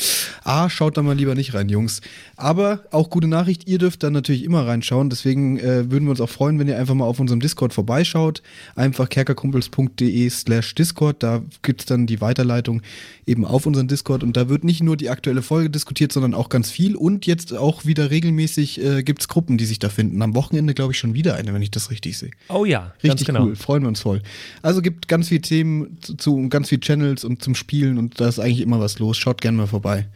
ah, 0.44 0.68
schaut 0.70 0.96
da 0.96 1.02
mal 1.02 1.16
lieber 1.16 1.34
nicht 1.34 1.54
rein, 1.54 1.68
Jungs. 1.68 2.00
Aber 2.36 2.84
auch 2.90 3.10
gute 3.10 3.28
Nachricht, 3.28 3.68
ihr 3.68 3.78
dürft 3.78 4.02
dann 4.02 4.12
natürlich 4.12 4.44
immer 4.44 4.66
reinschauen, 4.66 5.10
deswegen 5.10 5.58
äh, 5.58 5.90
würden 5.90 6.04
wir 6.04 6.10
uns 6.10 6.20
auch 6.20 6.30
freuen, 6.30 6.58
wenn 6.58 6.68
ihr 6.68 6.78
einfach 6.78 6.94
mal 6.94 7.04
auf 7.04 7.20
unserem 7.20 7.40
Discord 7.40 7.72
vorbeischaut, 7.72 8.42
einfach 8.74 9.08
kerkerkumpels.de 9.08 10.30
slash 10.30 10.74
Discord, 10.74 11.22
da 11.22 11.42
gibt's 11.62 11.84
dann 11.84 12.06
die 12.06 12.20
Weiterleitung 12.20 12.82
eben 13.26 13.44
auf 13.44 13.66
unseren 13.66 13.88
Discord. 13.88 14.22
Und 14.22 14.36
da 14.36 14.48
wird 14.48 14.64
nicht 14.64 14.82
nur 14.82 14.96
die 14.96 15.10
aktuelle 15.10 15.42
Folge 15.42 15.70
diskutiert, 15.70 16.12
sondern 16.12 16.34
auch 16.34 16.48
ganz 16.48 16.70
viel. 16.70 16.96
Und 16.96 17.26
jetzt 17.26 17.52
auch 17.52 17.84
wieder 17.84 18.10
regelmäßig 18.10 18.82
äh, 18.82 19.02
gibt's 19.02 19.28
Gruppen, 19.28 19.58
die 19.58 19.64
sich 19.64 19.78
da 19.78 19.88
finden. 19.88 20.20
Am 20.22 20.34
Wochenende 20.34 20.74
glaube 20.74 20.92
ich 20.92 20.98
schon 21.02 21.12
wieder 21.12 21.34
eine, 21.34 21.52
wenn 21.52 21.60
ich 21.60 21.70
das 21.70 21.90
richtig 21.90 22.16
sehe. 22.16 22.30
oh 22.48 22.64
ja, 22.64 22.94
Richtig 23.04 23.26
genau. 23.26 23.44
cool, 23.44 23.56
freuen 23.56 23.82
wir 23.82 23.88
uns 23.88 24.00
voll. 24.00 24.22
Also 24.62 24.80
gibt 24.80 25.08
ganz 25.08 25.28
viele 25.28 25.42
Themen 25.42 25.98
zu, 26.00 26.14
zu 26.14 26.48
ganz 26.48 26.70
viele 26.70 26.80
Channels 26.80 27.24
und 27.24 27.42
zum 27.42 27.54
Spielen 27.54 27.98
und 27.98 28.18
da 28.20 28.28
ist 28.28 28.38
eigentlich 28.38 28.62
immer 28.62 28.80
was 28.80 28.98
los. 28.98 29.18
Schaut 29.18 29.42
gerne 29.42 29.58
mal 29.58 29.66
vorbei. 29.66 30.08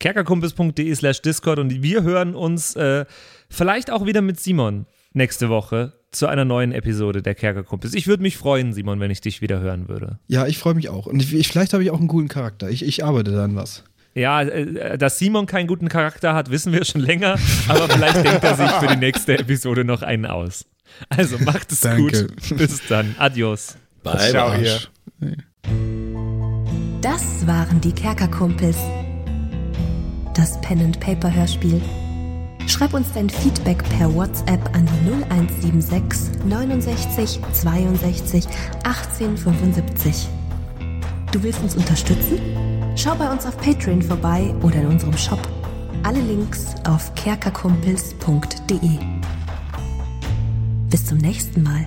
kerkerkumpels.de 0.00 0.94
slash 0.94 1.22
Discord 1.22 1.58
und 1.58 1.82
wir 1.82 2.02
hören 2.02 2.34
uns 2.34 2.74
äh, 2.74 3.04
vielleicht 3.48 3.90
auch 3.90 4.06
wieder 4.06 4.22
mit 4.22 4.40
Simon 4.40 4.86
nächste 5.12 5.48
Woche 5.48 5.92
zu 6.12 6.26
einer 6.26 6.44
neuen 6.44 6.72
Episode 6.72 7.22
der 7.22 7.34
Kerkerkumpels. 7.34 7.94
Ich 7.94 8.06
würde 8.06 8.22
mich 8.22 8.36
freuen, 8.36 8.72
Simon, 8.72 8.98
wenn 8.98 9.10
ich 9.10 9.20
dich 9.20 9.42
wieder 9.42 9.60
hören 9.60 9.88
würde. 9.88 10.18
Ja, 10.26 10.46
ich 10.46 10.58
freue 10.58 10.74
mich 10.74 10.88
auch. 10.88 11.06
Und 11.06 11.22
ich, 11.32 11.46
vielleicht 11.48 11.72
habe 11.72 11.84
ich 11.84 11.90
auch 11.90 11.98
einen 12.00 12.08
coolen 12.08 12.28
Charakter. 12.28 12.68
Ich, 12.68 12.82
ich 12.84 13.04
arbeite 13.04 13.30
da 13.30 13.44
an 13.44 13.54
was. 13.54 13.84
Ja, 14.20 14.42
äh, 14.42 14.98
dass 14.98 15.18
Simon 15.18 15.46
keinen 15.46 15.66
guten 15.66 15.88
Charakter 15.88 16.34
hat, 16.34 16.50
wissen 16.50 16.72
wir 16.72 16.84
schon 16.84 17.00
länger, 17.00 17.38
aber 17.68 17.88
vielleicht 17.88 18.24
denkt 18.24 18.44
er 18.44 18.54
sich 18.54 18.70
für 18.70 18.86
die 18.88 18.96
nächste 18.96 19.38
Episode 19.38 19.84
noch 19.84 20.02
einen 20.02 20.26
aus. 20.26 20.66
Also 21.08 21.38
macht 21.38 21.72
es 21.72 21.80
Danke. 21.80 22.26
gut. 22.26 22.58
Bis 22.58 22.86
dann. 22.86 23.14
Adios. 23.18 23.76
Bye, 24.02 24.30
Ciao 24.30 24.50
bye. 24.50 24.58
hier. 24.58 25.36
Das 27.00 27.46
waren 27.46 27.80
die 27.80 27.92
Kerkerkumpels. 27.92 28.76
Das 30.34 30.60
Pen 30.60 30.80
and 30.80 31.00
Paper 31.00 31.32
Hörspiel. 31.34 31.80
Schreib 32.66 32.92
uns 32.92 33.06
dein 33.14 33.30
Feedback 33.30 33.82
per 33.98 34.14
WhatsApp 34.14 34.60
an 34.74 34.86
die 34.86 35.10
0176 35.32 36.44
69 36.44 37.40
62 37.52 38.44
18 38.84 39.36
75. 39.36 40.28
Du 41.32 41.42
willst 41.42 41.60
uns 41.62 41.76
unterstützen? 41.76 42.38
Schau 42.96 43.14
bei 43.14 43.30
uns 43.30 43.46
auf 43.46 43.56
Patreon 43.58 44.02
vorbei 44.02 44.54
oder 44.62 44.76
in 44.76 44.86
unserem 44.86 45.16
Shop. 45.16 45.40
Alle 46.02 46.20
Links 46.20 46.74
auf 46.86 47.14
kerkerkumpels.de. 47.14 48.98
Bis 50.90 51.06
zum 51.06 51.18
nächsten 51.18 51.62
Mal. 51.62 51.86